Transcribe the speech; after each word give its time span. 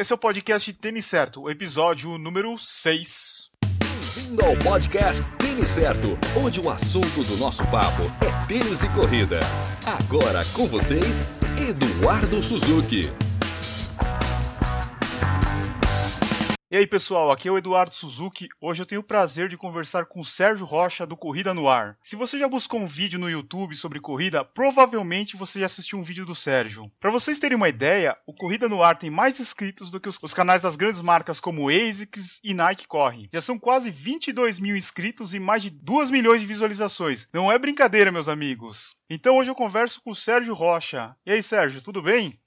Esse 0.00 0.14
é 0.14 0.16
o 0.16 0.18
podcast 0.18 0.72
Tênis 0.72 1.04
Certo, 1.04 1.50
episódio 1.50 2.16
número 2.16 2.56
6. 2.56 3.50
Bem-vindo 3.78 4.42
ao 4.42 4.56
podcast 4.56 5.22
Tênis 5.36 5.68
Certo, 5.68 6.18
onde 6.42 6.58
o 6.58 6.70
assunto 6.70 7.22
do 7.22 7.36
nosso 7.36 7.62
papo 7.66 8.04
é 8.24 8.46
tênis 8.46 8.78
de 8.78 8.88
corrida. 8.94 9.40
Agora 9.84 10.42
com 10.54 10.66
vocês, 10.66 11.28
Eduardo 11.68 12.42
Suzuki. 12.42 13.12
E 16.72 16.76
aí 16.76 16.86
pessoal, 16.86 17.32
aqui 17.32 17.48
é 17.48 17.50
o 17.50 17.58
Eduardo 17.58 17.92
Suzuki. 17.92 18.48
Hoje 18.60 18.80
eu 18.80 18.86
tenho 18.86 19.00
o 19.00 19.04
prazer 19.04 19.48
de 19.48 19.56
conversar 19.56 20.06
com 20.06 20.20
o 20.20 20.24
Sérgio 20.24 20.64
Rocha 20.64 21.04
do 21.04 21.16
Corrida 21.16 21.52
no 21.52 21.68
Ar. 21.68 21.98
Se 22.00 22.14
você 22.14 22.38
já 22.38 22.46
buscou 22.46 22.78
um 22.78 22.86
vídeo 22.86 23.18
no 23.18 23.28
YouTube 23.28 23.74
sobre 23.74 23.98
corrida, 23.98 24.44
provavelmente 24.44 25.36
você 25.36 25.58
já 25.58 25.66
assistiu 25.66 25.98
um 25.98 26.04
vídeo 26.04 26.24
do 26.24 26.32
Sérgio. 26.32 26.88
Para 27.00 27.10
vocês 27.10 27.40
terem 27.40 27.56
uma 27.56 27.68
ideia, 27.68 28.16
o 28.24 28.32
Corrida 28.32 28.68
no 28.68 28.84
Ar 28.84 28.96
tem 28.96 29.10
mais 29.10 29.40
inscritos 29.40 29.90
do 29.90 29.98
que 29.98 30.08
os, 30.08 30.32
canais 30.32 30.62
das 30.62 30.76
grandes 30.76 31.02
marcas 31.02 31.40
como 31.40 31.68
ASICS 31.68 32.40
e 32.44 32.54
Nike 32.54 32.86
Corre. 32.86 33.28
Já 33.32 33.40
são 33.40 33.58
quase 33.58 33.90
22 33.90 34.60
mil 34.60 34.76
inscritos 34.76 35.34
e 35.34 35.40
mais 35.40 35.62
de 35.62 35.70
2 35.70 36.08
milhões 36.08 36.40
de 36.40 36.46
visualizações. 36.46 37.26
Não 37.34 37.50
é 37.50 37.58
brincadeira, 37.58 38.12
meus 38.12 38.28
amigos. 38.28 38.94
Então 39.10 39.38
hoje 39.38 39.50
eu 39.50 39.56
converso 39.56 40.00
com 40.04 40.12
o 40.12 40.14
Sérgio 40.14 40.54
Rocha. 40.54 41.16
E 41.26 41.32
aí, 41.32 41.42
Sérgio, 41.42 41.82
tudo 41.82 42.00
bem? 42.00 42.38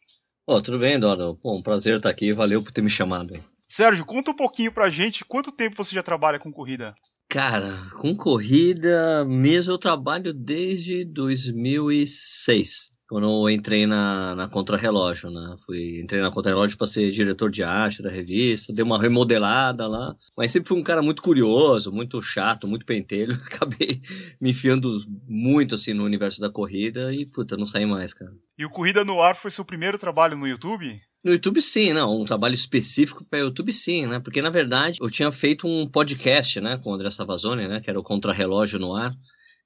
Oh, 0.48 0.62
tudo 0.62 0.80
bem, 0.80 0.94
Eduardo. 0.94 1.38
Pô, 1.44 1.58
um 1.58 1.62
prazer 1.62 1.98
estar 1.98 2.09
aqui. 2.09 2.31
Valeu 2.31 2.64
por 2.64 2.72
ter 2.72 2.81
me 2.81 2.90
chamado. 2.90 3.38
Sérgio, 3.76 4.05
conta 4.05 4.30
um 4.30 4.36
pouquinho 4.36 4.72
pra 4.72 4.88
gente 4.88 5.26
quanto 5.26 5.52
tempo 5.52 5.76
você 5.76 5.95
já 5.95 6.04
trabalha 6.04 6.38
com 6.38 6.52
corrida. 6.52 6.94
Cara, 7.27 7.90
com 7.98 8.16
corrida 8.16 9.26
mesmo 9.26 9.73
eu 9.73 9.80
trabalho 9.80 10.31
desde 10.31 11.04
2006, 11.04 12.91
quando 13.09 13.26
eu 13.26 13.50
entrei 13.50 13.88
na, 13.88 14.36
na 14.36 14.48
Contrarrelógio, 14.48 15.31
né? 15.31 15.55
Fui, 15.66 16.00
entrei 16.04 16.22
na 16.22 16.30
Contrarrelógio 16.30 16.78
para 16.78 16.86
ser 16.86 17.09
diretor 17.09 17.50
de 17.50 17.64
arte 17.64 18.04
da 18.04 18.12
revista, 18.12 18.72
dei 18.72 18.86
uma 18.86 19.02
remodelada 19.02 19.88
lá, 19.88 20.16
mas 20.38 20.52
sempre 20.52 20.69
fui 20.69 20.78
um 20.78 20.84
cara 20.84 21.02
muito 21.02 21.23
curioso, 21.23 21.92
muito 21.92 22.22
chato, 22.22 22.67
muito 22.67 22.86
pentelho, 22.86 23.34
acabei 23.44 24.03
me 24.40 24.52
enfiando 24.52 25.00
muito 25.28 25.73
assim 25.73 25.95
no 25.95 26.06
universo 26.06 26.40
da 26.40 26.52
corrida 26.52 27.12
e 27.12 27.25
puta, 27.25 27.58
não 27.58 27.66
saí 27.66 27.88
mais, 27.88 28.14
cara. 28.14 28.31
E 28.56 28.64
o 28.66 28.69
Corrida 28.69 29.03
no 29.03 29.19
Ar 29.19 29.36
foi 29.36 29.50
seu 29.50 29.66
primeiro 29.66 29.97
trabalho 29.97 30.38
no 30.38 30.47
YouTube? 30.47 31.02
No 31.23 31.31
YouTube 31.31 31.61
sim, 31.61 31.93
não, 31.93 32.21
um 32.21 32.25
trabalho 32.25 32.53
específico 32.53 33.23
para 33.23 33.39
YouTube 33.39 33.71
sim, 33.71 34.05
né? 34.05 34.19
Porque 34.19 34.41
na 34.41 34.49
verdade 34.49 34.97
eu 35.02 35.09
tinha 35.09 35.31
feito 35.31 35.66
um 35.66 35.88
podcast, 35.88 36.59
né, 36.59 36.77
com 36.77 36.91
o 36.91 36.93
André 36.93 37.09
Savazone, 37.09 37.67
né, 37.67 37.79
que 37.79 37.89
era 37.89 37.97
o 37.97 38.03
Contrarrelógio 38.03 38.77
no 38.77 38.93
Ar. 38.93 39.16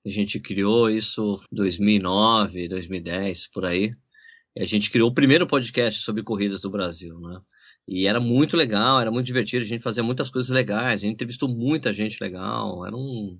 A 0.06 0.10
gente 0.10 0.40
criou 0.40 0.90
isso 0.90 1.42
em 1.52 1.56
2009, 1.56 2.68
2010, 2.68 3.50
por 3.52 3.66
aí. 3.66 3.92
E 4.56 4.62
a 4.62 4.66
gente 4.66 4.92
criou 4.92 5.10
o 5.10 5.14
primeiro 5.14 5.48
podcast 5.48 6.02
sobre 6.04 6.24
corridas 6.24 6.60
do 6.60 6.70
Brasil, 6.70 7.20
né? 7.20 7.40
E 7.88 8.06
era 8.08 8.20
muito 8.20 8.56
legal, 8.56 9.00
era 9.00 9.10
muito 9.10 9.26
divertido, 9.26 9.64
a 9.64 9.68
gente 9.68 9.82
fazia 9.82 10.04
muitas 10.04 10.30
coisas 10.30 10.52
legais, 10.52 11.02
a 11.02 11.04
gente 11.06 11.14
entrevistou 11.14 11.50
muita 11.50 11.92
gente 11.94 12.22
legal, 12.22 12.86
era 12.86 12.96
um 12.96 13.40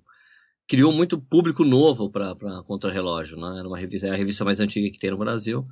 criou 0.68 0.92
muito 0.92 1.20
público 1.20 1.64
novo 1.64 2.10
para 2.10 2.36
Contrarrelógio, 2.66 3.38
né? 3.38 3.60
Era 3.60 3.68
uma 3.68 3.78
revista, 3.78 4.08
é 4.08 4.12
a 4.12 4.16
revista 4.16 4.44
mais 4.44 4.60
antiga 4.60 4.90
que 4.92 5.00
tem 5.00 5.12
no 5.12 5.18
Brasil. 5.18 5.66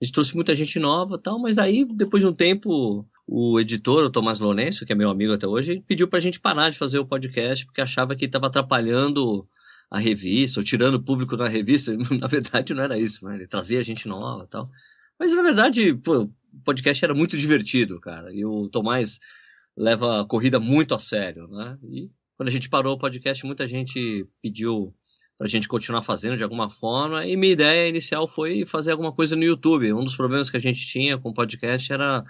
A 0.00 0.04
gente 0.04 0.12
trouxe 0.12 0.34
muita 0.34 0.54
gente 0.54 0.78
nova 0.78 1.18
tal, 1.18 1.38
mas 1.38 1.58
aí, 1.58 1.84
depois 1.84 2.22
de 2.22 2.28
um 2.28 2.32
tempo, 2.32 3.06
o 3.26 3.58
editor, 3.58 4.04
o 4.04 4.10
Tomás 4.10 4.38
Lourenço, 4.38 4.84
que 4.84 4.92
é 4.92 4.96
meu 4.96 5.08
amigo 5.08 5.32
até 5.32 5.46
hoje, 5.46 5.82
pediu 5.86 6.06
pra 6.06 6.20
gente 6.20 6.38
parar 6.38 6.70
de 6.70 6.78
fazer 6.78 6.98
o 6.98 7.06
podcast, 7.06 7.64
porque 7.64 7.80
achava 7.80 8.14
que 8.14 8.26
estava 8.26 8.46
atrapalhando 8.46 9.48
a 9.90 9.98
revista, 9.98 10.60
ou 10.60 10.64
tirando 10.64 10.96
o 10.96 11.02
público 11.02 11.36
da 11.36 11.48
revista. 11.48 11.96
Na 12.20 12.26
verdade, 12.26 12.74
não 12.74 12.82
era 12.82 12.98
isso, 12.98 13.24
né? 13.24 13.36
Ele 13.36 13.46
trazia 13.46 13.82
gente 13.82 14.06
nova 14.06 14.46
tal. 14.46 14.70
Mas, 15.18 15.32
na 15.32 15.42
verdade, 15.42 15.94
pô, 15.94 16.24
o 16.24 16.60
podcast 16.62 17.02
era 17.02 17.14
muito 17.14 17.38
divertido, 17.38 17.98
cara. 18.00 18.34
E 18.34 18.44
o 18.44 18.68
Tomás 18.68 19.18
leva 19.76 20.20
a 20.20 20.24
corrida 20.26 20.60
muito 20.60 20.94
a 20.94 20.98
sério, 20.98 21.48
né? 21.48 21.78
E 21.84 22.10
quando 22.36 22.48
a 22.48 22.52
gente 22.52 22.68
parou 22.68 22.94
o 22.94 22.98
podcast, 22.98 23.46
muita 23.46 23.66
gente 23.66 24.26
pediu 24.42 24.94
para 25.38 25.46
a 25.46 25.50
gente 25.50 25.68
continuar 25.68 26.02
fazendo 26.02 26.36
de 26.36 26.42
alguma 26.42 26.70
forma. 26.70 27.26
E 27.26 27.36
minha 27.36 27.52
ideia 27.52 27.88
inicial 27.88 28.26
foi 28.26 28.64
fazer 28.64 28.92
alguma 28.92 29.12
coisa 29.12 29.36
no 29.36 29.44
YouTube. 29.44 29.92
Um 29.92 30.04
dos 30.04 30.16
problemas 30.16 30.48
que 30.48 30.56
a 30.56 30.60
gente 30.60 30.86
tinha 30.86 31.18
com 31.18 31.30
o 31.30 31.34
podcast 31.34 31.92
era 31.92 32.24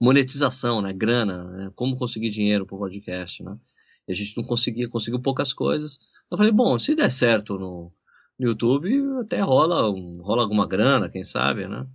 monetização, 0.00 0.82
né? 0.82 0.92
Grana, 0.92 1.44
né? 1.44 1.70
como 1.74 1.96
conseguir 1.96 2.30
dinheiro 2.30 2.66
para 2.66 2.76
o 2.76 2.78
podcast, 2.78 3.42
né? 3.42 3.56
E 4.08 4.12
a 4.12 4.14
gente 4.14 4.36
não 4.36 4.44
conseguia, 4.44 4.88
conseguiu 4.88 5.20
poucas 5.20 5.52
coisas. 5.52 5.98
Eu 6.30 6.36
falei, 6.36 6.52
bom, 6.52 6.78
se 6.78 6.94
der 6.94 7.10
certo 7.10 7.58
no, 7.58 7.92
no 8.38 8.48
YouTube, 8.48 8.90
até 9.20 9.40
rola, 9.40 9.90
um, 9.90 10.20
rola 10.22 10.42
alguma 10.42 10.66
grana, 10.66 11.08
quem 11.08 11.22
sabe, 11.22 11.68
né? 11.68 11.86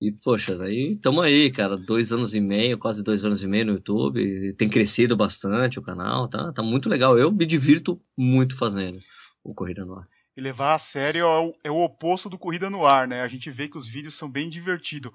E, 0.00 0.12
poxa, 0.12 0.56
daí 0.56 0.94
estamos 0.94 1.22
aí, 1.22 1.50
cara, 1.50 1.76
dois 1.76 2.10
anos 2.10 2.34
e 2.34 2.40
meio, 2.40 2.78
quase 2.78 3.04
dois 3.04 3.22
anos 3.22 3.42
e 3.42 3.48
meio 3.48 3.66
no 3.66 3.72
YouTube, 3.72 4.54
tem 4.54 4.68
crescido 4.68 5.14
bastante 5.14 5.78
o 5.78 5.82
canal, 5.82 6.26
tá, 6.28 6.52
tá 6.52 6.62
muito 6.62 6.88
legal. 6.88 7.18
Eu 7.18 7.30
me 7.30 7.44
divirto 7.44 8.00
muito 8.16 8.56
fazendo 8.56 8.98
o 9.42 9.54
Corrida 9.54 9.84
no 9.84 9.98
Ar. 9.98 10.08
E 10.36 10.40
levar 10.40 10.74
a 10.74 10.78
sério 10.78 11.22
é 11.22 11.40
o, 11.40 11.54
é 11.64 11.70
o 11.70 11.84
oposto 11.84 12.28
do 12.28 12.38
Corrida 12.38 12.70
no 12.70 12.86
Ar, 12.86 13.08
né? 13.08 13.22
A 13.22 13.28
gente 13.28 13.50
vê 13.50 13.68
que 13.68 13.78
os 13.78 13.86
vídeos 13.86 14.16
são 14.16 14.30
bem 14.30 14.48
divertidos. 14.48 15.12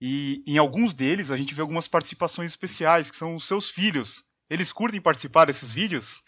E 0.00 0.42
em 0.46 0.58
alguns 0.58 0.94
deles 0.94 1.30
a 1.30 1.36
gente 1.36 1.54
vê 1.54 1.62
algumas 1.62 1.88
participações 1.88 2.50
especiais, 2.50 3.10
que 3.10 3.16
são 3.16 3.36
os 3.36 3.46
seus 3.46 3.70
filhos. 3.70 4.24
Eles 4.50 4.72
curtem 4.72 5.00
participar 5.00 5.46
desses 5.46 5.70
vídeos? 5.70 6.20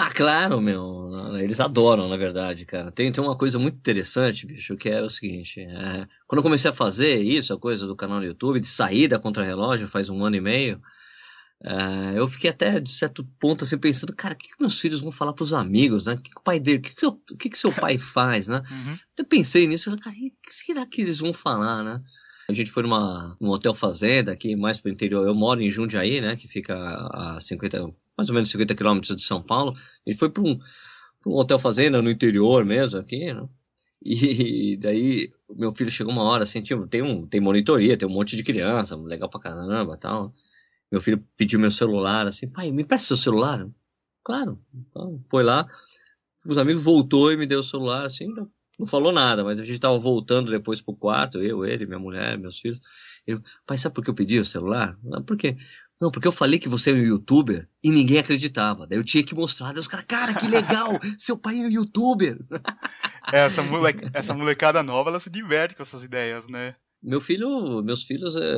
Ah, 0.00 0.10
claro, 0.10 0.60
meu. 0.60 1.10
Eles 1.38 1.58
adoram, 1.58 2.08
na 2.08 2.16
verdade, 2.16 2.64
cara. 2.64 2.90
Tem, 2.92 3.10
tem 3.10 3.22
uma 3.22 3.36
coisa 3.36 3.58
muito 3.58 3.76
interessante, 3.78 4.46
bicho, 4.46 4.76
que 4.76 4.88
é 4.88 5.02
o 5.02 5.10
seguinte. 5.10 5.60
É, 5.60 6.06
quando 6.26 6.38
eu 6.38 6.42
comecei 6.42 6.70
a 6.70 6.74
fazer 6.74 7.20
isso, 7.20 7.52
a 7.52 7.58
coisa 7.58 7.84
do 7.84 7.96
canal 7.96 8.20
no 8.20 8.24
YouTube, 8.24 8.60
de 8.60 8.66
sair 8.66 9.08
da 9.08 9.18
Contra-Relógio 9.18 9.88
faz 9.88 10.08
um 10.08 10.24
ano 10.24 10.36
e 10.36 10.40
meio, 10.40 10.80
Uh, 11.60 12.14
eu 12.14 12.28
fiquei 12.28 12.50
até, 12.50 12.78
de 12.78 12.90
certo 12.90 13.24
ponto, 13.38 13.64
assim, 13.64 13.76
pensando, 13.76 14.14
cara, 14.14 14.34
o 14.34 14.36
que, 14.36 14.48
que 14.48 14.54
meus 14.60 14.80
filhos 14.80 15.00
vão 15.00 15.10
falar 15.10 15.32
pros 15.32 15.52
amigos, 15.52 16.04
né? 16.04 16.14
O 16.14 16.18
que, 16.18 16.30
que 16.30 16.38
o 16.38 16.42
pai 16.42 16.60
dele, 16.60 16.78
o 16.78 16.82
que, 16.82 16.94
que, 16.94 17.06
o 17.06 17.36
que, 17.36 17.50
que 17.50 17.58
seu 17.58 17.72
pai 17.72 17.98
faz, 17.98 18.46
né? 18.46 18.62
Uhum. 18.70 18.98
Eu 19.18 19.24
pensei 19.24 19.66
nisso, 19.66 19.94
cara, 19.98 20.14
o 20.14 20.18
que 20.18 20.54
será 20.54 20.86
que 20.86 21.00
eles 21.00 21.18
vão 21.18 21.32
falar, 21.32 21.82
né? 21.82 22.00
A 22.48 22.52
gente 22.54 22.70
foi 22.70 22.82
numa, 22.82 23.36
num 23.40 23.50
hotel 23.50 23.74
fazenda 23.74 24.32
aqui 24.32 24.56
mais 24.56 24.80
pro 24.80 24.90
interior. 24.90 25.26
Eu 25.26 25.34
moro 25.34 25.60
em 25.60 25.68
Jundiaí, 25.68 26.20
né? 26.20 26.34
Que 26.34 26.48
fica 26.48 26.74
a 27.12 27.38
50, 27.40 27.92
mais 28.16 28.30
ou 28.30 28.34
menos 28.34 28.50
50 28.50 28.74
quilômetros 28.74 29.14
de 29.14 29.22
São 29.22 29.42
Paulo. 29.42 29.76
A 29.76 30.10
gente 30.10 30.18
foi 30.18 30.30
para 30.30 30.42
um, 30.42 30.56
pra 30.56 31.30
um 31.30 31.34
hotel 31.34 31.58
fazenda 31.58 32.00
no 32.00 32.10
interior 32.10 32.64
mesmo 32.64 33.00
aqui, 33.00 33.34
né? 33.34 33.46
E 34.02 34.76
daí 34.80 35.30
meu 35.50 35.72
filho 35.72 35.90
chegou 35.90 36.12
uma 36.12 36.22
hora 36.22 36.44
assim, 36.44 36.62
tipo, 36.62 36.86
tem 36.86 37.02
um, 37.02 37.26
tem 37.26 37.40
monitoria, 37.40 37.98
tem 37.98 38.08
um 38.08 38.12
monte 38.12 38.34
de 38.34 38.42
criança, 38.42 38.96
legal 38.96 39.28
pra 39.28 39.40
caramba, 39.40 39.98
tal. 39.98 40.32
Meu 40.90 41.00
filho 41.00 41.24
pediu 41.36 41.60
meu 41.60 41.70
celular, 41.70 42.26
assim, 42.26 42.48
pai, 42.48 42.70
me 42.70 42.84
presta 42.84 43.08
seu 43.08 43.16
celular? 43.16 43.68
Claro. 44.24 44.60
Então, 44.74 45.22
foi 45.30 45.42
lá, 45.42 45.66
os 46.46 46.58
amigos 46.58 46.82
voltou 46.82 47.32
e 47.32 47.36
me 47.36 47.46
deu 47.46 47.60
o 47.60 47.62
celular, 47.62 48.06
assim, 48.06 48.26
não, 48.26 48.50
não 48.78 48.86
falou 48.86 49.12
nada, 49.12 49.44
mas 49.44 49.60
a 49.60 49.64
gente 49.64 49.80
tava 49.80 49.98
voltando 49.98 50.50
depois 50.50 50.80
pro 50.80 50.96
quarto, 50.96 51.38
eu, 51.42 51.64
ele, 51.64 51.86
minha 51.86 51.98
mulher, 51.98 52.38
meus 52.38 52.58
filhos. 52.58 52.80
Ele, 53.26 53.40
pai, 53.66 53.76
sabe 53.76 53.94
por 53.94 54.04
que 54.04 54.10
eu 54.10 54.14
pedi 54.14 54.38
o 54.38 54.44
celular? 54.44 54.98
Não, 55.02 55.22
por 55.22 55.36
quê? 55.36 55.56
Não, 56.00 56.12
porque 56.12 56.28
eu 56.28 56.32
falei 56.32 56.60
que 56.60 56.68
você 56.68 56.92
é 56.92 56.94
um 56.94 56.98
youtuber 56.98 57.68
e 57.82 57.90
ninguém 57.90 58.18
acreditava. 58.18 58.86
Daí 58.86 58.96
eu 58.96 59.04
tinha 59.04 59.24
que 59.24 59.34
mostrar. 59.34 59.72
Daí 59.72 59.80
os 59.80 59.88
caras, 59.88 60.06
cara, 60.06 60.32
que 60.32 60.46
legal! 60.46 60.90
seu 61.18 61.36
pai 61.36 61.58
é 61.58 61.64
um 61.64 61.70
youtuber! 61.70 62.38
Essa, 63.32 63.62
moleca, 63.62 64.08
essa 64.14 64.32
molecada 64.32 64.82
nova, 64.82 65.10
ela 65.10 65.20
se 65.20 65.28
diverte 65.28 65.74
com 65.74 65.82
essas 65.82 66.04
ideias, 66.04 66.46
né? 66.46 66.76
Meu 67.02 67.20
filho, 67.20 67.82
meus 67.82 68.02
filhos, 68.02 68.36
é, 68.36 68.56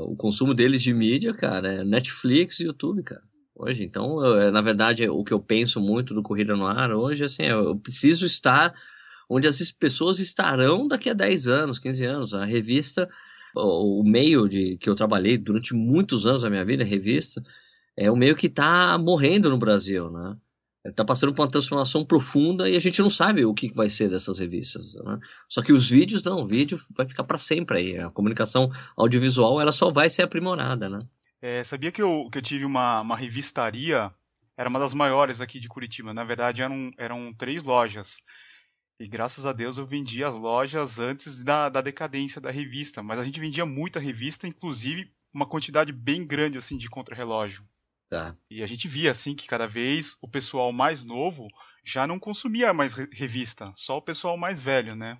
o 0.00 0.16
consumo 0.16 0.54
deles 0.54 0.82
de 0.82 0.94
mídia, 0.94 1.34
cara, 1.34 1.74
é 1.74 1.84
Netflix 1.84 2.60
e 2.60 2.64
YouTube, 2.64 3.02
cara. 3.02 3.22
Hoje, 3.54 3.84
então, 3.84 4.24
eu, 4.24 4.40
é, 4.40 4.50
na 4.50 4.62
verdade, 4.62 5.08
o 5.08 5.22
que 5.22 5.32
eu 5.32 5.40
penso 5.40 5.80
muito 5.80 6.14
do 6.14 6.22
Corrida 6.22 6.56
no 6.56 6.66
Ar 6.66 6.90
hoje, 6.92 7.24
assim, 7.24 7.44
eu 7.44 7.76
preciso 7.76 8.24
estar 8.24 8.74
onde 9.28 9.46
as 9.46 9.70
pessoas 9.70 10.18
estarão 10.20 10.88
daqui 10.88 11.10
a 11.10 11.14
10 11.14 11.48
anos, 11.48 11.78
15 11.78 12.04
anos. 12.04 12.34
A 12.34 12.44
revista, 12.44 13.08
o 13.54 14.02
meio 14.04 14.48
de 14.48 14.78
que 14.78 14.88
eu 14.88 14.94
trabalhei 14.94 15.36
durante 15.38 15.74
muitos 15.74 16.26
anos 16.26 16.42
da 16.42 16.50
minha 16.50 16.64
vida, 16.64 16.82
a 16.82 16.86
revista, 16.86 17.42
é 17.96 18.10
o 18.10 18.16
meio 18.16 18.34
que 18.36 18.46
está 18.46 18.98
morrendo 18.98 19.50
no 19.50 19.58
Brasil, 19.58 20.10
né? 20.10 20.36
Está 20.84 21.04
passando 21.04 21.32
por 21.32 21.42
uma 21.42 21.50
transformação 21.50 22.04
profunda 22.04 22.68
e 22.68 22.76
a 22.76 22.80
gente 22.80 23.00
não 23.00 23.10
sabe 23.10 23.44
o 23.44 23.54
que 23.54 23.72
vai 23.72 23.88
ser 23.88 24.10
dessas 24.10 24.38
revistas. 24.38 24.94
Né? 24.94 25.18
Só 25.48 25.62
que 25.62 25.72
os 25.72 25.88
vídeos 25.88 26.22
não, 26.22 26.40
o 26.40 26.46
vídeo 26.46 26.78
vai 26.96 27.06
ficar 27.06 27.24
para 27.24 27.38
sempre 27.38 27.78
aí. 27.78 27.98
A 27.98 28.10
comunicação 28.10 28.70
audiovisual 28.96 29.60
ela 29.60 29.72
só 29.72 29.90
vai 29.90 30.10
ser 30.10 30.22
aprimorada, 30.22 30.88
né? 30.88 30.98
É, 31.40 31.62
sabia 31.64 31.90
que 31.90 32.02
eu, 32.02 32.28
que 32.30 32.38
eu 32.38 32.42
tive 32.42 32.64
uma, 32.64 33.00
uma 33.00 33.16
revistaria, 33.16 34.12
era 34.56 34.68
uma 34.68 34.78
das 34.78 34.94
maiores 34.94 35.40
aqui 35.40 35.58
de 35.58 35.68
Curitiba. 35.68 36.14
Na 36.14 36.24
verdade, 36.24 36.62
eram, 36.62 36.90
eram 36.96 37.34
três 37.34 37.64
lojas. 37.64 38.22
E 39.00 39.08
graças 39.08 39.44
a 39.44 39.52
Deus 39.52 39.78
eu 39.78 39.86
vendia 39.86 40.28
as 40.28 40.34
lojas 40.36 41.00
antes 41.00 41.42
da, 41.42 41.68
da 41.68 41.80
decadência 41.80 42.40
da 42.40 42.50
revista. 42.50 43.02
Mas 43.02 43.18
a 43.18 43.24
gente 43.24 43.40
vendia 43.40 43.66
muita 43.66 43.98
revista, 43.98 44.46
inclusive 44.46 45.12
uma 45.34 45.46
quantidade 45.46 45.90
bem 45.92 46.24
grande 46.24 46.58
assim 46.58 46.76
de 46.76 46.88
contrarrelógio. 46.88 47.64
Tá. 48.12 48.36
E 48.50 48.62
a 48.62 48.66
gente 48.66 48.86
via 48.86 49.10
assim 49.10 49.34
que 49.34 49.46
cada 49.46 49.66
vez 49.66 50.18
o 50.20 50.28
pessoal 50.28 50.70
mais 50.70 51.02
novo 51.02 51.48
já 51.82 52.06
não 52.06 52.18
consumia 52.18 52.70
mais 52.74 52.92
revista, 52.92 53.72
só 53.74 53.96
o 53.96 54.02
pessoal 54.02 54.36
mais 54.36 54.60
velho, 54.60 54.94
né? 54.94 55.16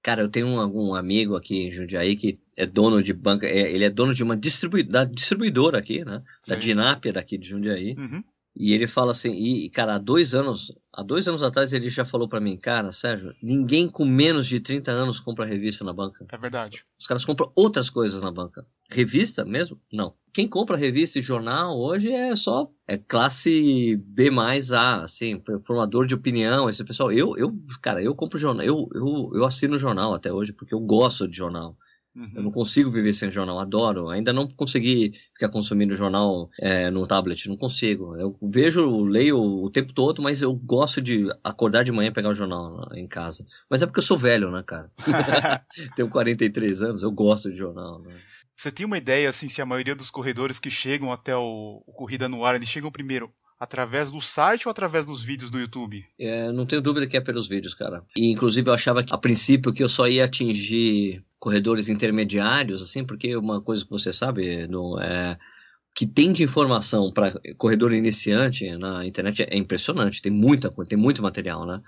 Cara, 0.00 0.22
eu 0.22 0.28
tenho 0.28 0.46
um, 0.46 0.90
um 0.90 0.94
amigo 0.94 1.34
aqui 1.34 1.66
em 1.66 1.70
Jundiaí 1.72 2.16
que 2.16 2.38
é 2.56 2.64
dono 2.64 3.02
de 3.02 3.12
banca, 3.12 3.44
é, 3.44 3.72
ele 3.72 3.82
é 3.82 3.90
dono 3.90 4.14
de 4.14 4.22
uma 4.22 4.36
distribui, 4.36 4.84
da 4.84 5.02
distribuidora 5.02 5.78
aqui, 5.78 6.04
né? 6.04 6.22
Da 6.46 6.54
Dinápia 6.54 7.12
daqui 7.12 7.36
de 7.36 7.48
Jundiaí. 7.48 7.96
Uhum. 7.98 8.22
E 8.60 8.74
ele 8.74 8.88
fala 8.88 9.12
assim, 9.12 9.30
e 9.30 9.70
cara, 9.70 9.94
há 9.94 9.98
dois 9.98 10.34
anos, 10.34 10.72
há 10.92 11.00
dois 11.00 11.28
anos 11.28 11.44
atrás 11.44 11.72
ele 11.72 11.88
já 11.88 12.04
falou 12.04 12.28
para 12.28 12.40
mim, 12.40 12.56
cara, 12.56 12.90
Sérgio, 12.90 13.32
ninguém 13.40 13.88
com 13.88 14.04
menos 14.04 14.48
de 14.48 14.58
30 14.58 14.90
anos 14.90 15.20
compra 15.20 15.46
revista 15.46 15.84
na 15.84 15.92
banca. 15.92 16.26
É 16.28 16.36
verdade. 16.36 16.84
Os 16.98 17.06
caras 17.06 17.24
compram 17.24 17.52
outras 17.54 17.88
coisas 17.88 18.20
na 18.20 18.32
banca. 18.32 18.66
Revista 18.90 19.44
mesmo? 19.44 19.80
Não. 19.92 20.12
Quem 20.34 20.48
compra 20.48 20.76
revista 20.76 21.20
e 21.20 21.22
jornal 21.22 21.78
hoje 21.78 22.10
é 22.10 22.34
só 22.34 22.68
é 22.88 22.98
classe 22.98 23.96
B 23.96 24.28
mais 24.28 24.72
A, 24.72 25.02
assim, 25.02 25.40
formador 25.64 26.04
de 26.04 26.16
opinião, 26.16 26.68
esse 26.68 26.82
pessoal. 26.82 27.12
Eu, 27.12 27.36
eu, 27.36 27.56
cara, 27.80 28.02
eu 28.02 28.12
compro 28.12 28.38
jornal, 28.38 28.66
eu, 28.66 28.88
eu, 28.92 29.30
eu 29.34 29.44
assino 29.44 29.78
jornal 29.78 30.14
até 30.14 30.32
hoje 30.32 30.52
porque 30.52 30.74
eu 30.74 30.80
gosto 30.80 31.28
de 31.28 31.36
jornal. 31.36 31.76
Uhum. 32.18 32.32
Eu 32.34 32.42
não 32.42 32.50
consigo 32.50 32.90
viver 32.90 33.12
sem 33.12 33.30
jornal, 33.30 33.60
adoro. 33.60 34.08
Ainda 34.08 34.32
não 34.32 34.48
consegui 34.48 35.12
ficar 35.32 35.48
consumindo 35.48 35.94
jornal 35.94 36.50
é, 36.58 36.90
no 36.90 37.06
tablet, 37.06 37.48
não 37.48 37.56
consigo. 37.56 38.16
Eu 38.16 38.36
vejo, 38.42 39.04
leio 39.04 39.40
o 39.40 39.70
tempo 39.70 39.92
todo, 39.92 40.20
mas 40.20 40.42
eu 40.42 40.52
gosto 40.52 41.00
de 41.00 41.26
acordar 41.44 41.84
de 41.84 41.92
manhã 41.92 42.08
e 42.08 42.12
pegar 42.12 42.30
o 42.30 42.34
jornal 42.34 42.88
em 42.92 43.06
casa. 43.06 43.46
Mas 43.70 43.82
é 43.82 43.86
porque 43.86 44.00
eu 44.00 44.04
sou 44.04 44.18
velho, 44.18 44.50
né, 44.50 44.64
cara? 44.66 44.90
Tenho 45.94 46.08
43 46.08 46.82
anos, 46.82 47.02
eu 47.04 47.10
gosto 47.12 47.50
de 47.50 47.56
jornal. 47.56 48.00
Né? 48.00 48.16
Você 48.56 48.72
tem 48.72 48.84
uma 48.84 48.98
ideia, 48.98 49.28
assim, 49.28 49.48
se 49.48 49.62
a 49.62 49.66
maioria 49.66 49.94
dos 49.94 50.10
corredores 50.10 50.58
que 50.58 50.70
chegam 50.70 51.12
até 51.12 51.36
o, 51.36 51.84
o 51.86 51.92
Corrida 51.92 52.28
no 52.28 52.44
Ar, 52.44 52.56
eles 52.56 52.68
chegam 52.68 52.90
primeiro 52.90 53.32
Através 53.60 54.12
do 54.12 54.20
site 54.20 54.68
ou 54.68 54.70
através 54.70 55.04
dos 55.04 55.20
vídeos 55.20 55.50
do 55.50 55.58
YouTube? 55.58 56.04
É, 56.16 56.52
não 56.52 56.64
tenho 56.64 56.80
dúvida 56.80 57.08
que 57.08 57.16
é 57.16 57.20
pelos 57.20 57.48
vídeos, 57.48 57.74
cara. 57.74 58.04
E 58.16 58.30
inclusive 58.30 58.70
eu 58.70 58.72
achava 58.72 59.02
que 59.02 59.12
a 59.12 59.18
princípio 59.18 59.72
que 59.72 59.82
eu 59.82 59.88
só 59.88 60.06
ia 60.06 60.24
atingir 60.24 61.24
corredores 61.38 61.88
intermediários, 61.88 62.82
assim, 62.82 63.04
porque 63.04 63.36
uma 63.36 63.60
coisa 63.60 63.84
que 63.84 63.90
você 63.90 64.12
sabe 64.12 64.66
no, 64.66 64.98
é 65.00 65.38
que 65.94 66.06
tem 66.06 66.32
de 66.32 66.44
informação 66.44 67.12
para 67.12 67.32
corredor 67.56 67.92
iniciante 67.92 68.70
na 68.76 69.04
internet 69.04 69.42
é 69.48 69.56
impressionante, 69.56 70.22
tem 70.22 70.32
muita 70.32 70.70
tem 70.86 70.98
muito 70.98 71.22
material, 71.22 71.66
né? 71.66 71.82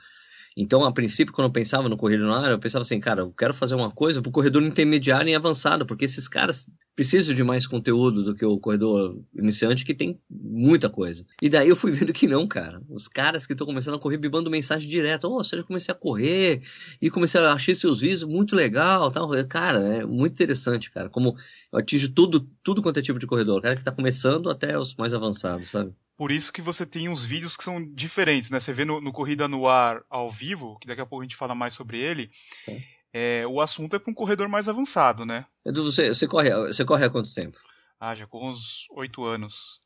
Então, 0.57 0.85
a 0.85 0.93
princípio, 0.93 1.33
quando 1.33 1.47
eu 1.47 1.53
pensava 1.53 1.89
no 1.89 1.97
corredor 1.97 2.27
na 2.27 2.41
área, 2.41 2.55
eu 2.55 2.59
pensava 2.59 2.83
assim, 2.83 2.99
cara, 3.01 3.23
eu 3.23 3.33
quero 3.33 3.55
fazer 3.55 3.75
uma 3.75 3.91
coisa 3.91 4.21
para 4.21 4.29
o 4.29 4.33
corredor 4.33 4.63
intermediário 4.63 5.29
e 5.29 5.35
avançado, 5.35 5.87
porque 5.87 6.05
esses 6.05 6.27
caras 6.29 6.67
precisam 6.95 7.35
de 7.35 7.43
mais 7.43 7.67
conteúdo 7.67 8.23
do 8.23 8.35
que 8.35 8.45
o 8.45 8.59
corredor 8.59 9.19
iniciante, 9.35 9.85
que 9.87 9.95
tem 9.95 10.21
muita 10.29 10.91
coisa. 10.91 11.25
E 11.41 11.49
daí 11.49 11.69
eu 11.69 11.77
fui 11.77 11.91
vendo 11.93 12.13
que 12.13 12.27
não, 12.27 12.47
cara. 12.47 12.83
Os 12.91 13.09
caras 13.09 13.47
que 13.47 13.53
estão 13.53 13.67
começando 13.67 13.95
a 13.95 13.99
correr 13.99 14.19
me 14.19 14.29
mandam 14.29 14.51
mensagem 14.51 14.89
direta. 14.89 15.27
Ô, 15.27 15.37
oh, 15.37 15.45
seja, 15.45 15.63
comecei 15.63 15.93
a 15.93 15.97
correr 15.97 16.61
e 17.01 17.09
comecei 17.09 17.41
a 17.41 17.53
achar 17.53 17.75
seus 17.75 18.01
vídeos 18.01 18.25
muito 18.25 18.55
legal, 18.55 19.11
tal. 19.11 19.31
Cara, 19.49 19.79
é 19.81 20.05
muito 20.05 20.35
interessante, 20.35 20.91
cara. 20.91 21.09
Como 21.09 21.37
eu 21.73 21.79
atingo 21.79 22.09
tudo, 22.11 22.41
tudo 22.63 22.83
quanto 22.83 22.99
é 22.99 23.03
tipo 23.03 23.19
de 23.19 23.27
corredor. 23.27 23.63
Cara 23.63 23.77
que 23.77 23.81
está 23.81 23.93
começando 23.93 24.51
até 24.51 24.79
os 24.79 24.95
mais 24.97 25.15
avançados, 25.15 25.71
sabe? 25.71 25.95
Por 26.21 26.31
isso 26.31 26.53
que 26.53 26.61
você 26.61 26.85
tem 26.85 27.09
uns 27.09 27.25
vídeos 27.25 27.57
que 27.57 27.65
são 27.65 27.83
diferentes, 27.95 28.51
né? 28.51 28.61
Você 28.61 28.75
vê 28.75 28.85
no, 28.85 29.01
no 29.01 29.11
Corrida 29.11 29.49
no 29.49 29.67
Ar 29.67 30.03
ao 30.11 30.31
vivo, 30.31 30.79
que 30.79 30.87
daqui 30.87 31.01
a 31.01 31.07
pouco 31.07 31.23
a 31.23 31.25
gente 31.25 31.35
fala 31.35 31.55
mais 31.55 31.73
sobre 31.73 31.99
ele. 31.99 32.31
É. 32.69 32.83
É, 33.11 33.47
o 33.47 33.59
assunto 33.59 33.97
é 33.97 33.99
para 33.99 34.11
um 34.11 34.15
corredor 34.15 34.47
mais 34.47 34.69
avançado, 34.69 35.25
né? 35.25 35.47
Edu, 35.65 35.83
você, 35.91 36.09
você, 36.13 36.29
corre, 36.29 36.51
você 36.67 36.85
corre 36.85 37.07
há 37.07 37.09
quanto 37.09 37.33
tempo? 37.33 37.57
Ah, 37.99 38.15
já 38.15 38.27
com 38.27 38.51
uns 38.51 38.85
oito 38.91 39.25
anos. 39.25 39.81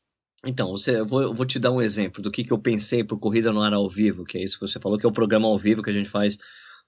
Então, 0.45 0.71
você, 0.71 0.99
eu, 0.99 1.05
vou, 1.05 1.21
eu 1.21 1.33
vou 1.33 1.45
te 1.45 1.57
dar 1.57 1.71
um 1.71 1.81
exemplo 1.81 2.21
do 2.21 2.29
que, 2.29 2.43
que 2.43 2.51
eu 2.51 2.59
pensei 2.59 3.01
para 3.01 3.15
Corrida 3.15 3.53
no 3.53 3.61
Ar 3.61 3.71
ao 3.71 3.89
vivo, 3.89 4.25
que 4.25 4.37
é 4.37 4.43
isso 4.43 4.59
que 4.59 4.67
você 4.67 4.77
falou, 4.77 4.97
que 4.97 5.05
é 5.05 5.09
o 5.09 5.13
programa 5.13 5.47
ao 5.47 5.57
vivo 5.57 5.81
que 5.81 5.89
a 5.89 5.93
gente 5.93 6.09
faz 6.09 6.37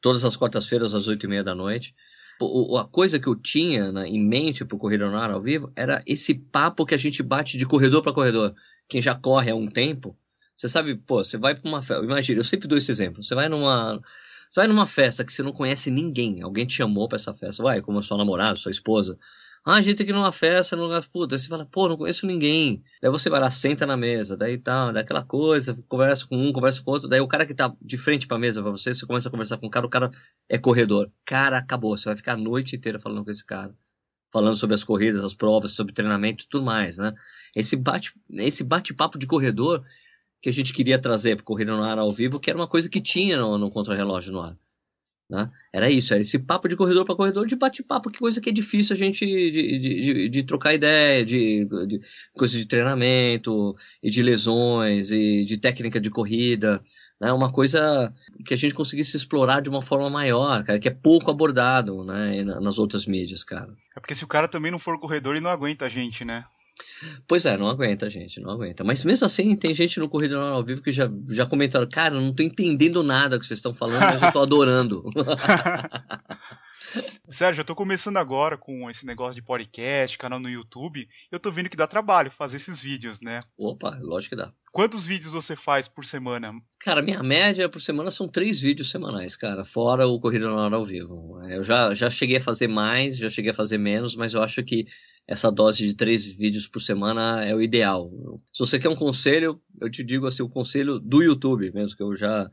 todas 0.02 0.26
as 0.26 0.36
quartas-feiras 0.36 0.94
às 0.94 1.08
oito 1.08 1.26
e 1.26 1.30
meia 1.30 1.42
da 1.46 1.56
noite. 1.56 1.96
O, 2.42 2.78
a 2.78 2.86
coisa 2.86 3.18
que 3.18 3.28
eu 3.28 3.36
tinha 3.36 3.94
né, 3.94 4.10
em 4.10 4.22
mente 4.22 4.66
para 4.66 4.78
Corrida 4.78 5.10
no 5.10 5.18
Ar 5.18 5.32
ao 5.32 5.42
vivo 5.42 5.72
era 5.74 6.04
esse 6.06 6.34
papo 6.34 6.86
que 6.86 6.94
a 6.94 6.98
gente 6.98 7.24
bate 7.24 7.58
de 7.58 7.66
corredor 7.66 8.04
para 8.04 8.12
corredor 8.12 8.54
quem 8.88 9.02
já 9.02 9.16
corre 9.16 9.52
há 9.52 9.56
um 9.56 9.68
tempo, 9.68 10.18
você 10.58 10.68
sabe, 10.68 10.96
pô, 10.96 11.24
você 11.24 11.38
vai 11.38 11.54
para 11.54 11.70
uma 11.70 11.84
festa. 11.84 12.04
Imagina, 12.04 12.40
eu 12.40 12.44
sempre 12.44 12.68
dou 12.68 12.78
esse 12.78 12.92
exemplo. 12.92 13.24
Você 13.24 13.36
vai 13.36 13.48
numa. 13.48 14.02
Você 14.50 14.62
vai 14.62 14.68
numa 14.68 14.88
festa 14.88 15.24
que 15.24 15.32
você 15.32 15.44
não 15.44 15.52
conhece 15.52 15.92
ninguém. 15.92 16.42
Alguém 16.42 16.66
te 16.66 16.74
chamou 16.74 17.08
para 17.08 17.18
essa 17.18 17.34
festa. 17.34 17.62
Vai, 17.62 17.82
como 17.82 18.02
sua 18.02 18.18
namorada, 18.18 18.56
sua 18.56 18.72
esposa. 18.72 19.20
Ah, 19.64 19.76
a 19.76 19.82
gente 19.82 20.02
aqui 20.02 20.12
numa 20.14 20.32
festa, 20.32 20.76
num 20.76 20.84
lugar. 20.84 21.04
Puta, 21.10 21.38
você 21.38 21.48
fala, 21.48 21.66
pô, 21.66 21.88
não 21.88 21.98
conheço 21.98 22.26
ninguém. 22.26 22.82
Daí 23.02 23.12
você 23.12 23.30
vai 23.30 23.40
lá, 23.40 23.52
senta 23.52 23.86
na 23.86 23.98
mesa, 23.98 24.36
daí 24.38 24.58
tal, 24.58 24.94
daí 24.94 25.04
aquela 25.04 25.24
coisa, 25.24 25.78
conversa 25.88 26.26
com 26.26 26.38
um, 26.38 26.52
conversa 26.54 26.82
com 26.82 26.92
outro. 26.92 27.08
Daí 27.08 27.20
o 27.20 27.28
cara 27.28 27.46
que 27.46 27.54
tá 27.54 27.72
de 27.82 27.98
frente 27.98 28.26
pra 28.28 28.40
mesa 28.40 28.62
pra 28.62 28.72
você, 28.72 28.96
você 28.96 29.06
começa 29.06 29.28
a 29.28 29.32
conversar 29.32 29.58
com 29.58 29.68
o 29.68 29.70
cara, 29.70 29.86
o 29.86 29.90
cara 29.90 30.10
é 30.50 30.58
corredor. 30.58 31.12
Cara, 31.26 31.58
acabou. 31.58 31.98
Você 31.98 32.06
vai 32.06 32.16
ficar 32.16 32.34
a 32.34 32.38
noite 32.38 32.76
inteira 32.76 33.00
falando 33.00 33.26
com 33.26 33.32
esse 33.32 33.46
cara 33.46 33.76
falando 34.32 34.56
sobre 34.56 34.76
as 34.76 34.84
corridas, 34.84 35.24
as 35.24 35.34
provas, 35.34 35.72
sobre 35.72 35.94
treinamento 35.94 36.44
e 36.44 36.48
tudo 36.48 36.66
mais, 36.66 36.98
né? 36.98 37.14
Esse 37.56 37.76
bate, 37.76 38.14
esse 38.32 38.64
bate-papo 38.64 39.18
de 39.18 39.28
corredor 39.28 39.84
que 40.42 40.50
a 40.50 40.54
gente 40.54 40.74
queria 40.74 41.00
trazer 41.00 41.36
para 41.36 41.46
Corrida 41.46 41.76
no 41.76 41.84
Ar 41.84 41.98
ao 41.98 42.12
vivo, 42.12 42.40
que 42.40 42.50
era 42.50 42.60
uma 42.60 42.68
coisa 42.68 42.90
que 42.90 43.02
tinha 43.02 43.38
no, 43.38 43.58
no 43.58 43.70
Contra-Relógio 43.70 44.32
no 44.32 44.42
Ar. 44.42 44.58
Né? 45.30 45.52
Era 45.74 45.90
isso, 45.90 46.14
era 46.14 46.22
esse 46.22 46.40
papo 46.40 46.70
de 46.70 46.76
corredor 46.76 47.04
para 47.04 47.16
corredor, 47.16 47.46
de 47.46 47.56
bate-papo, 47.56 48.10
que 48.10 48.20
coisa 48.20 48.40
que 48.40 48.50
é 48.50 48.54
difícil 48.54 48.96
a 48.96 48.98
gente 48.98 49.26
de, 49.26 49.52
de, 49.52 50.02
de, 50.02 50.30
de 50.30 50.44
trocar 50.44 50.74
ideia, 50.74 51.26
de, 51.26 51.66
de 51.86 52.00
coisas 52.34 52.58
de 52.58 52.66
treinamento, 52.66 53.76
e 54.02 54.10
de 54.10 54.22
lesões, 54.24 55.12
e 55.12 55.44
de 55.44 55.58
técnica 55.58 56.00
de 56.00 56.10
corrida 56.10 56.82
né, 57.20 57.32
uma 57.34 57.52
coisa 57.52 58.14
que 58.46 58.54
a 58.54 58.58
gente 58.58 58.74
conseguisse 58.74 59.18
explorar 59.18 59.62
de 59.62 59.70
uma 59.70 59.82
forma 59.82 60.10
maior, 60.10 60.64
cara, 60.64 60.80
que 60.80 60.88
é 60.88 60.92
pouco 60.92 61.32
abordado, 61.32 62.04
né, 62.04 62.44
nas 62.44 62.78
outras 62.78 63.06
mídias, 63.06 63.44
cara. 63.44 63.74
É 63.96 64.00
porque 64.00 64.16
se 64.16 64.24
o 64.24 64.28
cara 64.28 64.48
também 64.48 64.72
não 64.72 64.80
for 64.80 65.00
corredor, 65.00 65.36
ele 65.36 65.44
não 65.44 65.52
aguenta 65.52 65.86
a 65.86 65.90
gente, 65.90 66.24
né? 66.24 66.46
Pois 67.28 67.46
é, 67.46 67.58
não 67.58 67.68
aguenta, 67.68 68.10
gente, 68.10 68.40
não 68.40 68.52
aguenta. 68.52 68.84
Mas 68.84 69.04
mesmo 69.04 69.26
assim, 69.26 69.56
tem 69.56 69.74
gente 69.74 70.00
no 70.00 70.10
Corredor 70.10 70.42
ao 70.42 70.64
Vivo 70.64 70.82
que 70.82 70.92
já, 70.92 71.10
já 71.30 71.46
comentaram, 71.46 71.88
cara, 71.88 72.16
eu 72.16 72.22
não 72.22 72.34
tô 72.34 72.44
entendendo 72.44 73.04
nada 73.04 73.40
que 73.40 73.46
vocês 73.46 73.60
estão 73.60 73.74
falando, 73.74 74.02
mas 74.02 74.22
eu 74.22 74.32
tô 74.32 74.42
adorando. 74.42 75.04
Sérgio, 77.28 77.62
eu 77.62 77.66
tô 77.66 77.76
começando 77.76 78.18
agora 78.18 78.58
com 78.58 78.90
esse 78.90 79.06
negócio 79.06 79.36
de 79.36 79.42
podcast, 79.42 80.18
canal 80.18 80.40
no 80.40 80.50
YouTube. 80.50 81.08
Eu 81.32 81.40
tô 81.40 81.52
vendo 81.52 81.70
que 81.70 81.76
dá 81.76 81.86
trabalho 81.86 82.32
fazer 82.32 82.58
esses 82.58 82.80
vídeos, 82.80 83.20
né? 83.20 83.44
Opa, 83.58 83.98
lógico 84.02 84.36
que 84.36 84.42
dá. 84.42 84.54
Quantos 84.72 85.06
vídeos 85.06 85.34
você 85.34 85.56
faz 85.56 85.88
por 85.88 86.06
semana? 86.06 86.54
Cara, 86.80 87.02
minha 87.02 87.22
média 87.22 87.68
por 87.68 87.82
semana 87.82 88.10
são 88.12 88.28
três 88.28 88.62
vídeos 88.62 88.90
semanais, 88.90 89.36
cara, 89.36 89.66
fora 89.66 90.08
o 90.08 90.20
Corrida 90.20 90.48
na 90.48 90.56
Hora 90.56 90.76
ao 90.78 90.86
Vivo. 90.86 91.38
Eu 91.50 91.64
já, 91.64 91.94
já 91.94 92.10
cheguei 92.10 92.38
a 92.38 92.42
fazer 92.42 92.68
mais, 92.68 93.18
já 93.18 93.30
cheguei 93.30 93.52
a 93.52 93.56
fazer 93.56 93.78
menos, 93.78 94.16
mas 94.16 94.34
eu 94.34 94.42
acho 94.42 94.64
que 94.64 94.88
essa 95.28 95.52
dose 95.52 95.86
de 95.86 95.94
três 95.94 96.26
vídeos 96.26 96.68
por 96.68 96.82
semana 96.82 97.44
é 97.44 97.54
o 97.54 97.62
ideal. 97.62 98.10
Se 98.54 98.60
você 98.60 98.80
quer 98.80 98.90
um 98.90 98.96
conselho, 98.96 99.62
eu 99.80 99.90
te 99.90 100.04
digo 100.04 100.26
assim, 100.26 100.42
o 100.42 100.50
conselho 100.50 101.00
do 101.00 101.22
YouTube 101.22 101.72
mesmo, 101.74 101.98
que 101.98 102.04
eu 102.04 102.16
já 102.16 102.50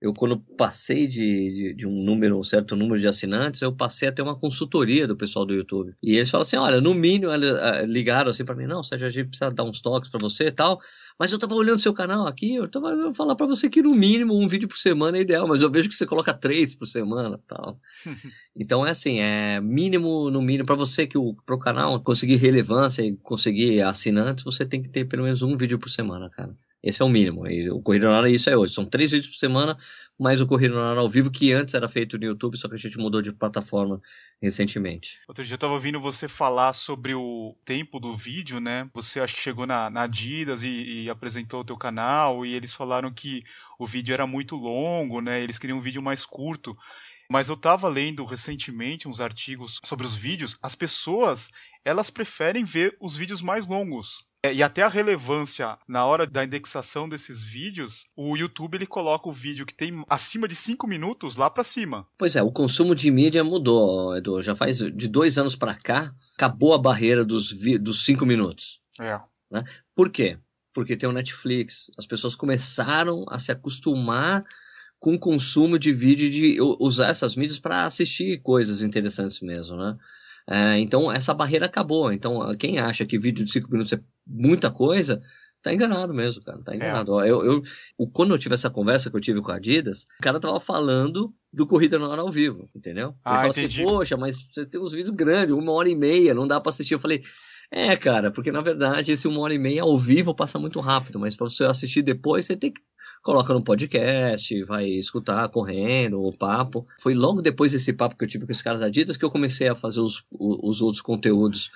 eu 0.00 0.12
quando 0.12 0.38
passei 0.38 1.06
de, 1.06 1.16
de, 1.16 1.74
de, 1.74 1.86
um 1.86 2.04
número, 2.04 2.38
um 2.38 2.42
certo 2.42 2.76
número 2.76 3.00
de 3.00 3.08
assinantes, 3.08 3.62
eu 3.62 3.74
passei 3.74 4.08
a 4.08 4.12
ter 4.12 4.20
uma 4.20 4.38
consultoria 4.38 5.06
do 5.06 5.16
pessoal 5.16 5.46
do 5.46 5.54
YouTube. 5.54 5.94
E 6.02 6.16
eles 6.16 6.28
falam 6.28 6.42
assim, 6.42 6.56
olha, 6.56 6.80
no 6.82 6.92
mínimo, 6.92 7.32
eh, 7.32 7.86
ligaram 7.86 8.30
assim 8.30 8.44
para 8.44 8.54
mim, 8.54 8.66
não, 8.66 8.82
Sérgio, 8.82 9.06
a 9.06 9.10
gente 9.10 9.28
precisa 9.28 9.50
dar 9.50 9.64
uns 9.64 9.80
toques 9.80 10.10
para 10.10 10.20
você 10.20 10.48
e 10.48 10.52
tal, 10.52 10.78
mas 11.18 11.32
eu 11.32 11.38
tava 11.38 11.54
olhando 11.54 11.78
seu 11.78 11.94
canal 11.94 12.26
aqui, 12.26 12.56
eu 12.56 12.68
tava 12.68 12.90
eu 12.90 13.14
falar 13.14 13.34
para 13.34 13.46
você 13.46 13.70
que 13.70 13.80
no 13.80 13.94
mínimo 13.94 14.38
um 14.38 14.46
vídeo 14.46 14.68
por 14.68 14.76
semana 14.76 15.16
é 15.16 15.22
ideal, 15.22 15.48
mas 15.48 15.62
eu 15.62 15.70
vejo 15.70 15.88
que 15.88 15.94
você 15.94 16.04
coloca 16.04 16.34
três 16.34 16.74
por 16.74 16.86
semana 16.86 17.40
tal. 17.46 17.80
então 18.54 18.86
é 18.86 18.90
assim, 18.90 19.20
é 19.20 19.60
mínimo, 19.62 20.30
no 20.30 20.42
mínimo, 20.42 20.66
para 20.66 20.76
você 20.76 21.06
que 21.06 21.16
o 21.16 21.34
pro 21.46 21.58
canal 21.58 21.98
conseguir 22.02 22.36
relevância 22.36 23.02
e 23.02 23.16
conseguir 23.16 23.80
assinantes, 23.80 24.44
você 24.44 24.66
tem 24.66 24.82
que 24.82 24.90
ter 24.90 25.06
pelo 25.06 25.22
menos 25.22 25.40
um 25.40 25.56
vídeo 25.56 25.78
por 25.78 25.88
semana, 25.88 26.28
cara. 26.28 26.54
Esse 26.86 27.02
é 27.02 27.04
o 27.04 27.08
mínimo. 27.08 27.44
E 27.48 27.68
o 27.68 27.82
Corrida 27.82 28.08
na 28.08 28.16
Hora 28.16 28.30
isso 28.30 28.48
é 28.48 28.56
hoje. 28.56 28.72
São 28.72 28.84
três 28.84 29.10
vídeos 29.10 29.28
por 29.28 29.38
semana, 29.38 29.76
mais 30.16 30.40
o 30.40 30.46
Corrida 30.46 30.76
na 30.76 30.90
Hora 30.90 31.00
ao 31.00 31.08
vivo, 31.08 31.32
que 31.32 31.52
antes 31.52 31.74
era 31.74 31.88
feito 31.88 32.16
no 32.16 32.24
YouTube, 32.24 32.56
só 32.56 32.68
que 32.68 32.76
a 32.76 32.78
gente 32.78 32.96
mudou 32.96 33.20
de 33.20 33.32
plataforma 33.32 34.00
recentemente. 34.40 35.18
Outro 35.26 35.44
dia 35.44 35.54
eu 35.54 35.58
tava 35.58 35.72
ouvindo 35.72 36.00
você 36.00 36.28
falar 36.28 36.74
sobre 36.74 37.12
o 37.12 37.56
tempo 37.64 37.98
do 37.98 38.16
vídeo, 38.16 38.60
né? 38.60 38.88
Você 38.94 39.18
acho 39.18 39.34
que 39.34 39.40
chegou 39.40 39.66
na, 39.66 39.90
na 39.90 40.02
Adidas 40.02 40.62
e, 40.62 40.68
e 40.68 41.10
apresentou 41.10 41.62
o 41.62 41.64
teu 41.64 41.76
canal, 41.76 42.46
e 42.46 42.54
eles 42.54 42.72
falaram 42.72 43.12
que 43.12 43.42
o 43.80 43.86
vídeo 43.86 44.12
era 44.12 44.24
muito 44.24 44.54
longo, 44.54 45.20
né? 45.20 45.42
Eles 45.42 45.58
queriam 45.58 45.78
um 45.78 45.82
vídeo 45.82 46.00
mais 46.00 46.24
curto. 46.24 46.76
Mas 47.28 47.48
eu 47.48 47.56
tava 47.56 47.88
lendo 47.88 48.24
recentemente 48.24 49.08
uns 49.08 49.20
artigos 49.20 49.80
sobre 49.84 50.06
os 50.06 50.14
vídeos. 50.14 50.56
As 50.62 50.76
pessoas, 50.76 51.50
elas 51.84 52.10
preferem 52.10 52.62
ver 52.62 52.96
os 53.00 53.16
vídeos 53.16 53.42
mais 53.42 53.66
longos. 53.66 54.24
É, 54.46 54.54
e 54.54 54.62
até 54.62 54.82
a 54.82 54.88
relevância 54.88 55.76
na 55.88 56.04
hora 56.04 56.24
da 56.24 56.44
indexação 56.44 57.08
desses 57.08 57.42
vídeos, 57.42 58.06
o 58.14 58.36
YouTube 58.36 58.76
ele 58.76 58.86
coloca 58.86 59.28
o 59.28 59.32
vídeo 59.32 59.66
que 59.66 59.74
tem 59.74 60.04
acima 60.08 60.46
de 60.46 60.54
5 60.54 60.86
minutos 60.86 61.36
lá 61.36 61.50
para 61.50 61.64
cima. 61.64 62.06
Pois 62.16 62.36
é, 62.36 62.42
o 62.42 62.52
consumo 62.52 62.94
de 62.94 63.10
mídia 63.10 63.42
mudou, 63.42 64.16
Edu. 64.16 64.40
Já 64.40 64.54
faz 64.54 64.78
de 64.78 65.08
dois 65.08 65.36
anos 65.36 65.56
para 65.56 65.74
cá, 65.74 66.14
acabou 66.36 66.74
a 66.74 66.78
barreira 66.78 67.24
dos 67.24 67.48
5 67.48 67.80
dos 67.80 68.06
minutos. 68.22 68.80
É. 69.00 69.18
Né? 69.50 69.64
Por 69.96 70.10
quê? 70.10 70.38
Porque 70.72 70.96
tem 70.96 71.08
o 71.08 71.12
Netflix. 71.12 71.90
As 71.98 72.06
pessoas 72.06 72.36
começaram 72.36 73.24
a 73.28 73.40
se 73.40 73.50
acostumar 73.50 74.44
com 75.00 75.18
consumo 75.18 75.76
de 75.76 75.92
vídeo, 75.92 76.30
de 76.30 76.56
usar 76.78 77.08
essas 77.08 77.34
mídias 77.34 77.58
para 77.58 77.84
assistir 77.84 78.40
coisas 78.42 78.80
interessantes 78.80 79.40
mesmo, 79.40 79.76
né? 79.76 79.96
É, 80.48 80.78
então, 80.78 81.10
essa 81.10 81.34
barreira 81.34 81.66
acabou. 81.66 82.12
Então, 82.12 82.54
quem 82.56 82.78
acha 82.78 83.04
que 83.04 83.18
vídeo 83.18 83.44
de 83.44 83.50
5 83.50 83.70
minutos 83.70 83.92
é 83.92 84.00
muita 84.26 84.70
coisa, 84.70 85.20
tá 85.60 85.74
enganado 85.74 86.14
mesmo, 86.14 86.42
cara. 86.42 86.62
Tá 86.62 86.74
enganado. 86.74 87.20
É. 87.20 87.30
Eu, 87.30 87.42
eu, 87.44 87.62
quando 88.12 88.32
eu 88.32 88.38
tive 88.38 88.54
essa 88.54 88.70
conversa 88.70 89.10
que 89.10 89.16
eu 89.16 89.20
tive 89.20 89.40
com 89.40 89.50
a 89.50 89.56
Adidas, 89.56 90.04
o 90.18 90.22
cara 90.22 90.38
tava 90.38 90.60
falando 90.60 91.34
do 91.52 91.66
Corrida 91.66 91.98
no 91.98 92.10
Ar 92.10 92.18
ao 92.20 92.30
vivo, 92.30 92.68
entendeu? 92.74 93.14
Ah, 93.24 93.40
Ele 93.40 93.48
assim, 93.48 93.60
entendi. 93.64 93.82
assim, 93.82 93.92
poxa, 93.92 94.16
mas 94.16 94.46
você 94.50 94.64
tem 94.64 94.80
uns 94.80 94.92
vídeos 94.92 95.10
grandes, 95.10 95.50
uma 95.50 95.72
hora 95.72 95.88
e 95.88 95.96
meia, 95.96 96.34
não 96.34 96.46
dá 96.46 96.60
pra 96.60 96.70
assistir. 96.70 96.94
Eu 96.94 97.00
falei, 97.00 97.22
é, 97.70 97.96
cara, 97.96 98.30
porque 98.30 98.52
na 98.52 98.60
verdade 98.60 99.10
esse 99.10 99.26
uma 99.26 99.40
hora 99.40 99.54
e 99.54 99.58
meia 99.58 99.82
ao 99.82 99.96
vivo 99.98 100.34
passa 100.34 100.58
muito 100.58 100.78
rápido, 100.78 101.18
mas 101.18 101.34
para 101.34 101.48
você 101.48 101.64
assistir 101.64 102.02
depois, 102.02 102.44
você 102.44 102.54
tem 102.56 102.72
que 102.72 102.80
coloca 103.26 103.52
no 103.52 103.60
podcast, 103.60 104.62
vai 104.62 104.86
escutar 104.86 105.48
correndo 105.48 106.22
o 106.22 106.32
papo. 106.32 106.86
Foi 106.96 107.12
logo 107.12 107.42
depois 107.42 107.72
desse 107.72 107.92
papo 107.92 108.16
que 108.16 108.22
eu 108.22 108.28
tive 108.28 108.46
com 108.46 108.52
os 108.52 108.62
caras 108.62 108.78
da 108.78 108.86
Adidas 108.86 109.16
que 109.16 109.24
eu 109.24 109.30
comecei 109.32 109.66
a 109.68 109.74
fazer 109.74 109.98
os, 109.98 110.24
os 110.30 110.80
outros 110.80 111.02
conteúdos 111.02 111.72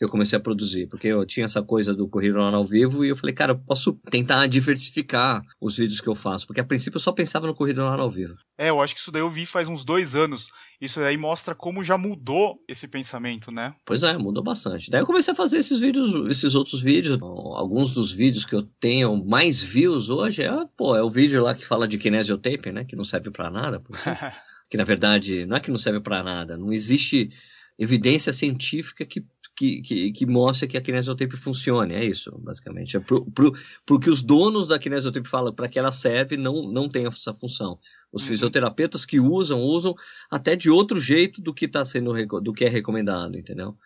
eu 0.00 0.08
comecei 0.08 0.36
a 0.36 0.40
produzir, 0.40 0.88
porque 0.88 1.06
eu 1.06 1.24
tinha 1.24 1.46
essa 1.46 1.62
coisa 1.62 1.94
do 1.94 2.08
Corrida 2.08 2.40
ao 2.40 2.64
Vivo 2.64 3.04
e 3.04 3.10
eu 3.10 3.16
falei, 3.16 3.34
cara, 3.34 3.52
eu 3.52 3.58
posso 3.58 3.92
tentar 4.10 4.46
diversificar 4.46 5.42
os 5.60 5.76
vídeos 5.76 6.00
que 6.00 6.08
eu 6.08 6.14
faço, 6.14 6.46
porque 6.46 6.60
a 6.60 6.64
princípio 6.64 6.96
eu 6.96 7.00
só 7.00 7.12
pensava 7.12 7.46
no 7.46 7.54
Corrida 7.54 7.82
ao 7.82 8.10
Vivo. 8.10 8.34
É, 8.58 8.70
eu 8.70 8.80
acho 8.80 8.94
que 8.94 9.00
isso 9.00 9.12
daí 9.12 9.22
eu 9.22 9.30
vi 9.30 9.46
faz 9.46 9.68
uns 9.68 9.84
dois 9.84 10.14
anos. 10.14 10.48
Isso 10.80 10.98
daí 10.98 11.16
mostra 11.16 11.54
como 11.54 11.84
já 11.84 11.96
mudou 11.96 12.56
esse 12.68 12.88
pensamento, 12.88 13.50
né? 13.50 13.74
Pois 13.84 14.02
é, 14.02 14.18
mudou 14.18 14.42
bastante. 14.42 14.90
Daí 14.90 15.00
eu 15.00 15.06
comecei 15.06 15.32
a 15.32 15.36
fazer 15.36 15.58
esses 15.58 15.78
vídeos, 15.80 16.12
esses 16.28 16.54
outros 16.54 16.80
vídeos. 16.80 17.18
Alguns 17.20 17.92
dos 17.92 18.12
vídeos 18.12 18.44
que 18.44 18.54
eu 18.54 18.62
tenho 18.80 19.24
mais 19.24 19.62
views 19.62 20.08
hoje 20.08 20.42
é, 20.42 20.50
pô, 20.76 20.96
é 20.96 21.02
o 21.02 21.10
vídeo 21.10 21.42
lá 21.42 21.54
que 21.54 21.64
fala 21.64 21.86
de 21.86 21.98
kinesiotape, 21.98 22.72
né? 22.72 22.84
Que 22.84 22.96
não 22.96 23.04
serve 23.04 23.30
para 23.30 23.50
nada. 23.50 23.82
que 24.68 24.76
na 24.76 24.84
verdade 24.84 25.46
não 25.46 25.56
é 25.56 25.60
que 25.60 25.70
não 25.70 25.78
serve 25.78 26.00
para 26.00 26.22
nada, 26.22 26.56
não 26.56 26.72
existe 26.72 27.30
evidência 27.78 28.32
científica 28.32 29.04
que 29.04 29.24
que, 29.56 29.80
que, 29.82 30.12
que 30.12 30.26
mostra 30.26 30.66
que 30.66 30.76
a 30.76 30.80
kinesiotape 30.80 31.36
funcione. 31.36 31.94
É 31.94 32.04
isso, 32.04 32.36
basicamente. 32.38 32.96
É 32.96 33.00
pro, 33.00 33.24
pro, 33.30 33.52
pro 33.86 34.00
que 34.00 34.10
os 34.10 34.22
donos 34.22 34.66
da 34.66 34.78
kinesiotape 34.78 35.28
falam 35.28 35.54
para 35.54 35.68
que 35.68 35.78
ela 35.78 35.92
serve, 35.92 36.36
não, 36.36 36.70
não 36.70 36.88
tem 36.88 37.06
essa 37.06 37.32
função. 37.32 37.78
Os 38.12 38.22
uhum. 38.22 38.28
fisioterapeutas 38.28 39.04
que 39.06 39.20
usam, 39.20 39.62
usam 39.62 39.94
até 40.30 40.56
de 40.56 40.70
outro 40.70 40.98
jeito 41.00 41.40
do 41.40 41.54
que 41.54 41.66
está 41.66 41.84
sendo 41.84 42.12
do 42.40 42.52
que 42.52 42.64
é 42.64 42.68
recomendado, 42.68 43.36
entendeu? 43.36 43.76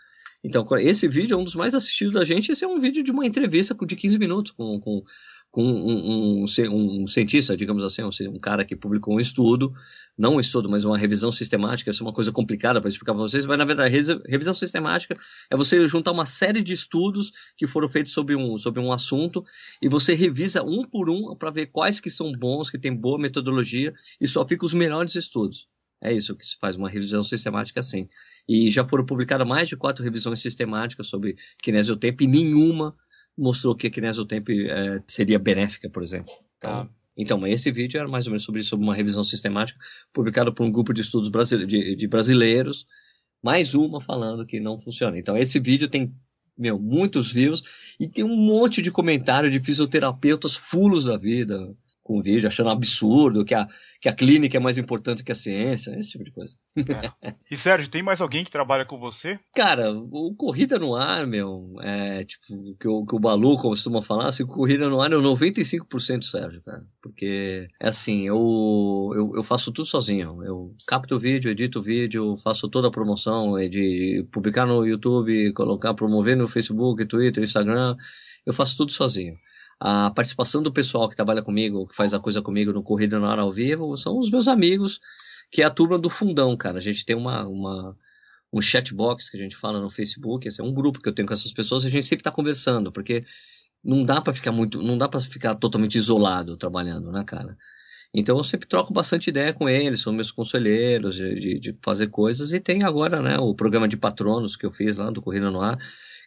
Então, 0.43 0.65
esse 0.79 1.09
vídeo 1.09 1.35
é 1.35 1.37
um 1.37 1.45
dos 1.45 1.57
mais 1.57 1.75
assistidos 1.75 2.15
da 2.15 2.25
gente. 2.25 2.53
Esse 2.53 2.65
é 2.65 2.69
um 2.69 2.79
vídeo 2.79 3.03
de 3.03 3.11
uma 3.11 3.27
entrevista 3.27 3.77
de 3.87 3.97
15 3.97 4.19
minutos 4.19 4.53
com, 4.53 4.81
com, 4.81 5.03
com 5.51 5.65
um, 5.65 6.45
um, 6.45 7.03
um, 7.03 7.07
cientista, 7.07 7.57
digamos 7.57 7.83
assim, 7.83 8.03
um, 8.03 8.39
cara 8.39 8.65
que 8.65 8.77
publicou 8.77 9.17
um 9.17 9.21
estudo, 9.21 9.73
não 10.17 10.35
um 10.37 10.41
estudo, 10.41 10.69
mas 10.69 10.85
uma 10.85 10.99
revisão 10.99 11.31
sistemática, 11.31 11.91
isso 11.91 12.03
é 12.03 12.07
uma 12.07 12.13
coisa 12.13 12.31
complicada 12.31 12.81
para 12.81 12.89
explicar 12.89 13.15
para 13.15 13.23
vocês, 13.23 13.47
mas 13.47 13.57
na 13.57 13.65
verdade, 13.65 13.93
revisão 14.27 14.53
sistemática 14.53 15.17
é 15.51 15.57
você 15.57 15.87
juntar 15.89 16.13
uma 16.13 16.27
série 16.27 16.63
de 16.63 16.73
estudos 16.73 17.33
que 17.57 17.67
foram 17.67 17.89
feitos 17.89 18.13
sobre 18.13 18.37
um, 18.37 18.59
sobre 18.59 18.81
um 18.81 18.93
assunto 18.93 19.45
e 19.81 19.89
você 19.89 20.15
revisa 20.15 20.63
um 20.63 20.85
por 20.85 21.09
um 21.09 21.35
para 21.35 21.51
ver 21.51 21.67
quais 21.67 21.99
que 21.99 22.11
são 22.11 22.31
bons, 22.33 22.69
que 22.69 22.79
tem 22.79 22.95
boa 22.95 23.19
metodologia 23.19 23.95
e 24.21 24.29
só 24.29 24.47
fica 24.47 24.67
os 24.67 24.75
melhores 24.75 25.15
estudos. 25.15 25.67
É 26.01 26.13
isso 26.13 26.37
que 26.37 26.47
se 26.47 26.57
faz, 26.59 26.77
uma 26.77 26.89
revisão 26.89 27.23
sistemática 27.23 27.81
assim. 27.81 28.09
E 28.49 28.71
já 28.71 28.85
foram 28.85 29.05
publicadas 29.05 29.47
mais 29.47 29.69
de 29.69 29.77
quatro 29.77 30.05
revisões 30.05 30.41
sistemáticas 30.41 31.09
sobre 31.09 31.37
kinesiotempo 31.61 32.23
e 32.23 32.27
nenhuma 32.27 32.95
mostrou 33.39 33.75
que 33.75 33.87
a 33.87 33.91
kinesiotempo 33.91 34.51
é, 34.51 35.03
seria 35.07 35.39
benéfica, 35.39 35.89
por 35.89 36.03
exemplo. 36.03 36.33
Então, 36.59 36.71
ah. 36.71 36.89
então, 37.17 37.47
esse 37.47 37.71
vídeo 37.71 37.99
era 37.99 38.09
mais 38.09 38.27
ou 38.27 38.33
menos 38.33 38.45
sobre, 38.45 38.63
sobre 38.63 38.85
uma 38.85 38.95
revisão 38.95 39.23
sistemática 39.23 39.79
publicada 40.13 40.53
por 40.53 40.65
um 40.65 40.73
grupo 40.73 40.93
de 40.93 41.01
estudos 41.01 41.31
de, 41.67 41.95
de 41.95 42.09
brasileiros, 42.09 42.87
mais 43.43 43.75
uma 43.75 44.01
falando 44.01 44.45
que 44.45 44.59
não 44.59 44.79
funciona. 44.79 45.19
Então, 45.19 45.37
esse 45.37 45.61
vídeo 45.61 45.89
tem 45.89 46.13
meu, 46.59 46.79
muitos 46.79 47.31
views 47.31 47.63
e 48.01 48.09
tem 48.09 48.25
um 48.25 48.37
monte 48.37 48.83
de 48.83 48.91
comentário 48.91 49.49
de 49.51 49.61
fisioterapeutas 49.61 50.57
fulos 50.57 51.05
da 51.05 51.17
vida 51.17 51.73
com 52.09 52.23
vídeo, 52.23 52.49
achando 52.49 52.71
absurdo 52.71 53.45
que 53.45 53.55
a, 53.55 53.69
que 54.01 54.09
a 54.09 54.15
clínica 54.15 54.57
é 54.57 54.61
mais 54.61 54.79
importante 54.79 55.23
que 55.23 55.31
a 55.31 55.35
ciência, 55.35 55.95
esse 55.99 56.13
tipo 56.13 56.25
de 56.25 56.33
coisa. 56.33 56.57
É. 57.23 57.35
E 57.51 57.57
Sérgio, 57.57 57.91
tem 57.91 58.03
mais 58.03 58.23
alguém 58.23 58.43
que 58.43 58.51
trabalha 58.51 58.87
com 58.87 58.99
você? 58.99 59.39
Cara, 59.55 59.93
o 59.93 60.35
Corrida 60.35 60.79
no 60.79 60.97
Ar, 60.97 61.27
meu, 61.27 61.75
é 61.83 62.25
tipo, 62.25 62.77
que 62.81 62.89
o, 62.89 63.05
que 63.05 63.15
o 63.15 63.19
Balu 63.19 63.59
costuma 63.59 64.01
falar, 64.01 64.29
assim, 64.29 64.47
Corrida 64.47 64.89
no 64.89 65.03
Ar 65.03 65.13
é 65.13 65.17
95% 65.17 66.23
Sérgio, 66.23 66.63
cara. 66.63 66.83
Porque, 67.03 67.69
é 67.79 67.89
assim, 67.89 68.27
eu, 68.27 69.11
eu, 69.15 69.33
eu 69.37 69.43
faço 69.43 69.71
tudo 69.71 69.87
sozinho. 69.87 70.43
Eu 70.43 70.75
capto 70.87 71.17
o 71.17 71.19
vídeo, 71.19 71.51
edito 71.51 71.81
o 71.81 71.83
vídeo, 71.83 72.37
faço 72.39 72.69
toda 72.71 72.89
a 72.89 72.93
promoção, 72.93 73.59
de 73.69 74.27
publicar 74.33 74.65
no 74.65 74.87
YouTube, 74.87 75.53
colocar, 75.53 75.93
promover 75.93 76.37
no 76.39 76.49
Facebook, 76.49 77.05
Twitter, 77.05 77.45
Instagram. 77.45 77.97
Eu 78.47 78.55
faço 78.55 78.79
tudo 78.79 78.93
sozinho. 78.93 79.37
A 79.81 80.11
participação 80.11 80.63
do 80.63 80.73
pessoal 80.73 81.09
que 81.09 81.15
trabalha 81.17 81.43
comigo, 81.43 81.87
que 81.87 81.95
faz 81.95 82.13
a 82.13 82.19
coisa 82.19 82.43
comigo 82.43 82.73
no 82.73 82.83
Corrida 82.83 83.21
na 83.21 83.31
Hora 83.31 83.43
ao 83.43 83.53
Vivo, 83.53 83.97
são 83.97 84.19
os 84.19 84.31
meus 84.31 84.49
amigos, 84.49 84.99
que 85.51 85.63
é 85.63 85.65
a 85.65 85.71
turma 85.71 85.99
do 85.99 86.11
Fundão, 86.11 86.57
cara. 86.57 86.79
A 86.79 86.81
gente 86.81 87.05
tem 87.05 87.15
uma, 87.15 87.47
uma, 87.47 87.97
um 88.53 88.61
chatbox 88.61 89.31
que 89.31 89.37
a 89.37 89.41
gente 89.41 89.57
fala 89.57 89.81
no 89.81 89.91
Facebook, 89.91 90.49
esse 90.49 90.61
é 90.61 90.65
um 90.65 90.73
grupo 90.73 91.01
que 91.01 91.09
eu 91.09 91.13
tenho 91.13 91.29
com 91.29 91.35
essas 91.35 91.53
pessoas, 91.53 91.85
a 91.85 91.89
gente 91.89 92.07
sempre 92.07 92.23
está 92.23 92.31
conversando, 92.31 92.91
porque 92.91 93.25
não 93.85 94.05
dá 94.05 94.21
para 94.21 94.35
ficar 94.35 94.53
muito, 94.53 94.83
não 94.83 94.99
dá 94.99 95.09
para 95.09 95.21
ficar 95.21 95.55
totalmente 95.55 95.97
isolado 95.97 96.57
trabalhando, 96.57 97.13
né, 97.13 97.23
cara? 97.25 97.57
Então 98.13 98.37
eu 98.39 98.43
sempre 98.45 98.67
troco 98.67 98.93
bastante 98.93 99.29
ideia 99.29 99.53
com 99.53 99.69
eles, 99.69 100.01
são 100.01 100.13
meus 100.13 100.33
conselheiros 100.33 101.15
de, 101.15 101.39
de, 101.39 101.61
de, 101.61 101.79
fazer 101.83 102.09
coisas, 102.09 102.53
e 102.53 102.61
tem 102.61 102.83
agora, 102.83 103.23
né, 103.23 103.39
o 103.39 103.55
programa 103.55 103.87
de 103.87 103.97
patronos 103.97 104.57
que 104.57 104.67
eu 104.67 104.71
fiz 104.71 104.97
lá 104.97 105.11
do 105.11 105.23
Corrida 105.23 105.51
no 105.51 105.61
Ar, 105.61 105.79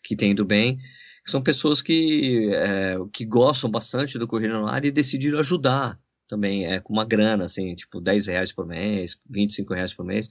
que 0.04 0.16
tem 0.16 0.32
ido 0.32 0.46
bem 0.46 0.80
são 1.26 1.42
pessoas 1.42 1.82
que, 1.82 2.50
é, 2.54 2.96
que 3.14 3.26
gostam 3.26 3.70
bastante 3.70 4.18
do 4.18 4.28
Corrida 4.28 4.60
no 4.60 4.68
Ar 4.68 4.84
e 4.86 4.92
decidiram 4.92 5.40
ajudar 5.40 6.00
também, 6.28 6.66
é, 6.66 6.80
com 6.80 6.94
uma 6.94 7.06
grana, 7.06 7.46
assim, 7.46 7.76
tipo 7.76 8.00
10 8.00 8.28
reais 8.28 8.54
por 8.54 8.66
mês, 8.66 9.20
25 9.30 9.74
reais 9.74 9.94
por 9.94 10.06
mês. 10.06 10.30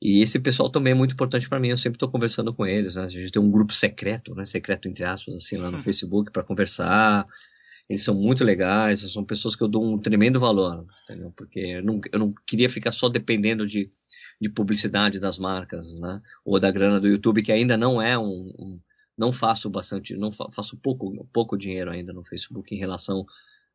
E 0.00 0.20
esse 0.20 0.38
pessoal 0.38 0.68
também 0.68 0.90
é 0.90 0.94
muito 0.94 1.14
importante 1.14 1.48
para 1.48 1.58
mim, 1.58 1.68
eu 1.68 1.78
sempre 1.78 1.96
estou 1.96 2.10
conversando 2.10 2.52
com 2.52 2.66
eles, 2.66 2.96
né? 2.96 3.04
A 3.04 3.08
gente 3.08 3.32
tem 3.32 3.40
um 3.40 3.50
grupo 3.50 3.72
secreto, 3.72 4.34
né? 4.34 4.44
Secreto 4.44 4.86
entre 4.86 5.02
aspas, 5.02 5.34
assim, 5.34 5.56
lá 5.56 5.70
no 5.70 5.80
Facebook 5.82 6.30
para 6.30 6.42
conversar. 6.42 7.26
Eles 7.88 8.02
são 8.02 8.14
muito 8.14 8.44
legais, 8.44 9.00
são 9.12 9.24
pessoas 9.24 9.56
que 9.56 9.62
eu 9.62 9.68
dou 9.68 9.82
um 9.84 9.98
tremendo 9.98 10.38
valor, 10.38 10.86
entendeu? 11.04 11.32
Porque 11.36 11.60
eu 11.60 11.82
não, 11.82 12.00
eu 12.12 12.18
não 12.18 12.34
queria 12.46 12.68
ficar 12.68 12.92
só 12.92 13.08
dependendo 13.08 13.66
de, 13.66 13.90
de 14.40 14.50
publicidade 14.50 15.18
das 15.18 15.38
marcas, 15.38 15.98
né? 15.98 16.20
Ou 16.44 16.60
da 16.60 16.70
grana 16.70 17.00
do 17.00 17.08
YouTube, 17.08 17.42
que 17.42 17.52
ainda 17.52 17.76
não 17.76 18.00
é 18.00 18.18
um, 18.18 18.52
um 18.58 18.80
não 19.16 19.32
faço 19.32 19.70
bastante, 19.70 20.16
não 20.16 20.30
fa 20.30 20.46
faço 20.50 20.76
pouco, 20.76 21.26
pouco 21.32 21.56
dinheiro 21.56 21.90
ainda 21.90 22.12
no 22.12 22.24
Facebook 22.24 22.74
em 22.74 22.78
relação 22.78 23.24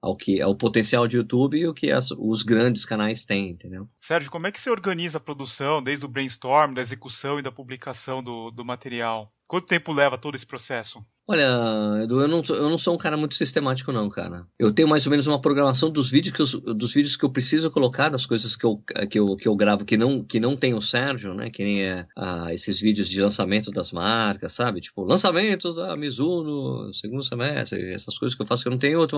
ao 0.01 0.15
que 0.15 0.39
é 0.39 0.45
o 0.45 0.55
potencial 0.55 1.07
de 1.07 1.17
YouTube 1.17 1.57
e 1.57 1.67
o 1.67 1.73
que 1.73 1.91
as, 1.91 2.11
os 2.11 2.41
grandes 2.41 2.85
canais 2.85 3.25
têm, 3.25 3.49
entendeu? 3.49 3.87
Sérgio, 3.99 4.31
como 4.31 4.47
é 4.47 4.51
que 4.51 4.59
você 4.59 4.69
organiza 4.69 5.17
a 5.17 5.21
produção, 5.21 5.83
desde 5.83 6.05
o 6.05 6.09
brainstorm, 6.09 6.73
da 6.73 6.81
execução 6.81 7.37
e 7.39 7.43
da 7.43 7.51
publicação 7.51 8.23
do, 8.23 8.49
do 8.49 8.63
material? 8.63 9.33
Quanto 9.49 9.65
tempo 9.65 9.91
leva 9.91 10.15
todo 10.15 10.35
esse 10.35 10.45
processo? 10.45 11.03
Olha, 11.27 12.03
Edu, 12.03 12.21
eu 12.21 12.27
não, 12.27 12.43
sou, 12.43 12.55
eu 12.55 12.69
não 12.69 12.77
sou 12.77 12.93
um 12.93 12.99
cara 12.99 13.17
muito 13.17 13.33
sistemático, 13.33 13.91
não, 13.91 14.07
cara. 14.07 14.45
Eu 14.59 14.71
tenho 14.71 14.87
mais 14.87 15.07
ou 15.07 15.09
menos 15.09 15.25
uma 15.25 15.41
programação 15.41 15.89
dos 15.89 16.11
vídeos 16.11 16.35
que 16.35 16.41
eu, 16.41 16.75
dos 16.75 16.93
vídeos 16.93 17.17
que 17.17 17.25
eu 17.25 17.31
preciso 17.31 17.71
colocar, 17.71 18.09
das 18.09 18.27
coisas 18.27 18.55
que 18.55 18.63
eu, 18.63 18.77
que 19.09 19.17
eu, 19.17 19.35
que 19.35 19.47
eu 19.47 19.55
gravo 19.55 19.85
que 19.85 19.97
não, 19.97 20.23
que 20.23 20.39
não 20.39 20.55
tem 20.55 20.75
o 20.75 20.81
Sérgio, 20.81 21.33
né? 21.33 21.49
Que 21.49 21.63
nem 21.63 21.81
é, 21.81 22.05
ah, 22.15 22.53
esses 22.53 22.79
vídeos 22.79 23.09
de 23.09 23.19
lançamento 23.19 23.71
das 23.71 23.91
marcas, 23.91 24.53
sabe? 24.53 24.81
Tipo, 24.81 25.03
lançamentos 25.03 25.73
da 25.73 25.97
Mizuno, 25.97 26.93
segundo 26.93 27.23
semestre, 27.23 27.91
essas 27.91 28.19
coisas 28.19 28.35
que 28.35 28.43
eu 28.43 28.45
faço 28.45 28.61
que 28.61 28.67
eu 28.67 28.71
não 28.71 28.77
tenho 28.77 28.99
outra. 28.99 29.17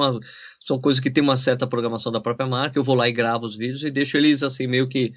são 0.62 0.80
coisas 0.80 1.02
que 1.02 1.12
tem 1.12 1.22
uma 1.22 1.36
certa 1.36 1.68
programação 1.68 2.10
da 2.10 2.22
própria 2.22 2.48
marca. 2.48 2.80
Eu 2.80 2.86
vou 2.86 2.96
lá 2.96 3.10
e 3.10 3.12
gravo 3.12 3.46
os 3.46 3.58
vídeos 3.58 3.84
e 3.84 3.92
deixo 3.92 4.16
eles 4.16 4.44
assim, 4.44 4.66
meio 4.66 4.88
que 4.88 5.12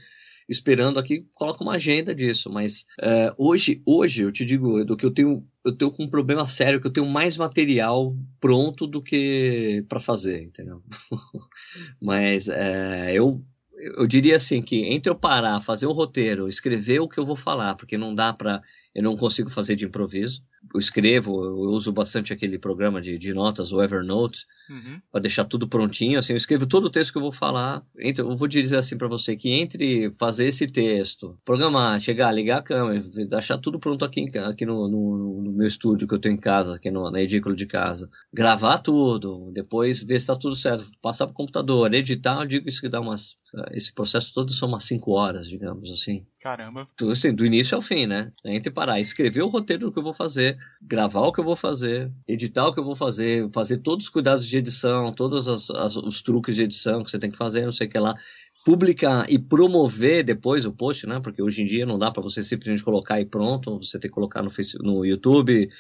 esperando 0.49 0.99
aqui, 0.99 1.27
coloca 1.35 1.63
uma 1.63 1.75
agenda 1.75 2.15
disso. 2.15 2.51
Mas 2.51 2.87
é, 3.01 3.33
hoje, 3.37 3.83
hoje, 3.87 4.23
eu 4.23 4.33
te 4.33 4.45
digo, 4.45 4.85
do 4.85 4.97
que 4.97 5.07
eu 5.07 5.11
tenho, 5.11 5.47
eu 5.65 5.73
tenho 5.73 5.95
um 5.99 6.09
problema 6.09 6.47
sério, 6.47 6.81
que 6.81 6.87
eu 6.87 6.93
tenho 6.93 7.07
mais 7.07 7.37
material 7.37 8.15
pronto 8.41 8.87
do 8.87 9.03
que 9.03 9.85
para 9.89 10.01
fazer, 10.01 10.43
entendeu? 10.43 10.83
mas 12.01 12.49
é, 12.49 13.13
eu 13.13 13.45
eu 13.97 14.07
diria 14.07 14.37
assim 14.37 14.63
que 14.63 14.77
entre 14.87 15.11
eu 15.11 15.15
parar, 15.15 15.61
fazer 15.61 15.87
um 15.87 15.93
roteiro, 15.93 16.49
escrever 16.49 17.01
o 17.01 17.09
que 17.09 17.19
eu 17.19 17.27
vou 17.27 17.37
falar, 17.37 17.75
porque 17.75 17.99
não 17.99 18.15
dá 18.15 18.33
para 18.33 18.63
eu 18.95 19.03
não 19.03 19.17
consigo 19.17 19.51
fazer 19.51 19.75
de 19.75 19.85
improviso. 19.85 20.43
Eu 20.73 20.79
escrevo, 20.79 21.45
eu 21.45 21.57
uso 21.73 21.93
bastante 21.93 22.33
aquele 22.33 22.59
programa 22.59 23.01
de, 23.01 23.19
de 23.19 23.35
notas, 23.35 23.73
o 23.73 23.83
Evernote, 23.83 24.47
uhum. 24.71 25.01
para 25.11 25.21
deixar 25.21 25.45
tudo 25.45 25.69
prontinho. 25.69 26.19
Assim, 26.19 26.33
eu 26.33 26.37
escrevo 26.37 26.67
todo 26.67 26.85
o 26.85 26.91
texto 26.91 27.13
que 27.13 27.19
eu 27.19 27.23
vou 27.23 27.33
falar. 27.33 27.85
Então, 27.99 28.31
eu 28.31 28.37
vou 28.37 28.47
dizer 28.47 28.77
assim 28.77 28.97
para 28.97 29.09
você 29.09 29.37
que 29.37 29.51
entre 29.51 30.13
fazer 30.13 30.47
esse 30.47 30.67
texto, 30.69 31.37
programar, 31.45 32.01
chegar, 32.01 32.31
ligar 32.31 32.59
a 32.59 32.63
câmera, 32.63 33.03
deixar 33.29 33.59
tudo 33.59 33.81
pronto 33.81 34.05
aqui, 34.05 34.31
aqui 34.39 34.65
no, 34.65 34.89
no, 34.89 35.43
no 35.43 35.53
meu 35.53 35.67
estúdio 35.67 36.07
que 36.07 36.15
eu 36.15 36.21
tenho 36.21 36.35
em 36.35 36.41
casa, 36.41 36.77
aqui 36.77 36.91
no, 36.91 37.11
na 37.11 37.21
edícula 37.21 37.55
de 37.55 37.67
casa, 37.67 38.09
gravar 38.33 38.79
tudo, 38.79 39.51
depois 39.53 40.03
ver 40.03 40.21
se 40.21 40.25
está 40.25 40.37
tudo 40.37 40.55
certo, 40.55 40.89
passar 41.03 41.27
para 41.27 41.33
o 41.33 41.37
computador, 41.37 41.93
editar, 41.93 42.41
eu 42.41 42.47
digo 42.47 42.69
isso 42.69 42.81
que 42.81 42.89
dá 42.89 43.01
umas 43.01 43.37
esse 43.73 43.93
processo 43.93 44.33
todo 44.35 44.53
são 44.53 44.69
umas 44.69 44.85
cinco 44.85 45.13
horas, 45.13 45.49
digamos 45.49 45.91
assim. 45.91 46.27
Caramba. 46.45 46.87
Tudo 46.95 47.13
assim, 47.13 47.35
do 47.35 47.47
início 47.47 47.75
ao 47.75 47.81
fim, 47.81 48.07
né? 48.07 48.31
Entre 48.45 48.71
parar, 48.71 49.01
escrever 49.01 49.41
o 49.41 49.49
roteiro 49.49 49.87
do 49.87 49.93
que 49.93 49.99
eu 49.99 50.03
vou 50.03 50.13
fazer, 50.13 50.59
gravar 50.83 51.23
o 51.23 51.33
que 51.33 51.41
eu 51.41 51.45
vou 51.45 51.57
fazer, 51.57 52.13
editar 52.29 52.67
o 52.67 52.75
que 52.75 52.79
eu 52.79 52.85
vou 52.85 52.95
fazer, 52.95 53.51
fazer 53.51 53.79
todos 53.79 54.05
os 54.05 54.11
cuidados 54.11 54.47
de 54.47 54.59
edição, 54.59 55.11
todos 55.11 55.49
as, 55.49 55.71
as, 55.71 55.97
os 55.97 56.21
truques 56.21 56.55
de 56.55 56.65
edição 56.65 57.03
que 57.03 57.11
você 57.11 57.19
tem 57.19 57.31
que 57.31 57.39
fazer, 57.39 57.65
não 57.65 57.73
sei 57.73 57.87
o 57.87 57.91
que 57.91 57.99
lá 57.99 58.15
publicar 58.63 59.25
e 59.31 59.39
promover 59.39 60.23
depois 60.23 60.67
o 60.67 60.73
post, 60.73 61.07
né? 61.07 61.19
Porque 61.19 61.41
hoje 61.41 61.63
em 61.63 61.65
dia 61.65 61.87
não 61.87 61.99
dá 61.99 62.11
para 62.11 62.23
você 62.23 62.43
simplesmente 62.43 62.85
colocar 62.85 63.19
e 63.23 63.25
pronto, 63.25 63.79
você 63.79 63.99
tem 63.99 64.11
que 64.11 64.15
colocar 64.15 64.43
no, 64.43 64.51
Facebook, 64.51 64.87
no 64.87 65.03
YouTube, 65.03 65.71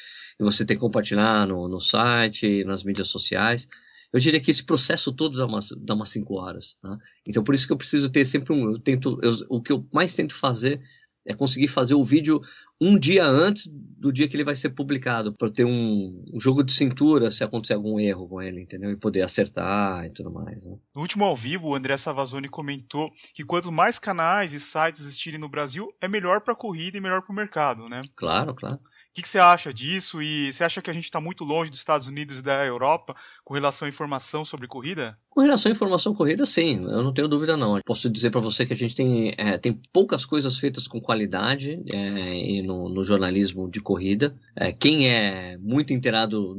você 0.40 0.64
tem 0.64 0.78
que 0.78 0.80
compartilhar 0.80 1.46
no, 1.46 1.68
no 1.68 1.78
site, 1.78 2.64
nas 2.64 2.82
mídias 2.84 3.08
sociais. 3.08 3.68
Eu 4.14 4.20
diria 4.20 4.40
que 4.40 4.48
esse 4.48 4.62
processo 4.62 5.12
todo 5.12 5.36
dá 5.36 5.44
umas, 5.44 5.70
dá 5.76 5.92
umas 5.92 6.08
cinco 6.08 6.34
horas. 6.34 6.76
Né? 6.84 6.96
Então, 7.26 7.42
por 7.42 7.52
isso 7.52 7.66
que 7.66 7.72
eu 7.72 7.76
preciso 7.76 8.08
ter 8.08 8.24
sempre 8.24 8.52
um. 8.52 8.70
Eu 8.70 8.78
tento, 8.78 9.18
eu, 9.20 9.32
o 9.48 9.60
que 9.60 9.72
eu 9.72 9.84
mais 9.92 10.14
tento 10.14 10.36
fazer 10.36 10.80
é 11.26 11.34
conseguir 11.34 11.66
fazer 11.66 11.94
o 11.94 12.04
vídeo 12.04 12.40
um 12.80 12.96
dia 12.96 13.26
antes 13.26 13.66
do 13.68 14.12
dia 14.12 14.28
que 14.28 14.36
ele 14.36 14.44
vai 14.44 14.54
ser 14.54 14.70
publicado, 14.70 15.32
para 15.32 15.50
ter 15.50 15.64
um, 15.64 16.24
um, 16.32 16.38
jogo 16.38 16.62
de 16.62 16.70
cintura 16.70 17.28
se 17.28 17.42
acontecer 17.42 17.74
algum 17.74 17.98
erro 17.98 18.28
com 18.28 18.40
ele, 18.40 18.60
entendeu? 18.60 18.92
E 18.92 18.96
poder 18.96 19.22
acertar 19.22 20.04
e 20.04 20.10
tudo 20.10 20.30
mais. 20.30 20.64
Né? 20.64 20.76
No 20.94 21.00
último 21.00 21.24
ao 21.24 21.34
vivo, 21.34 21.68
o 21.68 21.74
André 21.74 21.96
Savazone 21.96 22.48
comentou 22.48 23.10
que 23.34 23.44
quanto 23.44 23.72
mais 23.72 23.98
canais 23.98 24.52
e 24.52 24.60
sites 24.60 25.00
existirem 25.00 25.40
no 25.40 25.48
Brasil, 25.48 25.88
é 26.00 26.06
melhor 26.06 26.40
para 26.42 26.52
a 26.52 26.56
corrida 26.56 26.98
e 26.98 27.00
melhor 27.00 27.22
para 27.22 27.32
o 27.32 27.36
mercado, 27.36 27.88
né? 27.88 28.00
Claro, 28.14 28.54
claro. 28.54 28.78
O 29.14 29.16
que, 29.16 29.22
que, 29.22 29.28
você 29.28 29.38
acha 29.38 29.72
disso? 29.72 30.20
E 30.20 30.52
você 30.52 30.64
acha 30.64 30.82
que 30.82 30.90
a 30.90 30.92
gente 30.92 31.04
está 31.04 31.20
muito 31.20 31.44
longe 31.44 31.70
dos 31.70 31.78
Estados 31.78 32.08
Unidos 32.08 32.40
e 32.40 32.42
da 32.42 32.66
Europa 32.66 33.14
com 33.44 33.54
relação 33.54 33.86
à 33.86 33.88
informação 33.88 34.44
sobre 34.44 34.66
corrida? 34.66 35.16
Com 35.30 35.40
relação 35.40 35.70
à 35.70 35.72
informação 35.72 36.12
corrida, 36.12 36.44
sim, 36.44 36.82
eu 36.82 37.00
não 37.00 37.12
tenho 37.12 37.28
dúvida 37.28 37.56
não. 37.56 37.80
Posso 37.86 38.10
dizer 38.10 38.30
para 38.30 38.40
você 38.40 38.66
que 38.66 38.72
a 38.72 38.76
gente 38.76 38.96
tem, 38.96 39.32
é, 39.38 39.56
tem 39.56 39.80
poucas 39.92 40.26
coisas 40.26 40.58
feitas 40.58 40.88
com 40.88 41.00
qualidade 41.00 41.80
é, 41.92 42.60
no, 42.62 42.88
no, 42.88 43.04
jornalismo 43.04 43.70
de 43.70 43.80
corrida. 43.80 44.36
É, 44.56 44.72
quem 44.72 45.08
é 45.08 45.56
muito 45.58 45.92
inteirado 45.92 46.58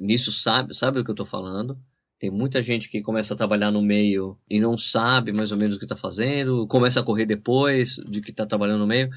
nisso 0.00 0.30
sabe, 0.30 0.72
sabe 0.72 0.98
do 0.98 1.04
que 1.04 1.10
eu 1.10 1.14
estou 1.14 1.26
falando. 1.26 1.76
Tem 2.20 2.30
muita 2.30 2.62
gente 2.62 2.88
que 2.88 3.02
começa 3.02 3.34
a 3.34 3.36
trabalhar 3.36 3.72
no 3.72 3.82
meio 3.82 4.38
e 4.48 4.60
não 4.60 4.78
sabe 4.78 5.32
mais 5.32 5.50
ou 5.50 5.58
menos 5.58 5.74
o 5.74 5.78
que 5.80 5.84
está 5.84 5.96
fazendo, 5.96 6.68
começa 6.68 7.00
a 7.00 7.02
correr 7.02 7.26
depois 7.26 7.96
de 8.08 8.20
que 8.20 8.30
está 8.30 8.46
trabalhando 8.46 8.78
no 8.78 8.86
meio 8.86 9.10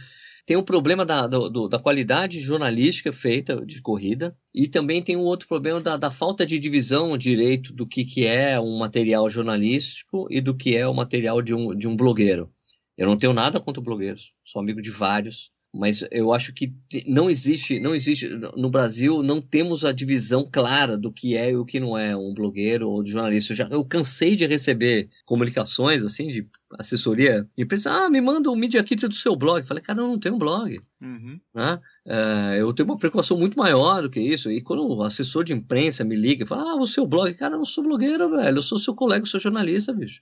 tem 0.48 0.56
o 0.56 0.62
um 0.62 0.63
problema 0.63 1.06
da, 1.06 1.27
do, 1.27 1.68
da 1.68 1.77
qualidade 1.77 2.39
jornalística 2.39 3.12
feita 3.12 3.66
de 3.66 3.82
corrida 3.82 4.34
e 4.56 4.66
também 4.66 5.04
tem 5.04 5.18
um 5.18 5.25
outro 5.25 5.46
problema 5.46 5.82
da, 5.82 5.98
da 5.98 6.10
falta 6.10 6.46
de 6.46 6.58
divisão 6.58 7.18
direito 7.18 7.74
do 7.74 7.86
que, 7.86 8.06
que 8.06 8.25
é 8.25 8.58
um 8.58 8.77
material 8.77 9.30
jornalístico 9.30 10.25
e 10.32 10.39
do 10.39 10.56
que 10.56 10.74
é 10.74 10.88
o 10.88 10.94
material 10.94 11.42
de 11.42 11.54
um, 11.54 11.75
de 11.75 11.86
um 11.86 11.98
blogueiro. 11.98 12.50
Eu 12.98 13.08
não 13.08 13.18
tenho 13.18 13.34
nada 13.34 13.60
contra 13.60 13.84
blogueiros, 13.84 14.32
sou 14.42 14.62
amigo 14.62 14.82
de 14.82 14.89
vários, 14.89 15.51
mas 15.74 16.04
eu 16.12 16.34
acho 16.34 16.54
que 16.54 16.74
não 17.06 17.30
existe, 17.30 17.80
não 17.80 17.94
existe 17.94 18.28
no 18.56 18.70
Brasil 18.70 19.22
não 19.22 19.42
temos 19.42 19.84
a 19.86 19.92
divisão 19.92 20.48
clara 20.50 20.98
do 20.98 21.12
que 21.12 21.36
é 21.36 21.52
e 21.52 21.56
o 21.56 21.66
que 21.66 21.80
não 21.80 21.98
é 21.98 22.16
um 22.16 22.34
blogueiro 22.34 22.90
ou 22.90 23.04
de 23.04 23.12
jornalista. 23.12 23.52
Eu, 23.52 23.58
já, 23.58 23.68
eu 23.70 23.86
cansei 23.86 24.36
de 24.36 24.46
receber 24.46 25.10
comunicações 25.26 26.04
assim 26.04 26.28
de 26.28 26.48
assessoria 26.78 27.48
e 27.58 27.66
pensa, 27.66 27.92
ah, 27.92 28.10
me 28.10 28.20
manda 28.22 28.50
o 28.50 28.54
um 28.54 28.56
media 28.56 28.84
kit 28.84 29.08
do 29.08 29.14
seu 29.14 29.36
blog. 29.36 29.60
Eu 29.60 29.66
falei, 29.66 29.84
cara, 29.84 30.02
eu 30.02 30.08
não 30.08 30.20
tenho 30.20 30.36
um 30.36 30.40
blog. 30.40 30.80
Uhum. 31.04 31.40
Né? 31.54 31.80
É, 32.06 32.58
eu 32.60 32.74
tenho 32.74 32.90
uma 32.90 32.98
preocupação 32.98 33.38
muito 33.38 33.58
maior 33.58 34.02
do 34.02 34.10
que 34.10 34.20
isso. 34.20 34.52
E 34.52 34.62
quando 34.62 34.86
o 34.88 35.04
assessor 35.04 35.44
de 35.44 35.54
imprensa 35.54 36.04
me 36.04 36.16
liga 36.16 36.44
e 36.44 36.48
fala, 36.48 36.72
ah, 36.72 36.76
o 36.76 36.88
seu 36.88 37.06
blog, 37.06 37.34
cara, 37.34 37.56
eu 37.56 37.60
não 37.60 37.66
sou 37.66 37.84
blogueiro, 37.84 38.30
velho, 38.30 38.58
eu 38.58 38.62
sou 38.62 38.78
seu 38.78 38.96
colega, 38.96 39.24
eu 39.24 39.28
sou 39.30 39.40
jornalista, 39.40 39.94
bicho. 39.94 40.20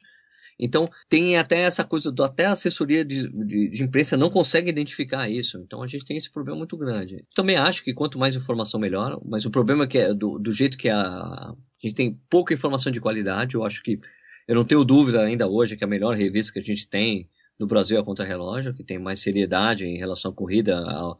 Então, 0.60 0.88
tem 1.10 1.38
até 1.38 1.62
essa 1.62 1.84
coisa, 1.84 2.12
do, 2.12 2.24
até 2.24 2.46
a 2.46 2.52
assessoria 2.52 3.04
de, 3.04 3.30
de, 3.30 3.70
de, 3.70 3.84
imprensa 3.84 4.16
não 4.16 4.30
consegue 4.30 4.70
identificar 4.70 5.30
isso. 5.30 5.58
Então, 5.58 5.84
a 5.84 5.88
gente 5.88 6.06
tem 6.06 6.16
esse 6.16 6.32
problema 6.32 6.58
muito 6.58 6.78
grande. 6.78 7.26
Também 7.36 7.58
acho 7.58 7.84
que 7.84 7.94
quanto 7.94 8.18
mais 8.18 8.36
informação, 8.36 8.80
melhor. 8.80 9.20
Mas 9.26 9.46
o 9.46 9.52
problema 9.52 9.84
é 9.84 9.88
que 9.88 9.98
é 9.98 10.14
do, 10.14 10.40
do 10.40 10.52
jeito 10.54 10.78
que 10.78 10.88
a, 10.88 11.00
a 11.00 11.56
gente 11.82 11.96
tem 11.96 12.20
pouca 12.30 12.54
informação 12.54 12.92
de 12.92 13.02
qualidade. 13.02 13.56
Eu 13.56 13.66
acho 13.66 13.84
que, 13.84 14.00
eu 14.48 14.56
não 14.56 14.64
tenho 14.64 14.86
dúvida 14.86 15.22
ainda 15.22 15.48
hoje 15.48 15.76
que 15.76 15.84
a 15.84 15.88
melhor 15.88 16.16
revista 16.16 16.54
que 16.54 16.60
a 16.60 16.62
gente 16.62 16.88
tem 16.88 17.30
no 17.60 17.68
Brasil 17.68 17.98
é 17.98 18.02
a 18.02 18.04
Contra-Relógio, 18.04 18.74
que 18.74 18.84
tem 18.84 19.00
mais 19.00 19.20
seriedade 19.20 19.86
em 19.86 19.98
relação 19.98 20.32
à 20.32 20.34
corrida, 20.34 20.78
a 20.78 21.16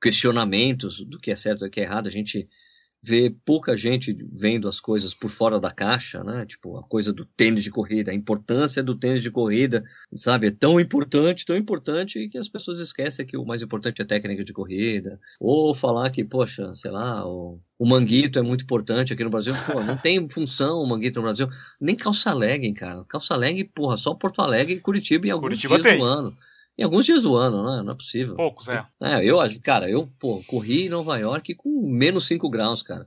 questionamentos 0.00 1.04
do 1.04 1.18
que 1.18 1.30
é 1.30 1.34
certo 1.34 1.64
e 1.64 1.68
do 1.68 1.70
que 1.70 1.80
é 1.80 1.84
errado. 1.84 2.06
A 2.06 2.10
gente 2.10 2.48
vê 3.06 3.32
pouca 3.44 3.76
gente 3.76 4.16
vendo 4.32 4.68
as 4.68 4.80
coisas 4.80 5.14
por 5.14 5.30
fora 5.30 5.60
da 5.60 5.70
caixa, 5.70 6.24
né? 6.24 6.44
Tipo, 6.44 6.76
a 6.76 6.82
coisa 6.82 7.12
do 7.12 7.24
tênis 7.24 7.62
de 7.62 7.70
corrida, 7.70 8.10
a 8.10 8.14
importância 8.14 8.82
do 8.82 8.96
tênis 8.96 9.22
de 9.22 9.30
corrida, 9.30 9.84
sabe? 10.16 10.48
É 10.48 10.50
tão 10.50 10.80
importante, 10.80 11.46
tão 11.46 11.56
importante 11.56 12.28
que 12.28 12.36
as 12.36 12.48
pessoas 12.48 12.80
esquecem 12.80 13.24
que 13.24 13.36
o 13.36 13.44
mais 13.44 13.62
importante 13.62 14.00
é 14.00 14.04
a 14.04 14.06
técnica 14.06 14.42
de 14.42 14.52
corrida. 14.52 15.20
Ou 15.38 15.72
falar 15.72 16.10
que, 16.10 16.24
poxa, 16.24 16.74
sei 16.74 16.90
lá, 16.90 17.24
o, 17.24 17.60
o 17.78 17.86
manguito 17.86 18.40
é 18.40 18.42
muito 18.42 18.64
importante 18.64 19.12
aqui 19.12 19.22
no 19.22 19.30
Brasil. 19.30 19.54
Pô, 19.70 19.80
não 19.84 19.96
tem 19.96 20.28
função 20.28 20.82
o 20.82 20.86
manguito 20.86 21.20
no 21.20 21.26
Brasil. 21.26 21.48
Nem 21.80 21.94
calça 21.94 22.34
legging, 22.34 22.74
cara. 22.74 23.04
Calça 23.04 23.36
legging, 23.36 23.66
porra, 23.66 23.96
só 23.96 24.14
Porto 24.14 24.42
Alegre 24.42 24.74
e 24.74 24.80
Curitiba 24.80 25.28
em 25.28 25.30
alguns 25.30 25.48
Curitiba 25.48 25.76
dias 25.76 25.86
tem. 25.86 25.98
do 25.98 26.04
ano. 26.04 26.36
Em 26.78 26.82
alguns 26.82 27.06
dias 27.06 27.22
do 27.22 27.34
ano, 27.34 27.64
né? 27.64 27.82
Não 27.82 27.92
é 27.92 27.96
possível. 27.96 28.34
Poucos, 28.36 28.68
é. 28.68 28.86
É, 29.00 29.24
eu 29.24 29.40
acho, 29.40 29.58
cara, 29.60 29.88
eu, 29.88 30.06
pô, 30.18 30.42
corri 30.46 30.86
em 30.86 30.88
Nova 30.88 31.16
York 31.18 31.54
com 31.54 31.88
menos 31.88 32.26
5 32.26 32.50
graus, 32.50 32.82
cara. 32.82 33.06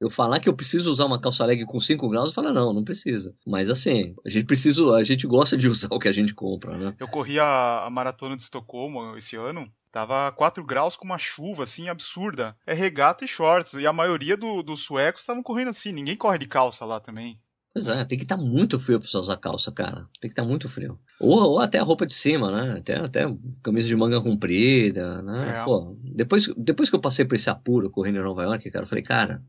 Eu 0.00 0.10
falar 0.10 0.40
que 0.40 0.48
eu 0.48 0.56
preciso 0.56 0.90
usar 0.90 1.06
uma 1.06 1.20
calça 1.20 1.46
leg 1.46 1.64
com 1.64 1.78
5 1.78 2.08
graus, 2.08 2.28
eu 2.28 2.34
falo, 2.34 2.52
não, 2.52 2.72
não 2.72 2.82
precisa. 2.82 3.34
Mas 3.46 3.70
assim, 3.70 4.14
a 4.26 4.28
gente 4.28 4.44
precisa, 4.44 4.84
a 4.96 5.04
gente 5.04 5.26
gosta 5.26 5.56
de 5.56 5.68
usar 5.68 5.88
o 5.90 5.98
que 5.98 6.08
a 6.08 6.12
gente 6.12 6.34
compra, 6.34 6.76
né? 6.76 6.94
Eu 6.98 7.08
corri 7.08 7.38
a, 7.38 7.84
a 7.84 7.90
maratona 7.90 8.36
de 8.36 8.42
Estocolmo 8.42 9.16
esse 9.16 9.36
ano. 9.36 9.70
Tava 9.92 10.32
4 10.32 10.64
graus 10.64 10.96
com 10.96 11.04
uma 11.04 11.18
chuva, 11.18 11.62
assim, 11.62 11.88
absurda. 11.88 12.56
É 12.66 12.74
regata 12.74 13.24
e 13.24 13.28
shorts. 13.28 13.74
E 13.74 13.86
a 13.86 13.92
maioria 13.92 14.36
do, 14.36 14.60
dos 14.60 14.82
suecos 14.82 15.22
estavam 15.22 15.40
correndo 15.40 15.68
assim. 15.68 15.92
Ninguém 15.92 16.16
corre 16.16 16.36
de 16.36 16.46
calça 16.46 16.84
lá 16.84 16.98
também. 16.98 17.38
Pois 17.74 17.88
é, 17.88 18.04
tem 18.04 18.16
que 18.16 18.24
estar 18.24 18.36
tá 18.36 18.42
muito 18.42 18.78
frio 18.78 19.00
pra 19.00 19.08
você 19.08 19.18
usar 19.18 19.36
calça, 19.36 19.72
cara. 19.72 20.08
Tem 20.20 20.28
que 20.28 20.32
estar 20.32 20.42
tá 20.42 20.48
muito 20.48 20.68
frio. 20.68 20.96
Ou, 21.18 21.40
ou 21.42 21.58
até 21.58 21.80
a 21.80 21.82
roupa 21.82 22.06
de 22.06 22.14
cima, 22.14 22.48
né? 22.52 22.78
Até, 22.78 22.94
até 22.94 23.22
camisa 23.64 23.88
de 23.88 23.96
manga 23.96 24.20
comprida, 24.20 25.20
né? 25.22 25.60
É. 25.60 25.64
Pô, 25.64 25.96
depois, 26.04 26.48
depois 26.56 26.88
que 26.88 26.94
eu 26.94 27.00
passei 27.00 27.24
por 27.24 27.34
esse 27.34 27.50
apuro 27.50 27.90
correndo 27.90 28.18
em 28.18 28.22
Nova 28.22 28.44
York, 28.44 28.70
cara, 28.70 28.84
eu 28.84 28.88
falei, 28.88 29.02
cara, 29.02 29.42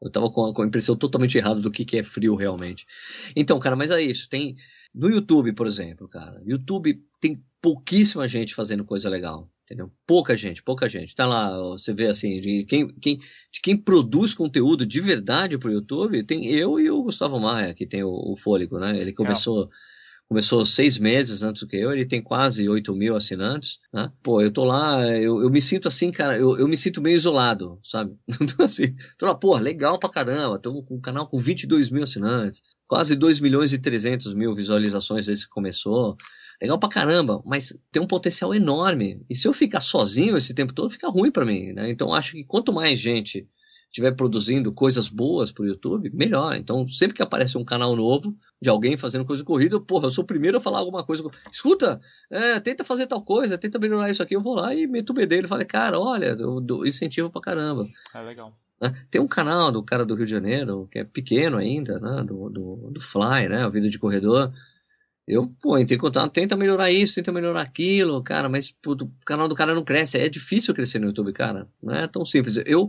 eu 0.00 0.08
tava 0.08 0.30
com, 0.30 0.52
com 0.52 0.62
a 0.62 0.66
impressão 0.66 0.94
totalmente 0.94 1.36
errada 1.36 1.60
do 1.60 1.72
que, 1.72 1.84
que 1.84 1.98
é 1.98 2.04
frio 2.04 2.36
realmente. 2.36 2.86
Então, 3.34 3.58
cara, 3.58 3.74
mas 3.74 3.90
é 3.90 4.00
isso. 4.00 4.28
Tem. 4.28 4.54
No 4.94 5.10
YouTube, 5.10 5.52
por 5.52 5.66
exemplo, 5.66 6.06
cara. 6.06 6.40
YouTube 6.44 7.02
tem 7.20 7.42
pouquíssima 7.60 8.28
gente 8.28 8.54
fazendo 8.54 8.84
coisa 8.84 9.08
legal. 9.08 9.50
Entendeu? 9.72 9.90
Pouca 10.06 10.36
gente, 10.36 10.62
pouca 10.62 10.86
gente. 10.86 11.14
Tá 11.14 11.24
lá, 11.24 11.56
você 11.70 11.94
vê 11.94 12.06
assim, 12.06 12.38
de 12.42 12.64
quem, 12.64 12.88
quem, 12.88 13.16
de 13.16 13.60
quem 13.62 13.74
produz 13.74 14.34
conteúdo 14.34 14.84
de 14.84 15.00
verdade 15.00 15.56
pro 15.56 15.72
YouTube, 15.72 16.22
tem 16.24 16.44
eu 16.46 16.78
e 16.78 16.90
o 16.90 17.02
Gustavo 17.02 17.40
Maia, 17.40 17.72
que 17.72 17.86
tem 17.86 18.04
o, 18.04 18.10
o 18.10 18.36
Fôlego, 18.36 18.78
né? 18.78 19.00
Ele 19.00 19.14
começou. 19.14 19.64
É. 19.64 19.92
Começou 20.28 20.64
seis 20.64 20.96
meses 20.96 21.42
antes 21.42 21.62
do 21.62 21.68
que 21.68 21.76
eu, 21.76 21.92
ele 21.92 22.06
tem 22.06 22.22
quase 22.22 22.66
8 22.66 22.94
mil 22.94 23.14
assinantes, 23.14 23.78
né? 23.92 24.10
Pô, 24.22 24.40
eu 24.40 24.50
tô 24.50 24.64
lá, 24.64 25.06
eu, 25.18 25.42
eu 25.42 25.50
me 25.50 25.60
sinto 25.60 25.88
assim, 25.88 26.10
cara, 26.10 26.38
eu, 26.38 26.56
eu 26.58 26.66
me 26.66 26.74
sinto 26.74 27.02
meio 27.02 27.14
isolado, 27.14 27.78
sabe? 27.84 28.16
Então, 28.40 28.64
assim, 28.64 28.94
tô 29.18 29.26
lá, 29.26 29.34
pô, 29.34 29.54
legal 29.58 29.98
pra 29.98 30.08
caramba, 30.08 30.58
tô 30.58 30.82
com 30.84 30.94
um 30.94 31.00
canal 31.00 31.28
com 31.28 31.36
22 31.36 31.90
mil 31.90 32.02
assinantes, 32.02 32.62
quase 32.86 33.14
2 33.14 33.40
milhões 33.40 33.74
e 33.74 33.78
300 33.78 34.32
mil 34.32 34.54
visualizações 34.54 35.26
desde 35.26 35.44
que 35.44 35.50
começou 35.50 36.16
legal 36.62 36.78
pra 36.78 36.88
caramba, 36.88 37.42
mas 37.44 37.76
tem 37.90 38.02
um 38.02 38.06
potencial 38.06 38.54
enorme. 38.54 39.24
E 39.28 39.36
se 39.36 39.46
eu 39.46 39.52
ficar 39.52 39.80
sozinho 39.80 40.36
esse 40.36 40.54
tempo 40.54 40.72
todo, 40.72 40.90
fica 40.90 41.08
ruim 41.08 41.30
para 41.30 41.44
mim, 41.44 41.72
né? 41.72 41.90
Então 41.90 42.14
acho 42.14 42.32
que 42.32 42.44
quanto 42.44 42.72
mais 42.72 42.98
gente 42.98 43.48
estiver 43.92 44.12
produzindo 44.12 44.72
coisas 44.72 45.06
boas 45.06 45.52
pro 45.52 45.66
YouTube, 45.66 46.10
melhor. 46.14 46.56
Então, 46.56 46.88
sempre 46.88 47.14
que 47.14 47.22
aparece 47.22 47.58
um 47.58 47.64
canal 47.64 47.94
novo 47.94 48.34
de 48.60 48.70
alguém 48.70 48.96
fazendo 48.96 49.24
coisa 49.24 49.42
de 49.42 49.46
corrida, 49.46 49.78
porra, 49.78 50.06
eu 50.06 50.10
sou 50.10 50.24
o 50.24 50.26
primeiro 50.26 50.56
a 50.56 50.60
falar 50.60 50.78
alguma 50.78 51.04
coisa. 51.04 51.22
Escuta, 51.52 52.00
é, 52.30 52.58
tenta 52.58 52.84
fazer 52.84 53.06
tal 53.06 53.22
coisa, 53.22 53.58
tenta 53.58 53.78
melhorar 53.78 54.08
isso 54.08 54.22
aqui. 54.22 54.34
Eu 54.34 54.40
vou 54.40 54.54
lá 54.54 54.74
e 54.74 54.86
meto 54.86 55.10
o 55.10 55.14
bedelho 55.14 55.44
e 55.44 55.48
falo, 55.48 55.66
cara, 55.66 56.00
olha, 56.00 56.28
eu, 56.38 56.64
eu 56.66 56.86
incentivo 56.86 57.28
pra 57.28 57.42
caramba. 57.42 57.86
É 58.14 58.22
legal. 58.22 58.56
Né? 58.80 58.94
Tem 59.10 59.20
um 59.20 59.28
canal 59.28 59.70
do 59.70 59.82
cara 59.82 60.06
do 60.06 60.14
Rio 60.14 60.24
de 60.24 60.32
Janeiro, 60.32 60.88
que 60.90 60.98
é 60.98 61.04
pequeno 61.04 61.58
ainda, 61.58 62.00
né? 62.00 62.24
Do, 62.24 62.48
do, 62.48 62.90
do 62.92 63.00
Fly, 63.00 63.48
né? 63.48 63.66
O 63.66 63.70
vídeo 63.70 63.90
de 63.90 63.98
corredor 63.98 64.50
Eu, 65.26 65.46
pô, 65.60 65.78
entrei 65.78 65.96
em 65.96 66.00
contato, 66.00 66.32
tenta 66.32 66.56
melhorar 66.56 66.90
isso, 66.90 67.14
tenta 67.14 67.32
melhorar 67.32 67.62
aquilo, 67.62 68.22
cara, 68.22 68.48
mas 68.48 68.74
o 68.86 69.08
canal 69.24 69.48
do 69.48 69.54
cara 69.54 69.74
não 69.74 69.84
cresce. 69.84 70.18
É 70.18 70.28
difícil 70.28 70.74
crescer 70.74 70.98
no 70.98 71.06
YouTube, 71.06 71.32
cara. 71.32 71.68
Não 71.82 71.94
é 71.94 72.08
tão 72.08 72.24
simples. 72.24 72.56
Eu, 72.66 72.88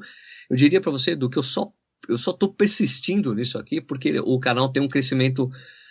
eu 0.50 0.56
diria 0.56 0.82
para 0.82 0.92
você, 0.92 1.16
do 1.16 1.30
que 1.30 1.38
eu 1.38 1.44
só 1.44 1.72
eu 2.08 2.18
só 2.18 2.34
tô 2.34 2.50
persistindo 2.50 3.34
nisso 3.34 3.58
aqui 3.58 3.80
porque 3.80 4.20
o 4.20 4.40
canal 4.40 4.70
tem 4.70 4.82
um 4.82 4.88
crescimento 4.88 5.50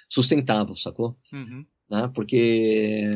sustentável, 0.09 0.75
sacou? 0.75 1.17
Uhum. 1.33 1.65
Né? 1.91 2.11
Porque, 2.15 3.11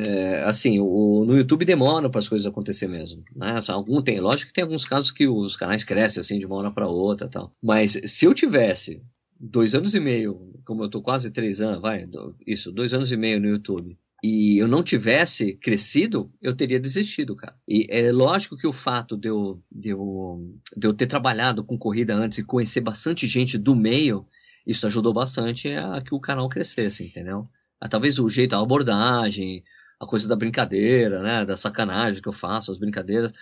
assim, 0.44 0.78
o, 0.80 1.24
no 1.26 1.36
YouTube 1.36 1.64
demora 1.64 2.10
para 2.10 2.18
as 2.18 2.28
coisas 2.28 2.46
acontecer 2.46 2.86
mesmo. 2.86 3.22
Né? 3.34 3.58
Algum 3.68 4.02
tem, 4.02 4.20
lógico 4.20 4.48
que 4.48 4.54
tem 4.54 4.64
alguns 4.64 4.84
casos 4.84 5.10
que 5.10 5.26
os 5.26 5.56
canais 5.56 5.84
crescem 5.84 6.20
assim 6.20 6.38
de 6.38 6.46
uma 6.46 6.56
hora 6.56 6.70
para 6.70 6.88
outra 6.88 7.28
tal. 7.28 7.52
Mas 7.62 8.00
se 8.04 8.24
eu 8.24 8.34
tivesse 8.34 9.02
dois 9.38 9.74
anos 9.74 9.94
e 9.94 10.00
meio, 10.00 10.54
como 10.64 10.82
eu 10.82 10.88
tô 10.88 11.02
quase 11.02 11.30
três 11.30 11.60
anos, 11.60 11.80
vai, 11.80 12.08
isso, 12.46 12.72
dois 12.72 12.92
anos 12.94 13.12
e 13.12 13.16
meio 13.16 13.40
no 13.40 13.48
YouTube, 13.48 13.98
e 14.22 14.58
eu 14.58 14.66
não 14.66 14.82
tivesse 14.82 15.54
crescido, 15.54 16.32
eu 16.40 16.54
teria 16.54 16.80
desistido, 16.80 17.36
cara. 17.36 17.56
E 17.68 17.86
é 17.90 18.10
lógico 18.10 18.56
que 18.56 18.66
o 18.66 18.72
fato 18.72 19.16
de 19.16 19.28
eu, 19.28 19.62
de 19.70 19.90
eu, 19.90 20.58
de 20.76 20.86
eu 20.86 20.94
ter 20.94 21.06
trabalhado 21.06 21.62
com 21.62 21.78
corrida 21.78 22.14
antes 22.14 22.38
e 22.38 22.44
conhecer 22.44 22.80
bastante 22.80 23.26
gente 23.26 23.58
do 23.58 23.76
meio, 23.76 24.26
isso 24.66 24.86
ajudou 24.86 25.12
bastante 25.12 25.68
a 25.68 26.00
que 26.00 26.14
o 26.14 26.20
canal 26.20 26.48
crescesse, 26.48 27.04
entendeu? 27.04 27.44
Ah, 27.80 27.88
talvez 27.88 28.18
o 28.18 28.28
jeito, 28.28 28.56
a 28.56 28.60
abordagem, 28.60 29.62
a 30.00 30.06
coisa 30.06 30.26
da 30.26 30.34
brincadeira, 30.34 31.22
né? 31.22 31.44
Da 31.44 31.56
sacanagem 31.56 32.20
que 32.20 32.28
eu 32.28 32.32
faço, 32.32 32.70
as 32.70 32.78
brincadeiras, 32.78 33.32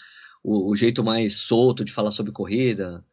o, 0.42 0.70
o 0.70 0.76
jeito 0.76 1.02
mais 1.02 1.36
solto 1.36 1.84
de 1.84 1.92
falar 1.92 2.10
sobre 2.10 2.32
corrida. 2.32 3.04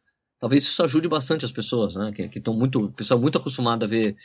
Talvez 0.42 0.64
isso 0.64 0.82
ajude 0.82 1.06
bastante 1.06 1.44
as 1.44 1.52
pessoas, 1.52 1.94
né? 1.94 2.10
Que 2.10 2.36
estão 2.36 2.52
muito, 2.52 2.90
pessoal 2.96 3.20
muito 3.20 3.38
acostumado 3.38 3.84
a 3.84 3.86
ver 3.86 4.16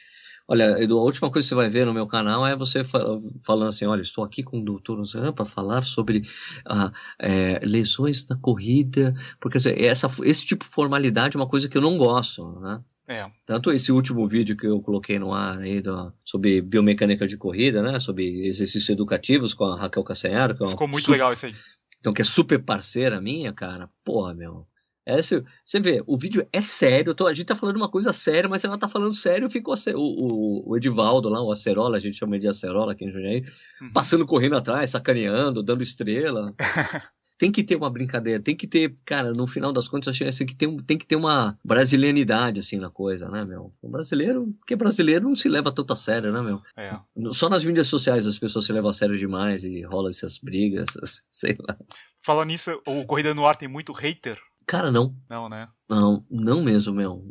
Olha, 0.50 0.82
Edu, 0.82 0.98
a 0.98 1.04
última 1.04 1.30
coisa 1.30 1.46
que 1.46 1.50
você 1.50 1.56
vai 1.56 1.70
ver 1.70 1.86
no 1.86 1.94
meu 1.94 2.08
canal 2.08 2.48
é 2.48 2.56
você 2.56 2.82
falando 2.84 3.68
assim: 3.68 3.86
olha, 3.86 4.02
estou 4.02 4.24
aqui 4.24 4.42
com 4.42 4.60
o 4.60 4.64
doutor 4.64 5.04
Zan 5.06 5.34
para 5.34 5.44
falar 5.44 5.84
sobre 5.84 6.24
ah, 6.66 6.92
é, 7.20 7.60
lesões 7.64 8.24
da 8.24 8.36
corrida, 8.36 9.14
porque 9.42 9.58
assim, 9.58 9.74
essa, 9.78 10.08
esse 10.24 10.46
tipo 10.46 10.64
de 10.64 10.72
formalidade 10.72 11.36
é 11.36 11.40
uma 11.40 11.48
coisa 11.48 11.68
que 11.68 11.78
eu 11.78 11.82
não 11.82 11.98
gosto, 11.98 12.60
né? 12.62 12.82
É. 13.10 13.30
Tanto 13.46 13.72
esse 13.72 13.92
último 13.92 14.26
vídeo 14.26 14.58
que 14.58 14.66
eu 14.66 14.82
coloquei 14.82 15.20
no 15.20 15.34
ar 15.34 15.60
aí 15.60 15.82
do, 15.82 16.14
sobre 16.24 16.62
biomecânica 16.62 17.28
de 17.28 17.38
corrida, 17.38 17.84
né? 17.84 18.00
Sobre 18.00 18.48
exercícios 18.48 18.90
educativos 18.90 19.54
com 19.54 19.66
a 19.66 19.78
Raquel 19.78 20.04
Cassanharo. 20.04 20.56
Que 20.56 20.64
é 20.64 20.68
Ficou 20.68 20.88
muito 20.88 21.12
legal 21.12 21.32
isso 21.32 21.46
aí. 21.46 21.56
Então, 22.00 22.14
que 22.14 22.22
é 22.22 22.26
super 22.26 22.58
parceira 22.64 23.20
minha, 23.20 23.52
cara. 23.52 23.90
Porra, 24.04 24.34
meu. 24.34 24.66
É, 25.08 25.22
você 25.22 25.80
vê, 25.80 26.04
o 26.06 26.18
vídeo 26.18 26.46
é 26.52 26.60
sério, 26.60 27.16
tô, 27.16 27.28
a 27.28 27.34
gente 27.34 27.46
tá 27.46 27.56
falando 27.56 27.78
uma 27.78 27.88
coisa 27.88 28.12
séria, 28.12 28.50
mas 28.50 28.66
ela 28.66 28.78
tá 28.78 28.90
falando 28.90 29.14
sério, 29.14 29.50
ficou 29.50 29.74
o, 29.74 29.96
o, 29.96 30.72
o 30.72 30.78
Edivaldo 30.78 31.30
lá, 31.30 31.42
o 31.42 31.50
Acerola, 31.50 31.96
a 31.96 32.00
gente 32.00 32.18
chama 32.18 32.36
ele 32.36 32.42
de 32.42 32.50
Acerola 32.50 32.92
aqui 32.92 33.06
em 33.06 33.12
Jundiaí, 33.12 33.42
uhum. 33.82 33.92
passando 33.94 34.26
correndo 34.26 34.58
atrás, 34.58 34.90
sacaneando, 34.90 35.64
dando 35.64 35.82
estrela. 35.82 36.54
tem 37.38 37.52
que 37.52 37.64
ter 37.64 37.78
uma 37.78 37.90
brincadeira, 37.90 38.42
tem 38.42 38.56
que 38.56 38.68
ter, 38.68 38.94
cara, 39.06 39.32
no 39.32 39.48
final 39.48 39.72
das 39.72 39.88
contas, 39.88 40.10
acho 40.10 40.26
assim, 40.26 40.46
que 40.46 40.56
tem, 40.56 40.76
tem 40.78 40.98
que 40.98 41.06
ter 41.06 41.16
uma 41.16 41.58
brasilianidade, 41.64 42.60
assim, 42.60 42.78
na 42.78 42.90
coisa, 42.90 43.30
né, 43.30 43.46
meu? 43.46 43.72
O 43.82 43.88
brasileiro, 43.88 44.54
porque 44.60 44.76
brasileiro 44.76 45.30
não 45.30 45.36
se 45.36 45.48
leva 45.48 45.72
tanto 45.72 45.94
a 45.94 45.96
sério, 45.96 46.34
né, 46.34 46.42
meu? 46.42 46.62
É. 46.76 47.00
Só 47.32 47.48
nas 47.48 47.64
mídias 47.64 47.88
sociais 47.88 48.26
as 48.26 48.40
pessoas 48.40 48.66
se 48.66 48.74
levam 48.74 48.90
a 48.90 48.94
sério 48.94 49.18
demais 49.18 49.64
e 49.64 49.84
rola 49.84 50.10
essas 50.10 50.38
brigas, 50.38 50.88
sei 51.30 51.56
lá. 51.66 51.78
Falando 52.22 52.50
nisso, 52.50 52.82
o 52.86 53.06
Corrida 53.06 53.34
no 53.34 53.46
Ar 53.46 53.56
tem 53.56 53.70
muito 53.70 53.94
hater? 53.94 54.38
Cara, 54.68 54.92
não. 54.92 55.16
Não, 55.30 55.48
né? 55.48 55.70
Não, 55.90 56.26
não 56.30 56.62
mesmo, 56.62 56.94
meu. 56.94 57.24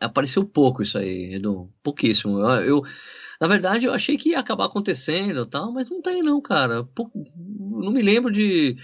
Apareceu 0.00 0.44
pouco 0.44 0.82
isso 0.82 0.98
aí, 0.98 1.34
Edu. 1.34 1.72
Pouquíssimo. 1.80 2.40
Eu, 2.40 2.64
eu, 2.64 2.82
na 3.40 3.46
verdade, 3.46 3.86
eu 3.86 3.94
achei 3.94 4.18
que 4.18 4.30
ia 4.30 4.40
acabar 4.40 4.64
acontecendo 4.66 5.42
e 5.42 5.46
tal, 5.46 5.72
mas 5.72 5.88
não 5.88 6.02
tem 6.02 6.24
não, 6.24 6.40
cara. 6.40 6.86
Não 7.14 7.92
me 7.92 8.02
lembro 8.02 8.32
de 8.32 8.76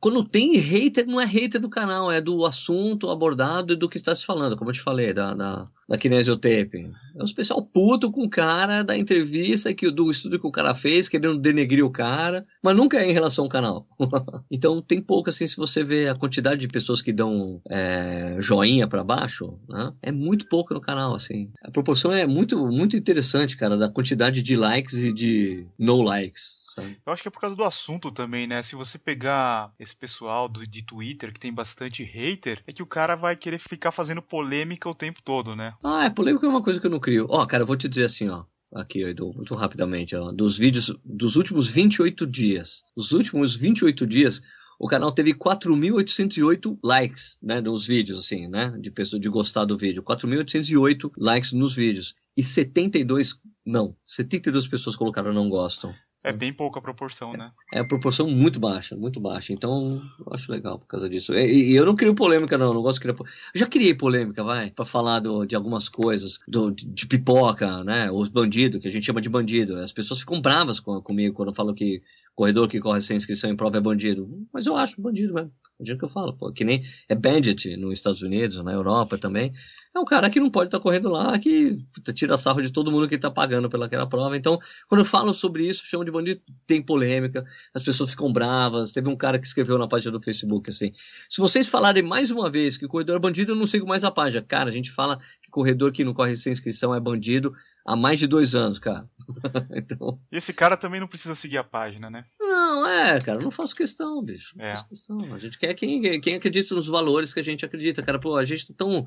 quando 0.00 0.24
tem 0.24 0.56
hater, 0.58 1.06
não 1.06 1.20
é 1.20 1.24
hater 1.24 1.60
do 1.60 1.68
canal, 1.68 2.10
é 2.10 2.20
do 2.20 2.44
assunto 2.44 3.10
abordado 3.10 3.72
e 3.72 3.76
do 3.76 3.88
que 3.88 3.96
está 3.96 4.14
se 4.14 4.24
falando, 4.24 4.56
como 4.56 4.70
eu 4.70 4.74
te 4.74 4.80
falei, 4.80 5.12
da, 5.12 5.34
da, 5.34 5.64
da 5.88 5.98
kinesiotape. 5.98 6.90
É 7.16 7.22
um 7.22 7.34
pessoal 7.34 7.62
puto 7.62 8.10
com 8.10 8.24
o 8.24 8.30
cara 8.30 8.82
da 8.82 8.96
entrevista, 8.96 9.72
que, 9.72 9.90
do 9.90 10.10
estudo 10.10 10.38
que 10.38 10.46
o 10.46 10.52
cara 10.52 10.74
fez, 10.74 11.08
querendo 11.08 11.38
denegrir 11.38 11.84
o 11.84 11.90
cara, 11.90 12.44
mas 12.62 12.76
nunca 12.76 12.98
é 12.98 13.08
em 13.08 13.12
relação 13.12 13.44
ao 13.44 13.50
canal. 13.50 13.86
então 14.50 14.82
tem 14.82 15.00
pouco, 15.00 15.30
assim, 15.30 15.46
se 15.46 15.56
você 15.56 15.82
vê 15.82 16.08
a 16.08 16.14
quantidade 16.14 16.60
de 16.60 16.68
pessoas 16.68 17.00
que 17.00 17.12
dão 17.12 17.60
é, 17.68 18.36
joinha 18.38 18.86
para 18.86 19.02
baixo, 19.02 19.58
né? 19.68 19.92
é 20.02 20.12
muito 20.12 20.46
pouco 20.48 20.74
no 20.74 20.80
canal, 20.80 21.14
assim. 21.14 21.50
A 21.64 21.70
proporção 21.70 22.12
é 22.12 22.26
muito, 22.26 22.66
muito 22.68 22.96
interessante, 22.96 23.56
cara, 23.56 23.76
da 23.76 23.88
quantidade 23.88 24.42
de 24.42 24.56
likes 24.56 24.98
e 24.98 25.12
de 25.12 25.66
no 25.78 26.02
likes 26.02 26.65
sabe? 26.76 27.00
Eu 27.04 27.12
acho 27.12 27.22
que 27.22 27.28
é 27.28 27.30
por 27.30 27.40
causa 27.40 27.56
do 27.56 27.64
assunto 27.64 28.12
também, 28.12 28.46
né? 28.46 28.62
Se 28.62 28.76
você 28.76 28.98
pegar 28.98 29.72
esse 29.78 29.96
pessoal 29.96 30.48
do, 30.48 30.66
de 30.66 30.82
Twitter 30.84 31.32
que 31.32 31.40
tem 31.40 31.52
bastante 31.52 32.04
hater, 32.04 32.62
é 32.66 32.72
que 32.72 32.82
o 32.82 32.86
cara 32.86 33.16
vai 33.16 33.34
querer 33.34 33.58
ficar 33.58 33.90
fazendo 33.90 34.22
polêmica 34.22 34.88
o 34.88 34.94
tempo 34.94 35.20
todo, 35.22 35.56
né? 35.56 35.74
Ah, 35.82 36.04
é 36.04 36.10
polêmica 36.10 36.46
é 36.46 36.48
uma 36.48 36.62
coisa 36.62 36.78
que 36.78 36.86
eu 36.86 36.90
não 36.90 37.00
crio. 37.00 37.26
Ó, 37.28 37.44
cara, 37.46 37.62
eu 37.62 37.66
vou 37.66 37.76
te 37.76 37.88
dizer 37.88 38.04
assim, 38.04 38.28
ó 38.28 38.44
aqui, 38.74 39.02
Edu, 39.02 39.32
muito 39.32 39.54
rapidamente, 39.54 40.14
ó, 40.16 40.32
dos 40.32 40.58
vídeos 40.58 40.92
dos 41.04 41.36
últimos 41.36 41.68
28 41.68 42.26
dias. 42.26 42.82
Os 42.94 43.12
últimos 43.12 43.54
28 43.54 44.06
dias, 44.06 44.42
o 44.78 44.88
canal 44.88 45.12
teve 45.12 45.32
4.808 45.34 46.78
likes, 46.82 47.38
né, 47.42 47.60
nos 47.60 47.86
vídeos, 47.86 48.18
assim, 48.18 48.48
né, 48.48 48.76
de 48.80 48.90
pessoa 48.90 49.20
de 49.20 49.28
gostar 49.28 49.64
do 49.64 49.78
vídeo. 49.78 50.02
4.808 50.02 51.12
likes 51.16 51.52
nos 51.52 51.74
vídeos. 51.74 52.14
E 52.36 52.44
72, 52.44 53.38
não, 53.64 53.96
72 54.04 54.68
pessoas 54.68 54.94
colocaram 54.94 55.32
não 55.32 55.48
gostam. 55.48 55.94
É 56.26 56.32
bem 56.32 56.52
pouca 56.52 56.80
proporção, 56.80 57.34
né? 57.34 57.52
É 57.72 57.78
a 57.78 57.86
proporção 57.86 58.28
muito 58.28 58.58
baixa, 58.58 58.96
muito 58.96 59.20
baixa. 59.20 59.52
Então, 59.52 60.02
eu 60.18 60.32
acho 60.34 60.50
legal 60.50 60.76
por 60.76 60.86
causa 60.86 61.08
disso. 61.08 61.32
E, 61.32 61.70
e 61.70 61.76
eu 61.76 61.86
não 61.86 61.94
crio 61.94 62.16
polêmica, 62.16 62.58
não. 62.58 62.74
Não 62.74 62.82
gosto 62.82 62.96
de 62.96 63.02
criar 63.02 63.14
polêmica. 63.14 63.40
Já 63.54 63.66
criei 63.68 63.94
polêmica, 63.94 64.42
vai, 64.42 64.72
para 64.72 64.84
falar 64.84 65.20
do, 65.20 65.46
de 65.46 65.54
algumas 65.54 65.88
coisas, 65.88 66.40
do, 66.48 66.72
de 66.72 67.06
pipoca, 67.06 67.84
né? 67.84 68.10
Os 68.10 68.28
bandidos, 68.28 68.82
que 68.82 68.88
a 68.88 68.90
gente 68.90 69.06
chama 69.06 69.20
de 69.20 69.28
bandido. 69.28 69.78
As 69.78 69.92
pessoas 69.92 70.18
ficam 70.18 70.40
bravas 70.40 70.80
com, 70.80 71.00
comigo 71.00 71.32
quando 71.32 71.50
eu 71.50 71.54
falo 71.54 71.72
que 71.72 72.02
corredor 72.36 72.68
que 72.68 72.78
corre 72.78 73.00
sem 73.00 73.16
inscrição 73.16 73.50
em 73.50 73.56
prova 73.56 73.78
é 73.78 73.80
bandido. 73.80 74.28
Mas 74.52 74.66
eu 74.66 74.76
acho 74.76 75.00
bandido 75.02 75.34
mesmo. 75.34 75.50
Bandido 75.76 75.98
que 75.98 76.04
eu 76.04 76.08
falo, 76.08 76.32
pô. 76.36 76.52
Que 76.52 76.64
nem 76.64 76.84
é 77.08 77.14
bandit 77.16 77.76
nos 77.76 77.94
Estados 77.94 78.22
Unidos, 78.22 78.62
na 78.62 78.72
Europa 78.72 79.18
também 79.18 79.52
é 79.96 80.00
um 80.00 80.04
cara 80.04 80.28
que 80.28 80.38
não 80.38 80.50
pode 80.50 80.68
estar 80.68 80.78
tá 80.78 80.82
correndo 80.82 81.08
lá, 81.08 81.38
que 81.38 81.78
tira 82.14 82.36
sarro 82.36 82.62
de 82.62 82.70
todo 82.70 82.92
mundo 82.92 83.08
que 83.08 83.14
está 83.14 83.30
pagando 83.30 83.68
pelaquela 83.68 84.06
prova. 84.06 84.36
Então, 84.36 84.58
quando 84.88 85.00
eu 85.00 85.04
falo 85.04 85.32
sobre 85.32 85.66
isso, 85.66 85.84
chamo 85.86 86.04
de 86.04 86.10
bandido, 86.10 86.40
tem 86.66 86.82
polêmica, 86.82 87.44
as 87.74 87.82
pessoas 87.82 88.10
ficam 88.10 88.32
bravas. 88.32 88.92
Teve 88.92 89.08
um 89.08 89.16
cara 89.16 89.38
que 89.38 89.46
escreveu 89.46 89.78
na 89.78 89.88
página 89.88 90.12
do 90.12 90.20
Facebook 90.20 90.70
assim: 90.70 90.92
se 91.28 91.40
vocês 91.40 91.66
falarem 91.66 92.02
mais 92.02 92.30
uma 92.30 92.50
vez 92.50 92.76
que 92.76 92.86
corredor 92.86 93.16
é 93.16 93.18
bandido, 93.18 93.52
eu 93.52 93.56
não 93.56 93.66
sigo 93.66 93.86
mais 93.86 94.04
a 94.04 94.10
página. 94.10 94.44
Cara, 94.46 94.68
a 94.68 94.72
gente 94.72 94.90
fala 94.90 95.18
que 95.42 95.50
corredor 95.50 95.92
que 95.92 96.04
não 96.04 96.12
corre 96.12 96.36
sem 96.36 96.52
inscrição 96.52 96.94
é 96.94 97.00
bandido 97.00 97.52
há 97.86 97.94
mais 97.94 98.18
de 98.18 98.26
dois 98.26 98.54
anos, 98.54 98.78
cara. 98.78 99.08
então... 99.74 100.20
Esse 100.30 100.52
cara 100.52 100.76
também 100.76 101.00
não 101.00 101.08
precisa 101.08 101.34
seguir 101.34 101.58
a 101.58 101.64
página, 101.64 102.10
né? 102.10 102.24
Não, 102.38 102.86
é, 102.86 103.20
cara, 103.20 103.38
não 103.40 103.50
faço 103.50 103.74
questão, 103.74 104.22
bicho. 104.22 104.56
Não 104.56 104.64
é. 104.64 104.70
faço 104.70 104.88
questão. 104.88 105.18
A 105.32 105.38
gente 105.38 105.58
quer 105.58 105.72
quem, 105.74 106.20
quem 106.20 106.34
acredita 106.34 106.74
nos 106.74 106.88
valores 106.88 107.32
que 107.32 107.40
a 107.40 107.44
gente 107.44 107.64
acredita, 107.64 108.02
cara. 108.02 108.18
Pô, 108.18 108.36
a 108.36 108.44
gente 108.44 108.66
tá 108.68 108.74
tão 108.76 109.06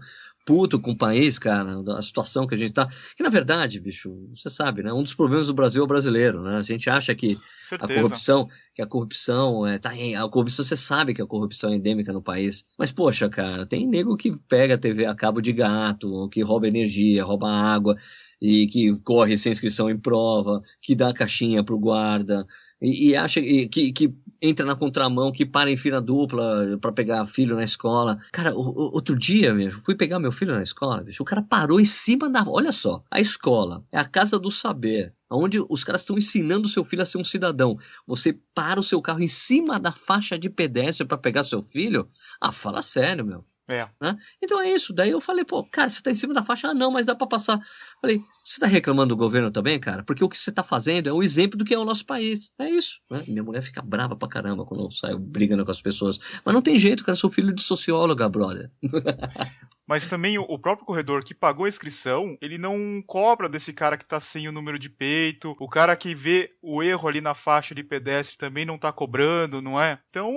puto 0.50 0.80
com 0.80 0.94
o 0.94 0.98
país, 0.98 1.38
cara, 1.38 1.80
a 1.96 2.02
situação 2.02 2.48
que 2.48 2.56
a 2.56 2.58
gente 2.58 2.74
tá. 2.74 2.88
Que 3.16 3.22
na 3.22 3.30
verdade, 3.30 3.80
bicho, 3.80 4.12
você 4.34 4.50
sabe, 4.50 4.82
né? 4.82 4.92
Um 4.92 5.04
dos 5.04 5.14
problemas 5.14 5.46
do 5.46 5.54
Brasil 5.54 5.80
é 5.80 5.86
o 5.86 5.88
brasileiro, 5.88 6.42
né? 6.42 6.56
A 6.56 6.64
gente 6.64 6.90
acha 6.90 7.14
que 7.14 7.38
Certeza. 7.62 7.94
a 7.94 8.02
corrupção, 8.02 8.50
que 8.74 8.82
a 8.82 8.88
corrupção 8.88 9.68
é, 9.68 9.78
tá 9.78 9.96
em, 9.96 10.16
a 10.16 10.28
corrupção, 10.28 10.66
você 10.66 10.76
sabe 10.76 11.14
que 11.14 11.22
a 11.22 11.28
corrupção 11.28 11.70
é 11.70 11.76
endêmica 11.76 12.12
no 12.12 12.20
país. 12.20 12.66
Mas, 12.80 12.92
poxa, 12.92 13.30
cara, 13.30 13.64
tem 13.64 13.86
nego 13.86 14.18
que 14.18 14.36
pega 14.48 14.74
a 14.74 14.78
TV 14.78 15.06
a 15.06 15.14
cabo 15.14 15.40
de 15.40 15.54
gato, 15.54 16.28
que 16.30 16.42
rouba 16.42 16.68
energia, 16.68 17.24
rouba 17.24 17.48
água, 17.48 17.96
e 18.42 18.66
que 18.66 18.92
corre 19.02 19.38
sem 19.38 19.52
inscrição 19.52 19.88
em 19.88 20.00
prova, 20.00 20.64
que 20.82 20.96
dá 20.96 21.10
a 21.10 21.14
caixinha 21.14 21.64
pro 21.64 21.78
guarda, 21.78 22.48
e, 22.82 23.10
e 23.10 23.16
acha 23.16 23.42
que, 23.42 23.92
que 23.92 24.16
entra 24.42 24.66
na 24.66 24.76
contramão, 24.76 25.32
que 25.32 25.46
para 25.46 25.70
em 25.70 25.78
fila 25.78 26.02
dupla 26.02 26.78
para 26.80 26.92
pegar 26.92 27.26
filho 27.26 27.56
na 27.56 27.64
escola. 27.64 28.18
Cara, 28.32 28.54
o, 28.54 28.60
o, 28.60 28.96
outro 28.96 29.18
dia 29.18 29.54
mesmo, 29.54 29.82
fui 29.82 29.96
pegar 29.96 30.20
meu 30.20 30.32
filho 30.32 30.54
na 30.54 30.64
escola, 30.64 31.04
bicho, 31.04 31.22
o 31.22 31.26
cara 31.26 31.42
parou 31.42 31.80
em 31.80 31.86
cima 31.86 32.30
da. 32.30 32.44
Olha 32.48 32.72
só, 32.72 33.04
a 33.12 33.20
escola 33.20 33.84
é 33.92 34.00
a 34.00 34.06
casa 34.06 34.40
do 34.40 34.50
saber. 34.50 35.14
Onde 35.32 35.60
os 35.70 35.84
caras 35.84 36.02
estão 36.02 36.18
ensinando 36.18 36.66
o 36.66 36.72
seu 36.72 36.84
filho 36.84 37.04
a 37.04 37.06
ser 37.06 37.20
um 37.20 37.24
cidadão. 37.24 37.78
Você 38.08 38.34
para 38.56 38.80
o 38.80 38.84
seu 38.84 39.00
carro 39.00 39.22
em 39.22 39.28
cima 39.28 39.80
da 39.80 39.92
faixa 39.92 40.40
de 40.40 40.50
pedestre 40.50 41.06
para 41.06 41.20
pegar 41.20 41.44
seu 41.44 41.62
filho? 41.62 42.10
Ah, 42.42 42.52
fala 42.52 42.82
sério, 42.82 43.24
meu. 43.24 43.46
É. 43.70 43.88
Né? 44.02 44.18
Então 44.42 44.60
é 44.60 44.72
isso. 44.72 44.92
Daí 44.92 45.12
eu 45.12 45.22
falei, 45.22 45.46
pô, 45.46 45.64
cara, 45.64 45.88
você 45.88 46.02
tá 46.02 46.10
em 46.10 46.16
cima 46.16 46.34
da 46.34 46.42
faixa? 46.42 46.70
Ah, 46.70 46.74
não, 46.74 46.90
mas 46.90 47.06
dá 47.06 47.14
para 47.14 47.28
passar. 47.28 47.60
Falei, 48.02 48.20
você 48.50 48.60
tá 48.60 48.68
reclamando 48.68 49.10
do 49.10 49.18
governo 49.18 49.52
também, 49.52 49.80
cara? 49.80 50.04
Porque 50.04 50.24
o 50.24 50.30
que 50.30 50.38
você 50.38 50.52
tá 50.52 50.64
fazendo 50.64 51.08
é 51.08 51.14
um 51.14 51.22
exemplo 51.22 51.58
do 51.58 51.64
que 51.64 51.74
é 51.74 51.78
o 51.78 51.86
nosso 51.86 52.06
país. 52.06 52.52
É 52.58 52.68
isso. 52.68 53.00
Né? 53.10 53.24
Minha 53.28 53.44
mulher 53.44 53.62
fica 53.62 53.82
brava 53.82 54.16
pra 54.16 54.28
caramba 54.28 54.66
quando 54.66 54.86
eu 54.86 54.92
saio 54.92 55.20
brigando 55.20 55.64
com 55.64 55.72
as 55.72 55.82
pessoas. 55.82 56.20
Mas 56.44 56.54
não 56.54 56.62
tem 56.62 56.80
jeito, 56.80 57.04
cara, 57.04 57.14
eu 57.14 57.20
sou 57.20 57.30
filho 57.30 57.54
de 57.54 57.62
socióloga, 57.62 58.28
brother. 58.28 58.72
Mas 59.90 60.08
também 60.08 60.38
o 60.38 60.60
próprio 60.60 60.86
corredor 60.86 61.24
que 61.24 61.34
pagou 61.34 61.66
a 61.66 61.68
inscrição, 61.68 62.38
ele 62.40 62.60
não 62.60 63.04
cobra 63.08 63.50
desse 63.50 63.74
cara 63.74 63.98
que 63.98 64.08
tá 64.08 64.20
sem 64.20 64.48
o 64.48 64.52
número 64.52 64.78
de 64.78 64.88
peito. 64.88 65.56
O 65.60 65.68
cara 65.68 65.96
que 65.96 66.14
vê 66.14 66.52
o 66.62 66.84
erro 66.84 67.08
ali 67.08 67.20
na 67.20 67.34
faixa 67.34 67.74
de 67.74 67.84
pedestre 67.84 68.38
também 68.38 68.68
não 68.68 68.78
tá 68.78 68.92
cobrando, 68.92 69.64
não 69.64 69.82
é? 69.82 69.98
Então, 70.12 70.32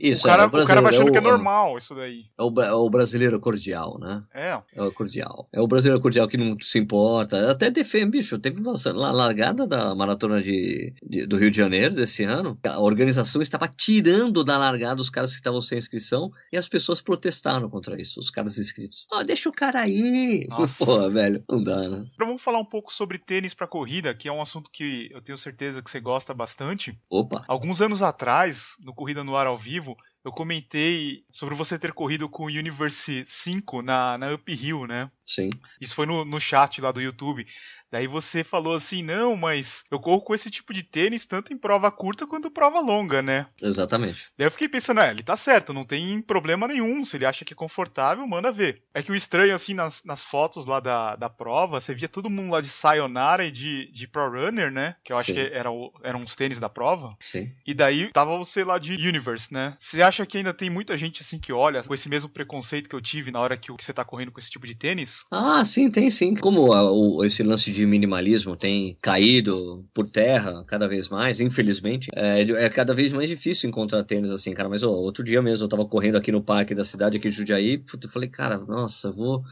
isso, 0.00 0.26
o, 0.26 0.30
cara, 0.30 0.44
é, 0.44 0.46
o, 0.46 0.48
o 0.48 0.66
cara 0.66 0.80
vai 0.80 0.94
achando 0.94 1.08
é 1.08 1.10
o, 1.10 1.12
que 1.12 1.18
é 1.18 1.20
normal 1.20 1.76
isso 1.76 1.94
daí. 1.94 2.24
É 2.38 2.42
o, 2.42 2.62
é 2.62 2.72
o 2.72 2.88
brasileiro 2.88 3.38
cordial, 3.38 3.98
né? 3.98 4.24
É. 4.32 4.62
É 4.74 4.82
o 4.82 4.90
cordial. 4.90 5.46
É 5.52 5.60
o 5.60 5.68
brasileiro 5.68 6.00
cordial 6.00 6.26
que 6.26 6.38
não 6.38 6.56
se 6.58 6.78
importa. 6.78 7.36
Até 7.50 7.70
defende, 7.70 8.10
bicho. 8.10 8.38
Teve 8.38 8.60
uma 8.60 8.74
largada 9.12 9.66
da 9.66 9.94
maratona 9.94 10.40
de, 10.40 10.94
de, 11.02 11.26
do 11.26 11.36
Rio 11.36 11.50
de 11.50 11.56
Janeiro 11.56 11.94
desse 11.94 12.24
ano. 12.24 12.58
A 12.64 12.80
organização 12.80 13.40
estava 13.40 13.68
tirando 13.68 14.44
da 14.44 14.58
largada 14.58 15.00
os 15.00 15.10
caras 15.10 15.30
que 15.30 15.36
estavam 15.36 15.60
sem 15.60 15.78
inscrição 15.78 16.30
e 16.52 16.56
as 16.56 16.68
pessoas 16.68 17.00
protestaram 17.00 17.68
contra 17.68 18.00
isso, 18.00 18.20
os 18.20 18.30
caras 18.30 18.58
inscritos. 18.58 19.06
Ó, 19.12 19.20
oh, 19.20 19.24
deixa 19.24 19.48
o 19.48 19.52
cara 19.52 19.80
aí. 19.80 20.46
Nossa. 20.48 20.84
Pô, 20.84 21.10
velho, 21.10 21.42
não 21.48 21.62
dá, 21.62 21.88
né? 21.88 22.04
Então 22.14 22.26
vamos 22.26 22.42
falar 22.42 22.58
um 22.58 22.64
pouco 22.64 22.92
sobre 22.92 23.18
tênis 23.18 23.54
para 23.54 23.66
corrida, 23.66 24.14
que 24.14 24.28
é 24.28 24.32
um 24.32 24.42
assunto 24.42 24.70
que 24.70 25.08
eu 25.12 25.20
tenho 25.22 25.38
certeza 25.38 25.82
que 25.82 25.90
você 25.90 26.00
gosta 26.00 26.34
bastante. 26.34 26.98
Opa. 27.08 27.44
Alguns 27.46 27.80
anos 27.80 28.02
atrás, 28.02 28.76
no 28.80 28.94
Corrida 28.94 29.22
no 29.22 29.36
Ar 29.36 29.46
ao 29.46 29.56
vivo, 29.56 29.96
eu 30.24 30.32
comentei 30.32 31.24
sobre 31.30 31.54
você 31.54 31.78
ter 31.78 31.92
corrido 31.92 32.28
com 32.28 32.44
o 32.44 32.48
Universe 32.48 33.24
5 33.24 33.80
na, 33.82 34.18
na 34.18 34.34
Uphill, 34.34 34.84
né? 34.84 35.08
Sim. 35.26 35.50
Isso 35.80 35.94
foi 35.94 36.06
no, 36.06 36.24
no 36.24 36.40
chat 36.40 36.80
lá 36.80 36.92
do 36.92 37.00
YouTube. 37.00 37.46
Daí 37.90 38.06
você 38.06 38.42
falou 38.42 38.74
assim: 38.74 39.02
não, 39.02 39.36
mas 39.36 39.84
eu 39.90 39.98
corro 40.00 40.20
com 40.20 40.34
esse 40.34 40.50
tipo 40.50 40.72
de 40.72 40.82
tênis 40.82 41.24
tanto 41.24 41.52
em 41.52 41.56
prova 41.56 41.90
curta 41.90 42.26
quanto 42.26 42.50
prova 42.50 42.80
longa, 42.80 43.22
né? 43.22 43.46
Exatamente. 43.62 44.26
Daí 44.36 44.46
eu 44.46 44.50
fiquei 44.50 44.68
pensando: 44.68 45.00
é, 45.00 45.10
ele 45.10 45.22
tá 45.22 45.36
certo, 45.36 45.72
não 45.72 45.84
tem 45.84 46.20
problema 46.20 46.66
nenhum. 46.66 47.04
Se 47.04 47.16
ele 47.16 47.26
acha 47.26 47.44
que 47.44 47.52
é 47.52 47.56
confortável, 47.56 48.26
manda 48.26 48.50
ver. 48.50 48.82
É 48.92 49.02
que 49.02 49.12
o 49.12 49.16
estranho, 49.16 49.54
assim, 49.54 49.72
nas, 49.72 50.04
nas 50.04 50.24
fotos 50.24 50.66
lá 50.66 50.80
da, 50.80 51.14
da 51.16 51.30
prova, 51.30 51.80
você 51.80 51.94
via 51.94 52.08
todo 52.08 52.28
mundo 52.28 52.52
lá 52.52 52.60
de 52.60 52.68
Sayonara 52.68 53.44
e 53.44 53.52
de, 53.52 53.90
de 53.92 54.08
Pro 54.08 54.30
Runner, 54.30 54.70
né? 54.70 54.96
Que 55.04 55.12
eu 55.12 55.16
acho 55.16 55.32
Sim. 55.32 55.34
que 55.34 55.54
era 55.54 55.70
o, 55.70 55.92
eram 56.02 56.22
os 56.22 56.34
tênis 56.34 56.58
da 56.58 56.68
prova. 56.68 57.16
Sim. 57.20 57.52
E 57.64 57.72
daí 57.72 58.10
tava 58.10 58.36
você 58.36 58.64
lá 58.64 58.78
de 58.78 58.94
Universe, 58.94 59.52
né? 59.52 59.74
Você 59.78 60.02
acha 60.02 60.26
que 60.26 60.38
ainda 60.38 60.52
tem 60.52 60.68
muita 60.68 60.96
gente 60.96 61.22
assim 61.22 61.38
que 61.38 61.52
olha 61.52 61.82
com 61.84 61.94
esse 61.94 62.08
mesmo 62.08 62.28
preconceito 62.28 62.88
que 62.88 62.96
eu 62.96 63.00
tive 63.00 63.30
na 63.30 63.40
hora 63.40 63.56
que, 63.56 63.72
que 63.74 63.84
você 63.84 63.92
tá 63.92 64.04
correndo 64.04 64.32
com 64.32 64.40
esse 64.40 64.50
tipo 64.50 64.66
de 64.66 64.74
tênis? 64.74 65.15
Ah, 65.30 65.64
sim, 65.64 65.90
tem 65.90 66.08
sim. 66.10 66.34
Como 66.34 66.72
a, 66.72 66.90
o, 66.90 67.24
esse 67.24 67.42
lance 67.42 67.70
de 67.72 67.84
minimalismo 67.86 68.56
tem 68.56 68.96
caído 69.00 69.84
por 69.92 70.08
terra 70.08 70.64
cada 70.66 70.86
vez 70.88 71.08
mais, 71.08 71.40
infelizmente, 71.40 72.08
é, 72.14 72.40
é 72.42 72.70
cada 72.70 72.94
vez 72.94 73.12
mais 73.12 73.28
difícil 73.28 73.68
encontrar 73.68 74.04
tênis 74.04 74.30
assim, 74.30 74.52
cara. 74.54 74.68
Mas 74.68 74.82
ó, 74.82 74.90
outro 74.90 75.24
dia 75.24 75.42
mesmo 75.42 75.64
eu 75.64 75.68
tava 75.68 75.84
correndo 75.86 76.16
aqui 76.16 76.30
no 76.32 76.42
parque 76.42 76.74
da 76.74 76.84
cidade, 76.84 77.16
aqui 77.16 77.28
de 77.28 77.34
Judiaí, 77.36 77.78
puta, 77.78 78.06
eu 78.06 78.10
falei, 78.10 78.28
cara, 78.28 78.58
nossa, 78.58 79.10
vou 79.12 79.42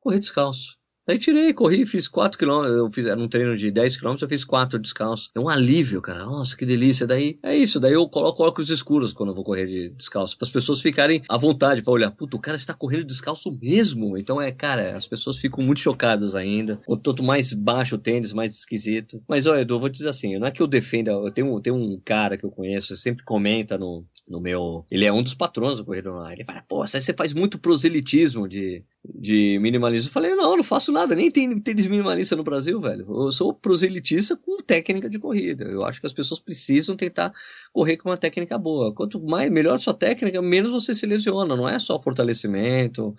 correr 0.00 0.18
descalço. 0.18 0.76
Daí 1.06 1.18
tirei, 1.18 1.54
corri, 1.54 1.86
fiz 1.86 2.08
4 2.08 2.36
km, 2.36 2.64
eu 2.64 2.90
fiz, 2.90 3.06
era 3.06 3.20
um 3.20 3.28
treino 3.28 3.56
de 3.56 3.70
10 3.70 3.96
km, 3.96 4.16
eu 4.20 4.28
fiz 4.28 4.44
4 4.44 4.76
descalço. 4.76 5.30
É 5.34 5.38
um 5.38 5.48
alívio, 5.48 6.02
cara. 6.02 6.24
Nossa, 6.24 6.56
que 6.56 6.66
delícia. 6.66 7.06
Daí 7.06 7.38
é 7.44 7.56
isso, 7.56 7.78
daí 7.78 7.92
eu 7.92 8.08
coloco 8.08 8.42
óculos 8.42 8.70
escuros 8.70 9.12
quando 9.12 9.28
eu 9.28 9.34
vou 9.34 9.44
correr 9.44 9.66
de 9.66 9.90
descalço, 9.90 10.36
para 10.36 10.46
as 10.46 10.50
pessoas 10.50 10.80
ficarem 10.80 11.22
à 11.28 11.38
vontade 11.38 11.80
para 11.80 11.92
olhar. 11.92 12.10
Puta, 12.10 12.36
o 12.36 12.40
cara 12.40 12.56
está 12.56 12.74
correndo 12.74 13.04
descalço 13.04 13.56
mesmo. 13.62 14.18
Então 14.18 14.40
é, 14.40 14.50
cara, 14.50 14.96
as 14.96 15.06
pessoas 15.06 15.36
ficam 15.36 15.62
muito 15.62 15.80
chocadas 15.80 16.34
ainda. 16.34 16.80
Quanto 16.84 17.22
mais 17.22 17.52
baixo 17.52 17.94
o 17.94 17.98
tênis, 17.98 18.32
mais 18.32 18.52
esquisito. 18.52 19.22
Mas 19.28 19.46
olha, 19.46 19.60
Edu, 19.60 19.74
eu 19.76 19.80
vou 19.80 19.88
te 19.88 19.98
dizer 19.98 20.08
assim, 20.08 20.36
não 20.38 20.48
é 20.48 20.50
que 20.50 20.60
eu 20.60 20.66
defenda, 20.66 21.12
eu 21.12 21.30
tenho, 21.30 21.60
tenho 21.60 21.76
um 21.76 22.00
cara 22.04 22.36
que 22.36 22.44
eu 22.44 22.50
conheço, 22.50 22.96
sempre 22.96 23.24
comenta 23.24 23.78
no, 23.78 24.04
no 24.28 24.40
meu. 24.40 24.84
Ele 24.90 25.04
é 25.04 25.12
um 25.12 25.22
dos 25.22 25.34
patrões 25.34 25.78
do 25.78 25.84
Correio 25.84 26.12
Online. 26.12 26.34
Ele 26.34 26.44
fala, 26.44 26.64
pô, 26.66 26.84
você 26.84 27.12
faz 27.12 27.32
muito 27.32 27.58
proselitismo 27.58 28.48
de, 28.48 28.82
de 29.14 29.58
minimalismo. 29.60 30.08
Eu 30.08 30.12
falei, 30.12 30.34
não, 30.34 30.56
não 30.56 30.64
faço 30.64 30.90
nada, 30.92 31.14
nem 31.14 31.30
tem 31.30 31.58
tênis 31.60 31.86
minimalista 31.86 32.36
no 32.36 32.42
Brasil, 32.42 32.80
velho. 32.80 33.06
Eu 33.08 33.32
sou 33.32 33.52
proselitista 33.52 34.36
com 34.36 34.56
técnica 34.58 35.08
de 35.08 35.18
corrida. 35.18 35.64
Eu 35.64 35.84
acho 35.84 36.00
que 36.00 36.06
as 36.06 36.12
pessoas 36.12 36.40
precisam 36.40 36.96
tentar 36.96 37.32
correr 37.72 37.96
com 37.96 38.08
uma 38.08 38.16
técnica 38.16 38.58
boa. 38.58 38.92
Quanto 38.92 39.20
mais 39.20 39.50
melhor 39.50 39.78
sua 39.78 39.94
técnica, 39.94 40.40
menos 40.42 40.70
você 40.70 40.94
se 40.94 41.06
lesiona. 41.06 41.56
Não 41.56 41.68
é 41.68 41.78
só 41.78 42.00
fortalecimento, 42.00 43.14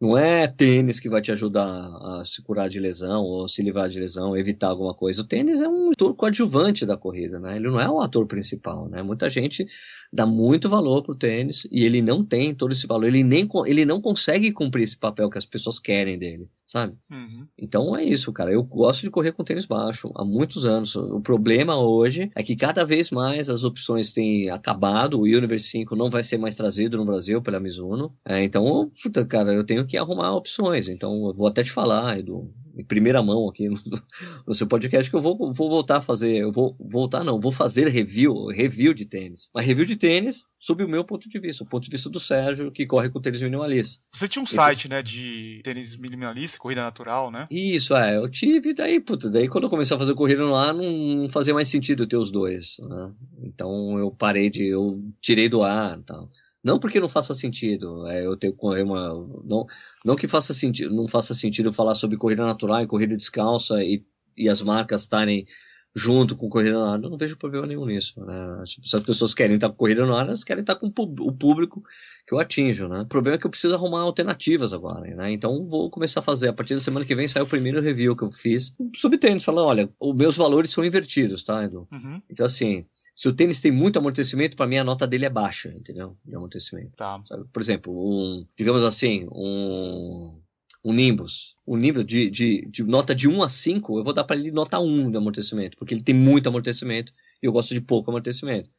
não 0.00 0.16
é 0.16 0.46
tênis 0.46 0.98
que 0.98 1.10
vai 1.10 1.20
te 1.20 1.30
ajudar 1.30 1.66
a 1.66 2.24
se 2.24 2.42
curar 2.42 2.68
de 2.68 2.80
lesão 2.80 3.22
ou 3.22 3.46
se 3.46 3.62
livrar 3.62 3.88
de 3.88 4.00
lesão, 4.00 4.36
evitar 4.36 4.68
alguma 4.68 4.94
coisa. 4.94 5.20
O 5.20 5.26
tênis 5.26 5.60
é 5.60 5.68
um 5.68 5.90
ator 5.90 6.14
coadjuvante 6.14 6.86
da 6.86 6.96
corrida, 6.96 7.38
né? 7.38 7.56
Ele 7.56 7.68
não 7.68 7.78
é 7.78 7.88
o 7.88 8.00
ator 8.00 8.26
principal, 8.26 8.88
né? 8.88 9.02
Muita 9.02 9.28
gente 9.28 9.66
dá 10.12 10.26
muito 10.26 10.68
valor 10.68 11.02
pro 11.02 11.14
tênis 11.14 11.66
e 11.70 11.84
ele 11.84 12.02
não 12.02 12.24
tem 12.24 12.54
todo 12.54 12.72
esse 12.72 12.86
valor, 12.86 13.06
ele 13.06 13.22
nem 13.22 13.46
ele 13.66 13.84
não 13.84 14.00
consegue 14.00 14.50
cumprir 14.52 14.82
esse 14.82 14.98
papel 14.98 15.30
que 15.30 15.38
as 15.38 15.46
pessoas 15.46 15.78
querem 15.78 16.18
dele, 16.18 16.48
sabe? 16.64 16.94
Uhum. 17.10 17.46
Então 17.56 17.96
é 17.96 18.04
isso, 18.04 18.32
cara. 18.32 18.52
Eu 18.52 18.62
gosto 18.62 19.02
de 19.02 19.10
correr 19.10 19.32
com 19.32 19.44
tênis 19.44 19.66
baixo 19.66 20.10
há 20.16 20.24
muitos 20.24 20.64
anos. 20.64 20.96
O 20.96 21.20
problema 21.20 21.76
hoje 21.76 22.30
é 22.34 22.42
que 22.42 22.56
cada 22.56 22.84
vez 22.84 23.10
mais 23.10 23.48
as 23.48 23.62
opções 23.62 24.12
têm 24.12 24.50
acabado. 24.50 25.18
O 25.18 25.22
Universe 25.22 25.68
5 25.68 25.94
não 25.94 26.10
vai 26.10 26.24
ser 26.24 26.38
mais 26.38 26.54
trazido 26.54 26.96
no 26.96 27.04
Brasil 27.04 27.40
pela 27.40 27.60
Mizuno. 27.60 28.12
É, 28.24 28.42
então, 28.42 28.90
puta, 29.02 29.24
cara, 29.24 29.52
eu 29.52 29.64
tenho 29.64 29.86
que 29.90 29.98
arrumar 29.98 30.34
opções. 30.34 30.88
Então, 30.88 31.26
eu 31.26 31.34
vou 31.34 31.48
até 31.48 31.62
te 31.62 31.72
falar, 31.72 32.18
Edu, 32.18 32.52
em 32.76 32.84
primeira 32.84 33.22
mão 33.22 33.48
aqui 33.48 33.68
no, 33.68 33.78
no, 34.46 34.54
seu 34.54 34.66
podcast 34.66 35.10
que 35.10 35.16
eu 35.16 35.20
vou, 35.20 35.36
vou 35.52 35.68
voltar 35.68 35.98
a 35.98 36.00
fazer, 36.00 36.36
eu 36.38 36.52
vou 36.52 36.76
voltar 36.78 37.24
não, 37.24 37.40
vou 37.40 37.52
fazer 37.52 37.88
review, 37.88 38.46
review 38.46 38.94
de 38.94 39.04
tênis. 39.04 39.50
Mas 39.54 39.66
review 39.66 39.84
de 39.84 39.96
tênis 39.96 40.44
sob 40.58 40.84
o 40.84 40.88
meu 40.88 41.04
ponto 41.04 41.28
de 41.28 41.38
vista, 41.38 41.64
o 41.64 41.66
ponto 41.66 41.84
de 41.84 41.90
vista 41.90 42.08
do 42.08 42.20
Sérgio, 42.20 42.70
que 42.70 42.86
corre 42.86 43.10
com 43.10 43.20
tênis 43.20 43.42
minimalista. 43.42 44.02
Você 44.12 44.28
tinha 44.28 44.42
um 44.42 44.44
então, 44.44 44.54
site, 44.54 44.88
né, 44.88 45.02
de 45.02 45.54
tênis 45.62 45.96
minimalista, 45.96 46.58
corrida 46.58 46.82
natural, 46.82 47.30
né? 47.30 47.46
Isso, 47.50 47.94
é, 47.94 48.16
eu 48.16 48.28
tive, 48.28 48.74
daí, 48.74 49.00
puta, 49.00 49.28
daí 49.30 49.48
quando 49.48 49.64
eu 49.64 49.70
comecei 49.70 49.94
a 49.94 49.98
fazer 49.98 50.14
corrida 50.14 50.44
no 50.44 50.54
ar, 50.54 50.72
não 50.72 51.28
fazia 51.28 51.54
mais 51.54 51.68
sentido 51.68 52.06
ter 52.06 52.16
os 52.16 52.30
dois, 52.30 52.76
né? 52.80 53.12
Então 53.42 53.98
eu 53.98 54.10
parei 54.10 54.48
de, 54.48 54.66
eu 54.66 55.02
tirei 55.20 55.48
do 55.48 55.62
ar 55.62 55.98
e 55.98 56.02
tal. 56.02 56.30
Não 56.62 56.78
porque 56.78 57.00
não 57.00 57.08
faça 57.08 57.34
sentido, 57.34 58.06
é, 58.06 58.24
eu 58.26 58.36
tenho 58.36 58.52
correr 58.52 58.82
uma. 58.82 59.08
Não, 59.44 59.66
não 60.04 60.16
que 60.16 60.28
faça 60.28 60.52
sentido, 60.52 60.94
não 60.94 61.08
faça 61.08 61.34
sentido 61.34 61.72
falar 61.72 61.94
sobre 61.94 62.18
corrida 62.18 62.44
natural 62.44 62.82
e 62.82 62.86
corrida 62.86 63.16
descalça 63.16 63.82
e, 63.82 64.04
e 64.36 64.48
as 64.48 64.60
marcas 64.60 65.02
estarem 65.02 65.46
junto 65.94 66.36
com 66.36 66.48
corrida 66.48 66.78
no 66.78 66.84
ar, 66.84 67.02
eu 67.02 67.10
não 67.10 67.18
vejo 67.18 67.36
problema 67.36 67.66
nenhum 67.66 67.84
nisso. 67.84 68.24
Né? 68.24 68.64
Se 68.64 68.94
as 68.94 69.02
pessoas 69.02 69.34
querem 69.34 69.56
estar 69.56 69.68
com 69.68 69.74
corrida 69.74 70.06
no 70.06 70.14
ar, 70.14 70.24
elas 70.24 70.44
querem 70.44 70.60
estar 70.60 70.76
com 70.76 70.86
o 70.86 71.32
público 71.32 71.82
que 72.26 72.32
eu 72.32 72.38
atinjo. 72.38 72.88
Né? 72.88 73.00
O 73.00 73.06
problema 73.06 73.36
é 73.36 73.38
que 73.38 73.46
eu 73.46 73.50
preciso 73.50 73.74
arrumar 73.74 74.02
alternativas 74.02 74.72
agora. 74.72 75.14
Né? 75.14 75.32
Então 75.32 75.64
vou 75.66 75.90
começar 75.90 76.20
a 76.20 76.22
fazer. 76.22 76.48
A 76.48 76.52
partir 76.52 76.74
da 76.74 76.80
semana 76.80 77.04
que 77.04 77.14
vem 77.14 77.26
sai 77.26 77.42
o 77.42 77.46
primeiro 77.46 77.80
review 77.80 78.14
que 78.14 78.22
eu 78.22 78.30
fiz 78.30 78.74
sobre 78.94 79.18
tênis, 79.18 79.44
falando: 79.44 79.66
olha, 79.66 79.90
os 79.98 80.14
meus 80.14 80.36
valores 80.36 80.70
são 80.70 80.84
invertidos, 80.84 81.42
tá, 81.42 81.64
Edu? 81.64 81.88
Uhum. 81.90 82.22
Então, 82.30 82.46
assim, 82.46 82.86
se 83.20 83.28
o 83.28 83.34
tênis 83.34 83.60
tem 83.60 83.70
muito 83.70 83.98
amortecimento, 83.98 84.56
para 84.56 84.66
mim 84.66 84.78
a 84.78 84.82
nota 84.82 85.06
dele 85.06 85.26
é 85.26 85.28
baixa, 85.28 85.68
entendeu? 85.76 86.16
De 86.24 86.34
amortecimento. 86.34 86.96
Tá. 86.96 87.20
Sabe? 87.26 87.44
Por 87.52 87.60
exemplo, 87.60 87.92
um, 87.92 88.46
digamos 88.56 88.82
assim, 88.82 89.28
um, 89.30 90.40
um 90.82 90.90
Nimbus. 90.90 91.54
Um 91.66 91.76
Nimbus 91.76 92.06
de, 92.06 92.30
de, 92.30 92.66
de 92.70 92.82
nota 92.82 93.14
de 93.14 93.28
1 93.28 93.42
a 93.42 93.48
5, 93.50 93.98
eu 93.98 94.04
vou 94.04 94.14
dar 94.14 94.24
para 94.24 94.36
ele 94.36 94.50
nota 94.50 94.80
1 94.80 95.10
de 95.10 95.18
amortecimento, 95.18 95.76
porque 95.76 95.92
ele 95.92 96.02
tem 96.02 96.14
muito 96.14 96.48
amortecimento 96.48 97.12
e 97.42 97.46
eu 97.46 97.52
gosto 97.52 97.74
de 97.74 97.82
pouco 97.82 98.10
amortecimento. 98.10 98.70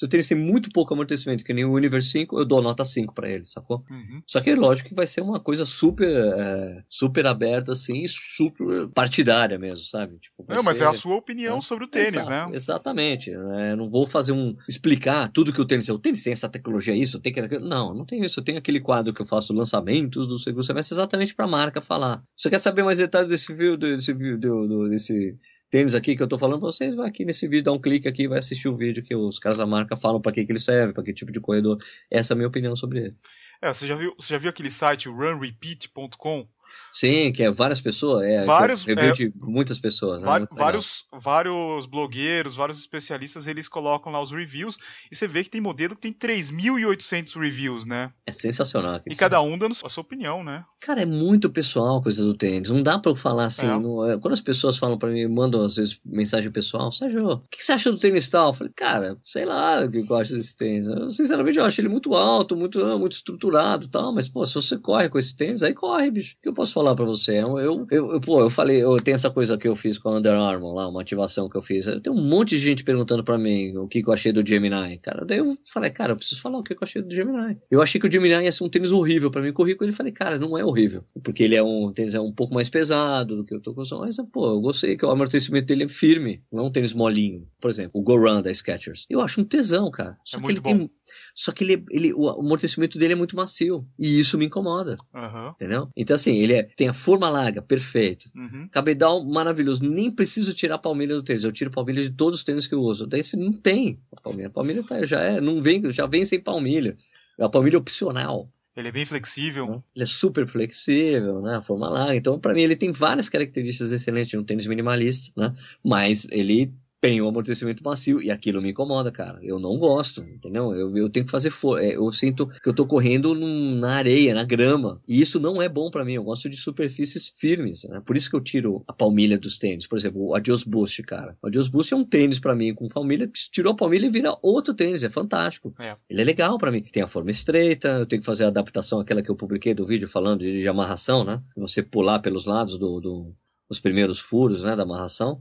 Se 0.00 0.06
o 0.06 0.08
tênis 0.08 0.26
tem 0.26 0.38
muito 0.38 0.70
pouco 0.70 0.94
amortecimento, 0.94 1.44
que 1.44 1.52
nem 1.52 1.62
o 1.62 1.74
Universe 1.74 2.08
5, 2.08 2.38
eu 2.38 2.46
dou 2.46 2.62
nota 2.62 2.82
5 2.86 3.12
para 3.12 3.28
ele, 3.28 3.44
sacou? 3.44 3.84
Uhum. 3.90 4.22
Só 4.26 4.40
que 4.40 4.48
é 4.48 4.56
lógico 4.56 4.88
que 4.88 4.94
vai 4.94 5.06
ser 5.06 5.20
uma 5.20 5.38
coisa 5.38 5.66
super 5.66 6.08
é, 6.08 6.82
super 6.88 7.26
aberta, 7.26 7.72
assim, 7.72 8.06
super 8.08 8.88
partidária 8.94 9.58
mesmo, 9.58 9.84
sabe? 9.84 10.16
Tipo, 10.16 10.42
não, 10.48 10.62
mas 10.62 10.78
ser, 10.78 10.84
é 10.84 10.86
a 10.86 10.94
sua 10.94 11.16
opinião 11.16 11.58
é, 11.58 11.60
sobre 11.60 11.84
o 11.84 11.86
tênis, 11.86 12.14
exato, 12.14 12.30
né? 12.30 12.56
Exatamente. 12.56 13.30
Né? 13.30 13.76
não 13.76 13.90
vou 13.90 14.06
fazer 14.06 14.32
um. 14.32 14.56
explicar 14.66 15.28
tudo 15.28 15.52
que 15.52 15.60
o 15.60 15.66
tênis 15.66 15.86
é. 15.86 15.92
O 15.92 15.98
tênis 15.98 16.22
tem 16.22 16.32
essa 16.32 16.48
tecnologia, 16.48 16.96
isso, 16.96 17.20
tem 17.20 17.30
que. 17.30 17.58
Não, 17.58 17.92
não 17.92 18.06
tem 18.06 18.24
isso. 18.24 18.40
Eu 18.40 18.44
tenho 18.44 18.56
aquele 18.56 18.80
quadro 18.80 19.12
que 19.12 19.20
eu 19.20 19.26
faço 19.26 19.52
lançamentos 19.52 20.26
do 20.26 20.38
segundo 20.38 20.64
semestre 20.64 20.94
exatamente 20.94 21.34
para 21.34 21.44
a 21.44 21.48
marca 21.48 21.82
falar. 21.82 22.22
Você 22.34 22.48
quer 22.48 22.58
saber 22.58 22.82
mais 22.82 22.96
detalhes 22.96 23.28
desse 23.28 23.52
vídeo, 23.52 23.76
desse, 23.76 24.14
desse, 24.14 24.88
desse 24.88 25.38
tênis 25.70 25.94
aqui 25.94 26.16
que 26.16 26.22
eu 26.22 26.28
tô 26.28 26.36
falando 26.36 26.60
vocês, 26.60 26.96
vai 26.96 27.08
aqui 27.08 27.24
nesse 27.24 27.46
vídeo, 27.46 27.64
dá 27.64 27.72
um 27.72 27.80
clique 27.80 28.08
aqui 28.08 28.26
vai 28.26 28.38
assistir 28.38 28.68
o 28.68 28.76
vídeo 28.76 29.02
que 29.02 29.14
os 29.14 29.38
caras 29.38 29.58
da 29.58 29.66
marca 29.66 29.96
falam 29.96 30.20
para 30.20 30.32
que, 30.32 30.44
que 30.44 30.52
ele 30.52 30.58
serve, 30.58 30.92
para 30.92 31.02
que 31.04 31.12
tipo 31.12 31.30
de 31.30 31.40
corredor. 31.40 31.78
Essa 32.10 32.32
é 32.32 32.34
a 32.34 32.36
minha 32.36 32.48
opinião 32.48 32.74
sobre 32.74 32.98
ele. 32.98 33.16
É, 33.62 33.72
você 33.72 33.86
já 33.86 33.94
viu, 33.94 34.14
você 34.18 34.34
já 34.34 34.38
viu 34.38 34.50
aquele 34.50 34.70
site 34.70 35.08
runrepeat.com? 35.08 36.48
Sim, 36.92 37.32
que 37.32 37.42
é 37.42 37.50
várias 37.50 37.80
pessoas, 37.80 38.24
é, 38.24 38.44
vários, 38.44 38.84
review 38.84 39.10
é, 39.10 39.12
de 39.12 39.32
muitas 39.36 39.78
pessoas. 39.78 40.22
Né? 40.22 40.46
Vários, 40.52 41.06
vários 41.12 41.86
blogueiros, 41.86 42.56
vários 42.56 42.78
especialistas, 42.78 43.46
eles 43.46 43.68
colocam 43.68 44.12
lá 44.12 44.20
os 44.20 44.32
reviews 44.32 44.76
e 45.10 45.16
você 45.16 45.28
vê 45.28 45.44
que 45.44 45.50
tem 45.50 45.60
modelo 45.60 45.94
que 45.94 46.00
tem 46.00 46.12
3.800 46.12 47.40
reviews, 47.40 47.86
né? 47.86 48.12
É 48.26 48.32
sensacional. 48.32 49.00
E 49.06 49.14
cada 49.14 49.40
um 49.40 49.56
dando 49.56 49.76
a 49.84 49.88
sua 49.88 50.00
opinião, 50.02 50.42
né? 50.42 50.64
Cara, 50.82 51.02
é 51.02 51.06
muito 51.06 51.50
pessoal 51.50 51.98
a 51.98 52.02
coisa 52.02 52.24
do 52.24 52.34
tênis. 52.34 52.70
Não 52.70 52.82
dá 52.82 52.98
pra 52.98 53.12
eu 53.12 53.16
falar 53.16 53.44
assim. 53.44 53.66
É. 53.66 54.12
É, 54.12 54.18
quando 54.18 54.34
as 54.34 54.40
pessoas 54.40 54.76
falam 54.78 54.98
pra 54.98 55.10
mim, 55.10 55.26
mandam 55.28 55.64
às 55.64 55.76
vezes 55.76 56.00
mensagem 56.04 56.50
pessoal, 56.50 56.90
Sérgio, 56.90 57.28
o 57.28 57.38
que 57.50 57.62
você 57.62 57.72
acha 57.72 57.90
do 57.90 57.98
tênis 57.98 58.28
tal? 58.28 58.48
Eu 58.48 58.54
falei, 58.54 58.72
cara, 58.74 59.18
sei 59.22 59.44
lá 59.44 59.84
o 59.84 59.90
que 59.90 60.04
eu 60.08 60.16
acho 60.16 60.32
desse 60.32 60.56
tênis. 60.56 60.86
Eu, 60.86 61.10
sinceramente, 61.10 61.58
eu 61.58 61.64
acho 61.64 61.80
ele 61.80 61.88
muito 61.88 62.14
alto, 62.14 62.56
muito, 62.56 62.80
muito 62.98 63.12
estruturado 63.12 63.88
tal, 63.88 64.12
mas, 64.12 64.28
pô, 64.28 64.44
se 64.46 64.54
você 64.54 64.78
corre 64.78 65.08
com 65.08 65.18
esse 65.18 65.36
tênis, 65.36 65.62
aí 65.62 65.74
corre, 65.74 66.10
bicho. 66.10 66.36
O 66.38 66.42
que 66.42 66.48
eu 66.48 66.54
posso 66.60 66.74
falar 66.74 66.94
para 66.94 67.06
você? 67.06 67.40
Eu, 67.40 67.58
eu, 67.58 67.86
eu, 67.90 68.20
pô, 68.20 68.38
eu 68.40 68.50
falei, 68.50 68.82
eu 68.82 68.94
tenho 68.98 69.14
essa 69.14 69.30
coisa 69.30 69.56
que 69.56 69.66
eu 69.66 69.74
fiz 69.74 69.96
com 69.96 70.10
a 70.10 70.18
Under 70.18 70.34
Armour 70.34 70.74
lá, 70.74 70.88
uma 70.88 71.00
ativação 71.00 71.48
que 71.48 71.56
eu 71.56 71.62
fiz. 71.62 71.86
Tem 72.02 72.12
um 72.12 72.22
monte 72.22 72.50
de 72.50 72.58
gente 72.58 72.84
perguntando 72.84 73.24
para 73.24 73.38
mim 73.38 73.74
o 73.78 73.88
que, 73.88 74.02
que 74.02 74.08
eu 74.08 74.12
achei 74.12 74.30
do 74.30 74.46
Gemini. 74.46 74.98
Cara, 74.98 75.24
daí 75.24 75.38
eu 75.38 75.56
falei, 75.72 75.90
cara, 75.90 76.12
eu 76.12 76.16
preciso 76.16 76.42
falar 76.42 76.58
o 76.58 76.62
que, 76.62 76.74
que 76.74 76.82
eu 76.82 76.86
achei 76.86 77.00
do 77.00 77.14
Gemini. 77.14 77.56
Eu 77.70 77.80
achei 77.80 77.98
que 77.98 78.06
o 78.06 78.12
Gemini 78.12 78.44
ia 78.44 78.52
ser 78.52 78.62
um 78.62 78.68
tênis 78.68 78.90
horrível 78.90 79.30
para 79.30 79.40
mim. 79.40 79.52
Corri 79.54 79.74
com 79.74 79.84
ele 79.84 79.92
e 79.92 79.96
falei, 79.96 80.12
cara, 80.12 80.38
não 80.38 80.58
é 80.58 80.62
horrível. 80.62 81.02
Porque 81.22 81.42
ele 81.42 81.56
é 81.56 81.62
um 81.62 81.90
tênis 81.92 82.12
é 82.12 82.20
um 82.20 82.32
pouco 82.32 82.52
mais 82.52 82.68
pesado 82.68 83.36
do 83.36 83.44
que 83.44 83.54
eu 83.54 83.60
tô 83.60 83.72
com 83.72 83.80
mas, 84.00 84.16
pô, 84.30 84.50
eu 84.50 84.60
gostei 84.60 84.96
que 84.98 85.04
o 85.04 85.10
amortecimento 85.10 85.66
dele 85.66 85.84
é 85.84 85.88
firme, 85.88 86.42
não 86.52 86.64
é 86.64 86.66
um 86.66 86.70
tênis 86.70 86.92
molinho. 86.92 87.48
Por 87.58 87.70
exemplo, 87.70 87.98
o 87.98 88.02
Go 88.02 88.16
Run 88.16 88.42
da 88.42 88.52
Skechers. 88.52 89.06
Eu 89.08 89.22
acho 89.22 89.40
um 89.40 89.44
tesão, 89.44 89.90
cara. 89.90 90.18
Só 90.24 90.38
é 90.38 90.42
que 90.42 90.48
ele 90.48 90.60
bom. 90.60 90.76
tem 90.76 90.90
só 91.34 91.52
que 91.52 91.64
ele, 91.64 91.84
ele, 91.90 92.12
o 92.14 92.28
amortecimento 92.28 92.98
dele 92.98 93.12
é 93.12 93.16
muito 93.16 93.36
macio. 93.36 93.86
E 93.98 94.18
isso 94.18 94.36
me 94.38 94.46
incomoda. 94.46 94.96
Uhum. 95.14 95.48
Entendeu? 95.50 95.88
Então, 95.96 96.14
assim, 96.14 96.36
ele 96.36 96.54
é, 96.54 96.62
tem 96.62 96.88
a 96.88 96.92
forma 96.92 97.28
larga, 97.30 97.62
perfeito. 97.62 98.30
Uhum. 98.34 98.68
Cabedal 98.70 99.24
maravilhoso. 99.24 99.82
Nem 99.82 100.10
preciso 100.10 100.52
tirar 100.54 100.76
a 100.76 100.78
palmilha 100.78 101.14
do 101.14 101.22
tênis. 101.22 101.44
Eu 101.44 101.52
tiro 101.52 101.70
palmilha 101.70 102.02
de 102.02 102.10
todos 102.10 102.40
os 102.40 102.44
tênis 102.44 102.66
que 102.66 102.74
eu 102.74 102.80
uso. 102.80 103.06
Daí 103.06 103.22
você 103.22 103.36
não 103.36 103.52
tem 103.52 104.00
a 104.16 104.20
palmilha. 104.20 104.48
A 104.48 104.50
palmilha 104.50 104.82
tá, 104.82 105.04
já 105.04 105.20
é, 105.20 105.40
não 105.40 105.60
vem, 105.60 105.90
já 105.90 106.06
vem 106.06 106.24
sem 106.24 106.40
palmilha. 106.40 106.96
É 107.38 107.44
a 107.44 107.48
palmilha 107.48 107.78
opcional. 107.78 108.50
Ele 108.76 108.88
é 108.88 108.92
bem 108.92 109.04
flexível. 109.04 109.66
Né? 109.66 109.82
Ele 109.94 110.04
é 110.04 110.06
super 110.06 110.46
flexível, 110.46 111.42
né? 111.42 111.56
A 111.56 111.60
forma 111.60 111.88
larga. 111.88 112.14
Então, 112.16 112.38
para 112.38 112.54
mim, 112.54 112.62
ele 112.62 112.76
tem 112.76 112.90
várias 112.90 113.28
características 113.28 113.92
excelentes 113.92 114.30
de 114.30 114.38
um 114.38 114.44
tênis 114.44 114.66
minimalista, 114.66 115.32
né? 115.36 115.54
Mas 115.84 116.26
ele 116.30 116.72
tem 117.00 117.22
um 117.22 117.28
amortecimento 117.28 117.82
macio 117.82 118.20
e 118.20 118.30
aquilo 118.30 118.60
me 118.60 118.70
incomoda, 118.70 119.10
cara. 119.10 119.38
Eu 119.42 119.58
não 119.58 119.78
gosto, 119.78 120.22
entendeu? 120.22 120.74
Eu, 120.74 120.94
eu 120.96 121.08
tenho 121.08 121.24
que 121.24 121.32
fazer 121.32 121.50
força. 121.50 121.82
É, 121.84 121.96
eu 121.96 122.12
sinto 122.12 122.46
que 122.46 122.68
eu 122.68 122.74
tô 122.74 122.86
correndo 122.86 123.34
num, 123.34 123.76
na 123.76 123.94
areia, 123.96 124.34
na 124.34 124.44
grama. 124.44 125.00
E 125.08 125.18
isso 125.18 125.40
não 125.40 125.62
é 125.62 125.68
bom 125.68 125.90
para 125.90 126.04
mim. 126.04 126.14
Eu 126.14 126.24
gosto 126.24 126.50
de 126.50 126.56
superfícies 126.56 127.32
firmes, 127.38 127.84
né? 127.84 128.02
Por 128.04 128.16
isso 128.16 128.28
que 128.28 128.36
eu 128.36 128.40
tiro 128.40 128.84
a 128.86 128.92
palmilha 128.92 129.38
dos 129.38 129.56
tênis. 129.56 129.86
Por 129.86 129.96
exemplo, 129.96 130.26
o 130.26 130.34
Adios 130.34 130.62
Boost, 130.62 131.02
cara. 131.04 131.36
O 131.42 131.46
Adios 131.46 131.68
Boost 131.68 131.94
é 131.94 131.96
um 131.96 132.04
tênis 132.04 132.38
para 132.38 132.54
mim 132.54 132.74
com 132.74 132.86
palmilha 132.86 133.26
que 133.26 133.50
tirou 133.50 133.72
a 133.72 133.76
palmilha 133.76 134.06
e 134.06 134.10
vira 134.10 134.36
outro 134.42 134.74
tênis. 134.74 135.02
É 135.02 135.08
fantástico. 135.08 135.74
É. 135.80 135.96
Ele 136.08 136.20
é 136.20 136.24
legal 136.24 136.58
para 136.58 136.70
mim. 136.70 136.82
Tem 136.82 137.02
a 137.02 137.06
forma 137.06 137.30
estreita, 137.30 137.88
eu 137.88 138.06
tenho 138.06 138.20
que 138.20 138.26
fazer 138.26 138.44
a 138.44 138.48
adaptação, 138.48 139.00
aquela 139.00 139.22
que 139.22 139.30
eu 139.30 139.36
publiquei 139.36 139.72
do 139.72 139.86
vídeo 139.86 140.06
falando 140.06 140.40
de, 140.40 140.60
de 140.60 140.68
amarração, 140.68 141.24
né? 141.24 141.40
Você 141.56 141.82
pular 141.82 142.18
pelos 142.18 142.44
lados 142.44 142.76
do, 142.76 143.00
do 143.00 143.34
os 143.70 143.78
primeiros 143.78 144.18
furos, 144.18 144.64
né, 144.64 144.74
da 144.74 144.82
amarração. 144.82 145.40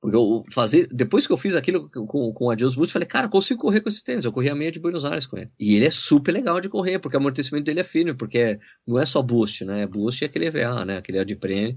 Porque 0.00 0.16
eu 0.16 0.42
fazer, 0.50 0.88
depois 0.90 1.26
que 1.26 1.32
eu 1.32 1.36
fiz 1.36 1.54
aquilo 1.54 1.90
com, 1.90 2.32
com 2.32 2.44
o 2.46 2.50
Adios 2.50 2.74
Boost, 2.74 2.92
falei, 2.92 3.06
cara, 3.06 3.28
consigo 3.28 3.60
correr 3.60 3.82
com 3.82 3.88
esse 3.88 4.02
tênis. 4.02 4.24
Eu 4.24 4.32
corri 4.32 4.48
a 4.48 4.54
meia 4.54 4.72
de 4.72 4.80
Buenos 4.80 5.04
Aires 5.04 5.26
com 5.26 5.36
ele. 5.36 5.50
E 5.58 5.74
ele 5.74 5.84
é 5.84 5.90
super 5.90 6.32
legal 6.32 6.58
de 6.58 6.70
correr, 6.70 6.98
porque 6.98 7.16
o 7.16 7.20
amortecimento 7.20 7.64
dele 7.64 7.80
é 7.80 7.84
firme, 7.84 8.14
porque 8.14 8.58
não 8.86 8.98
é 8.98 9.04
só 9.04 9.20
boost, 9.20 9.64
né? 9.64 9.86
Boost 9.86 10.24
é 10.24 10.26
aquele 10.26 10.46
EVA, 10.46 10.86
né? 10.86 10.96
Aquele 10.96 11.18
adprene. 11.18 11.76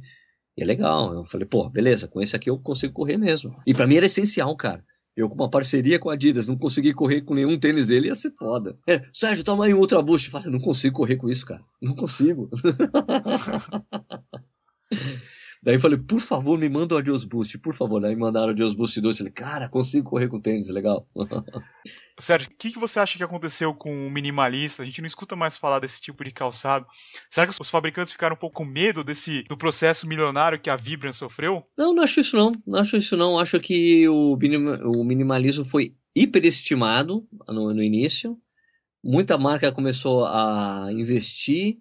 E 0.58 0.64
é 0.64 0.66
legal. 0.66 1.14
Eu 1.14 1.26
falei, 1.26 1.46
pô, 1.46 1.70
beleza, 1.70 2.08
com 2.08 2.22
esse 2.22 2.34
aqui 2.34 2.50
eu 2.50 2.58
consigo 2.58 2.94
correr 2.94 3.18
mesmo. 3.18 3.54
E 3.68 3.74
para 3.74 3.86
mim 3.86 3.98
era 3.98 4.06
essencial, 4.06 4.56
cara. 4.56 4.84
Eu 5.16 5.28
com 5.28 5.36
uma 5.36 5.50
parceria 5.50 6.00
com 6.00 6.10
a 6.10 6.14
Adidas, 6.14 6.48
não 6.48 6.58
consegui 6.58 6.94
correr 6.94 7.22
com 7.22 7.36
nenhum 7.36 7.60
tênis 7.60 7.88
dele, 7.88 8.08
ia 8.08 8.16
ser 8.16 8.32
foda. 8.38 8.78
É, 8.88 9.04
Sérgio, 9.12 9.44
toma 9.44 9.66
aí 9.66 9.74
um 9.74 9.80
Ultra 9.80 10.02
Boost. 10.02 10.30
Fala, 10.30 10.50
não 10.50 10.60
consigo 10.60 10.96
correr 10.96 11.18
com 11.18 11.30
isso, 11.30 11.46
cara. 11.46 11.62
Não 11.82 11.94
consigo. 11.94 12.50
Daí 15.64 15.76
eu 15.76 15.80
falei, 15.80 15.98
por 15.98 16.20
favor, 16.20 16.60
me 16.60 16.68
manda 16.68 16.94
o 16.94 16.98
Adios 16.98 17.24
Boost, 17.24 17.58
por 17.58 17.74
favor. 17.74 18.02
Daí 18.02 18.14
mandaram 18.18 18.48
o 18.48 18.50
Adios 18.50 18.74
Boost 18.74 19.00
2. 19.00 19.18
Falei, 19.20 19.32
cara, 19.32 19.70
consigo 19.70 20.10
correr 20.10 20.28
com 20.28 20.38
tênis, 20.38 20.68
legal. 20.68 21.08
Sérgio, 22.20 22.50
o 22.52 22.58
que, 22.58 22.72
que 22.72 22.78
você 22.78 23.00
acha 23.00 23.18
que 23.18 23.24
aconteceu 23.24 23.74
com 23.74 24.06
o 24.06 24.12
minimalista? 24.12 24.84
A 24.84 24.86
gente 24.86 25.00
não 25.00 25.08
escuta 25.08 25.38
mais 25.38 25.58
falar 25.58 25.80
desse 25.80 26.02
tipo 26.02 26.22
de 26.22 26.32
calçado. 26.32 26.86
Será 27.30 27.48
que 27.48 27.54
os 27.58 27.70
fabricantes 27.70 28.12
ficaram 28.12 28.36
um 28.36 28.40
pouco 28.40 28.58
com 28.58 28.66
medo 28.66 29.06
desse, 29.06 29.44
do 29.44 29.56
processo 29.56 30.06
milionário 30.06 30.60
que 30.60 30.70
a 30.70 30.76
Vibram 30.76 31.14
sofreu? 31.14 31.64
Não, 31.78 31.94
não 31.94 32.04
acho 32.04 32.20
isso 32.20 32.36
não. 32.36 32.52
Não 32.68 32.80
acho 32.80 32.98
isso 32.98 33.16
não. 33.16 33.40
Acho 33.40 33.58
que 33.58 34.06
o, 34.10 34.34
o 34.34 35.04
minimalismo 35.06 35.64
foi 35.64 35.96
hiperestimado 36.14 37.26
no, 37.48 37.74
no 37.74 37.82
início. 37.82 38.38
Muita 39.02 39.38
marca 39.38 39.72
começou 39.72 40.26
a 40.26 40.90
investir 40.92 41.78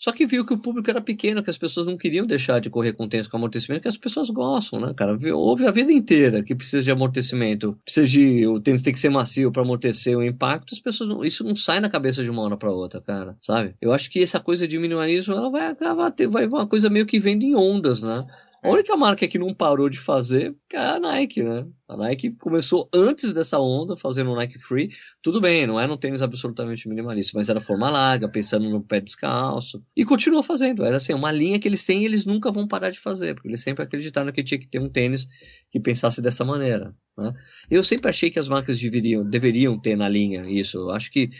só 0.00 0.12
que 0.12 0.24
viu 0.24 0.46
que 0.46 0.54
o 0.54 0.58
público 0.58 0.88
era 0.88 0.98
pequeno, 0.98 1.42
que 1.44 1.50
as 1.50 1.58
pessoas 1.58 1.84
não 1.84 1.94
queriam 1.94 2.26
deixar 2.26 2.58
de 2.58 2.70
correr 2.70 2.94
com 2.94 3.06
tênis 3.06 3.28
com 3.28 3.36
amortecimento, 3.36 3.82
que 3.82 3.88
as 3.88 3.98
pessoas 3.98 4.30
gostam, 4.30 4.80
né, 4.80 4.94
cara? 4.96 5.14
Houve 5.34 5.66
a 5.66 5.70
vida 5.70 5.92
inteira 5.92 6.42
que 6.42 6.54
precisa 6.54 6.82
de 6.82 6.90
amortecimento, 6.90 7.78
precisa 7.84 8.06
de. 8.06 8.46
O 8.46 8.58
tênis 8.58 8.80
tem 8.80 8.94
que 8.94 8.98
ser 8.98 9.10
macio 9.10 9.52
para 9.52 9.60
amortecer 9.60 10.16
o 10.16 10.24
impacto, 10.24 10.72
as 10.72 10.80
pessoas. 10.80 11.10
Não, 11.10 11.22
isso 11.22 11.44
não 11.44 11.54
sai 11.54 11.80
na 11.80 11.90
cabeça 11.90 12.24
de 12.24 12.30
uma 12.30 12.40
hora 12.40 12.56
para 12.56 12.72
outra, 12.72 12.98
cara, 12.98 13.36
sabe? 13.38 13.74
Eu 13.78 13.92
acho 13.92 14.10
que 14.10 14.22
essa 14.22 14.40
coisa 14.40 14.66
de 14.66 14.78
minimalismo, 14.78 15.34
ela 15.34 15.50
vai 15.50 15.66
acabar, 15.66 16.10
ter, 16.10 16.26
vai 16.26 16.46
uma 16.46 16.66
coisa 16.66 16.88
meio 16.88 17.04
que 17.04 17.18
vendo 17.18 17.42
em 17.42 17.54
ondas, 17.54 18.00
né? 18.02 18.24
A 18.62 18.68
única 18.68 18.94
marca 18.94 19.26
que 19.26 19.38
não 19.38 19.54
parou 19.54 19.88
de 19.88 19.98
fazer 19.98 20.54
é 20.72 20.76
a 20.76 21.00
Nike, 21.00 21.42
né? 21.42 21.66
A 21.88 21.96
Nike 21.96 22.32
começou 22.36 22.90
antes 22.94 23.32
dessa 23.32 23.58
onda, 23.58 23.96
fazendo 23.96 24.30
o 24.30 24.36
Nike 24.36 24.58
Free. 24.58 24.90
Tudo 25.22 25.40
bem, 25.40 25.66
não 25.66 25.80
era 25.80 25.90
um 25.90 25.96
tênis 25.96 26.20
absolutamente 26.20 26.86
minimalista, 26.86 27.32
mas 27.34 27.48
era 27.48 27.58
forma 27.58 27.88
larga, 27.88 28.28
pensando 28.28 28.68
no 28.68 28.82
pé 28.82 29.00
descalço. 29.00 29.82
E 29.96 30.04
continuou 30.04 30.42
fazendo. 30.42 30.84
Era 30.84 30.96
assim, 30.96 31.14
uma 31.14 31.32
linha 31.32 31.58
que 31.58 31.66
eles 31.66 31.84
têm 31.84 32.02
e 32.02 32.04
eles 32.04 32.26
nunca 32.26 32.52
vão 32.52 32.68
parar 32.68 32.90
de 32.90 33.00
fazer, 33.00 33.34
porque 33.34 33.48
eles 33.48 33.62
sempre 33.62 33.82
acreditaram 33.82 34.30
que 34.30 34.44
tinha 34.44 34.60
que 34.60 34.68
ter 34.68 34.78
um 34.78 34.90
tênis 34.90 35.26
que 35.70 35.80
pensasse 35.80 36.20
dessa 36.20 36.44
maneira. 36.44 36.94
Né? 37.16 37.32
Eu 37.70 37.82
sempre 37.82 38.10
achei 38.10 38.30
que 38.30 38.38
as 38.38 38.46
marcas 38.46 38.78
deveriam, 38.78 39.24
deveriam 39.24 39.80
ter 39.80 39.96
na 39.96 40.08
linha 40.08 40.48
isso. 40.50 40.76
Eu 40.76 40.90
acho 40.90 41.10
que 41.10 41.30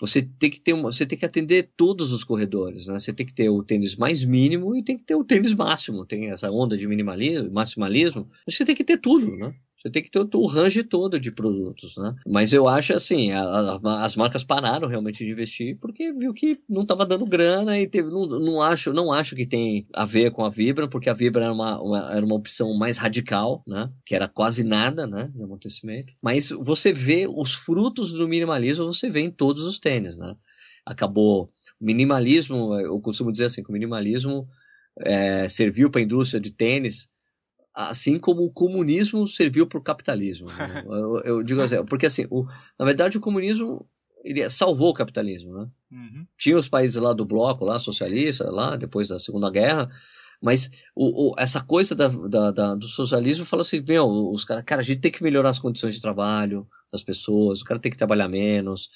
você 0.00 0.22
tem 0.22 0.50
que 0.50 0.60
ter 0.60 0.72
uma, 0.72 0.90
você 0.90 1.06
tem 1.06 1.18
que 1.18 1.24
atender 1.24 1.70
todos 1.76 2.12
os 2.12 2.24
corredores, 2.24 2.86
né? 2.86 2.98
Você 2.98 3.12
tem 3.12 3.24
que 3.24 3.32
ter 3.34 3.48
o 3.48 3.62
tênis 3.62 3.96
mais 3.96 4.24
mínimo 4.24 4.76
e 4.76 4.82
tem 4.82 4.96
que 4.96 5.04
ter 5.04 5.14
o 5.14 5.24
tênis 5.24 5.54
máximo. 5.54 6.04
Tem 6.04 6.30
essa 6.30 6.50
onda 6.50 6.76
de 6.76 6.86
minimalismo, 6.86 7.50
maximalismo. 7.52 8.28
Você 8.48 8.64
tem 8.64 8.74
que 8.74 8.84
ter 8.84 8.98
tudo, 8.98 9.36
né? 9.36 9.54
Você 9.84 9.90
tem 9.90 10.02
que 10.02 10.10
ter 10.10 10.18
o, 10.18 10.28
o 10.32 10.46
range 10.46 10.82
todo 10.82 11.20
de 11.20 11.30
produtos, 11.30 11.98
né? 11.98 12.14
Mas 12.26 12.54
eu 12.54 12.66
acho 12.66 12.94
assim, 12.94 13.32
a, 13.32 13.42
a, 13.42 14.02
as 14.02 14.16
marcas 14.16 14.42
pararam 14.42 14.88
realmente 14.88 15.22
de 15.22 15.30
investir 15.30 15.76
porque 15.78 16.10
viu 16.10 16.32
que 16.32 16.58
não 16.66 16.82
estava 16.82 17.04
dando 17.04 17.26
grana 17.26 17.78
e 17.78 17.86
teve, 17.86 18.08
não, 18.08 18.26
não, 18.26 18.62
acho, 18.62 18.94
não 18.94 19.12
acho 19.12 19.36
que 19.36 19.44
tem 19.44 19.86
a 19.92 20.06
ver 20.06 20.30
com 20.30 20.42
a 20.42 20.48
Vibra, 20.48 20.88
porque 20.88 21.10
a 21.10 21.12
Vibra 21.12 21.44
era 21.44 21.52
uma, 21.52 21.78
uma, 21.82 22.14
era 22.14 22.24
uma 22.24 22.34
opção 22.34 22.72
mais 22.72 22.96
radical, 22.96 23.62
né? 23.66 23.90
Que 24.06 24.14
era 24.14 24.26
quase 24.26 24.64
nada, 24.64 25.06
né? 25.06 25.30
De 25.34 25.42
amortecimento. 25.42 26.14
Mas 26.22 26.48
você 26.48 26.90
vê 26.90 27.26
os 27.28 27.52
frutos 27.52 28.14
do 28.14 28.26
minimalismo, 28.26 28.86
você 28.86 29.10
vê 29.10 29.20
em 29.20 29.30
todos 29.30 29.64
os 29.64 29.78
tênis, 29.78 30.16
né? 30.16 30.34
Acabou 30.86 31.50
minimalismo, 31.78 32.74
eu 32.80 32.98
costumo 33.00 33.30
dizer 33.30 33.46
assim, 33.46 33.62
que 33.62 33.68
o 33.68 33.72
minimalismo 33.72 34.48
é, 35.00 35.46
serviu 35.46 35.90
para 35.90 36.00
a 36.00 36.04
indústria 36.04 36.40
de 36.40 36.50
tênis 36.50 37.08
assim 37.74 38.18
como 38.18 38.44
o 38.44 38.52
comunismo 38.52 39.26
serviu 39.26 39.66
para 39.66 39.78
o 39.78 39.82
capitalismo. 39.82 40.46
Né? 40.48 40.84
eu, 40.86 41.20
eu, 41.24 41.42
digo 41.42 41.60
assim, 41.60 41.84
porque 41.84 42.06
assim, 42.06 42.26
o, 42.30 42.46
na 42.78 42.84
verdade 42.84 43.18
o 43.18 43.20
comunismo 43.20 43.86
ele 44.24 44.48
salvou 44.48 44.90
o 44.90 44.94
capitalismo, 44.94 45.52
né? 45.52 45.68
Uhum. 45.92 46.26
Tinha 46.38 46.56
os 46.56 46.66
países 46.66 46.96
lá 46.96 47.12
do 47.12 47.26
bloco, 47.26 47.64
lá 47.64 47.78
socialista, 47.78 48.50
lá 48.50 48.74
depois 48.74 49.08
da 49.08 49.18
Segunda 49.18 49.50
Guerra, 49.50 49.90
mas 50.40 50.70
o, 50.94 51.30
o, 51.30 51.34
essa 51.38 51.60
coisa 51.62 51.94
da, 51.94 52.08
da, 52.08 52.50
da, 52.50 52.74
do 52.74 52.86
socialismo 52.86 53.44
fala 53.44 53.62
assim, 53.62 53.84
meu, 53.86 54.06
os 54.06 54.44
cara, 54.44 54.62
cara, 54.62 54.80
a 54.80 54.84
gente 54.84 55.00
tem 55.00 55.12
que 55.12 55.22
melhorar 55.22 55.50
as 55.50 55.58
condições 55.58 55.94
de 55.94 56.00
trabalho 56.00 56.66
das 56.90 57.02
pessoas, 57.02 57.60
o 57.60 57.64
cara 57.64 57.80
tem 57.80 57.92
que 57.92 57.98
trabalhar 57.98 58.28
menos, 58.28 58.88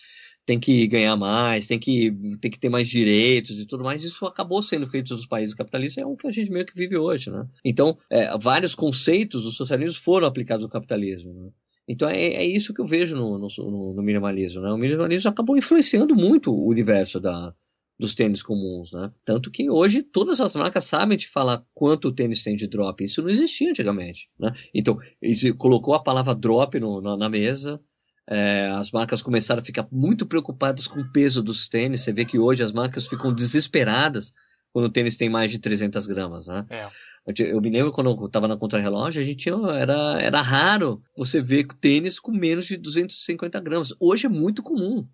tem 0.48 0.58
que 0.58 0.86
ganhar 0.86 1.14
mais, 1.14 1.66
tem 1.66 1.78
que, 1.78 2.10
tem 2.40 2.50
que 2.50 2.58
ter 2.58 2.70
mais 2.70 2.88
direitos 2.88 3.58
e 3.58 3.66
tudo 3.66 3.84
mais. 3.84 4.02
Isso 4.02 4.24
acabou 4.24 4.62
sendo 4.62 4.86
feito 4.86 5.12
nos 5.12 5.26
países 5.26 5.54
capitalistas, 5.54 6.02
é 6.02 6.06
o 6.06 6.16
que 6.16 6.26
a 6.26 6.30
gente 6.30 6.50
meio 6.50 6.64
que 6.64 6.74
vive 6.74 6.96
hoje, 6.96 7.30
né? 7.30 7.46
Então, 7.62 7.98
é, 8.08 8.34
vários 8.38 8.74
conceitos 8.74 9.44
do 9.44 9.50
socialismo 9.50 10.00
foram 10.00 10.26
aplicados 10.26 10.64
ao 10.64 10.70
capitalismo, 10.70 11.34
né? 11.34 11.50
Então 11.86 12.08
é, 12.08 12.18
é 12.18 12.46
isso 12.46 12.72
que 12.72 12.80
eu 12.80 12.86
vejo 12.86 13.14
no, 13.14 13.38
no, 13.38 13.94
no, 13.94 14.02
minimalismo, 14.02 14.62
né? 14.62 14.72
O 14.72 14.78
minimalismo 14.78 15.28
acabou 15.28 15.54
influenciando 15.54 16.16
muito 16.16 16.50
o 16.50 16.66
universo 16.66 17.20
da, 17.20 17.54
dos 17.98 18.14
tênis 18.14 18.42
comuns, 18.42 18.90
né? 18.90 19.12
Tanto 19.26 19.50
que 19.50 19.68
hoje 19.68 20.02
todas 20.02 20.40
as 20.40 20.54
marcas 20.56 20.84
sabem 20.84 21.18
te 21.18 21.28
falar 21.28 21.62
quanto 21.74 22.08
o 22.08 22.12
tênis 22.12 22.42
tem 22.42 22.56
de 22.56 22.66
drop. 22.66 23.04
Isso 23.04 23.20
não 23.20 23.28
existia 23.28 23.68
antigamente, 23.68 24.30
né? 24.38 24.50
Então, 24.72 24.98
colocou 25.58 25.92
a 25.92 26.02
palavra 26.02 26.34
drop 26.34 26.80
no, 26.80 27.02
na, 27.02 27.18
na 27.18 27.28
mesa, 27.28 27.78
é, 28.30 28.70
as 28.74 28.90
marcas 28.90 29.22
começaram 29.22 29.62
a 29.62 29.64
ficar 29.64 29.88
muito 29.90 30.26
preocupadas 30.26 30.86
com 30.86 31.00
o 31.00 31.12
peso 31.12 31.42
dos 31.42 31.66
tênis. 31.66 32.02
Você 32.02 32.12
vê 32.12 32.26
que 32.26 32.38
hoje 32.38 32.62
as 32.62 32.72
marcas 32.72 33.06
ficam 33.06 33.32
desesperadas 33.32 34.34
quando 34.70 34.84
o 34.84 34.90
tênis 34.90 35.16
tem 35.16 35.30
mais 35.30 35.50
de 35.50 35.58
300 35.58 36.06
gramas, 36.06 36.46
né? 36.46 36.66
É. 36.68 36.88
Eu 37.26 37.60
me 37.60 37.68
lembro 37.68 37.92
quando 37.92 38.10
eu 38.10 38.26
estava 38.26 38.48
na 38.48 38.56
contrarrelógio, 38.56 39.20
a 39.20 39.24
gente 39.24 39.36
tinha, 39.36 39.54
era, 39.72 40.18
era 40.20 40.40
raro 40.40 41.02
você 41.16 41.42
ver 41.42 41.66
tênis 41.78 42.18
com 42.18 42.32
menos 42.32 42.66
de 42.66 42.76
250 42.76 43.60
gramas. 43.60 43.94
Hoje 44.00 44.26
é 44.26 44.30
muito 44.30 44.62
comum. 44.62 45.06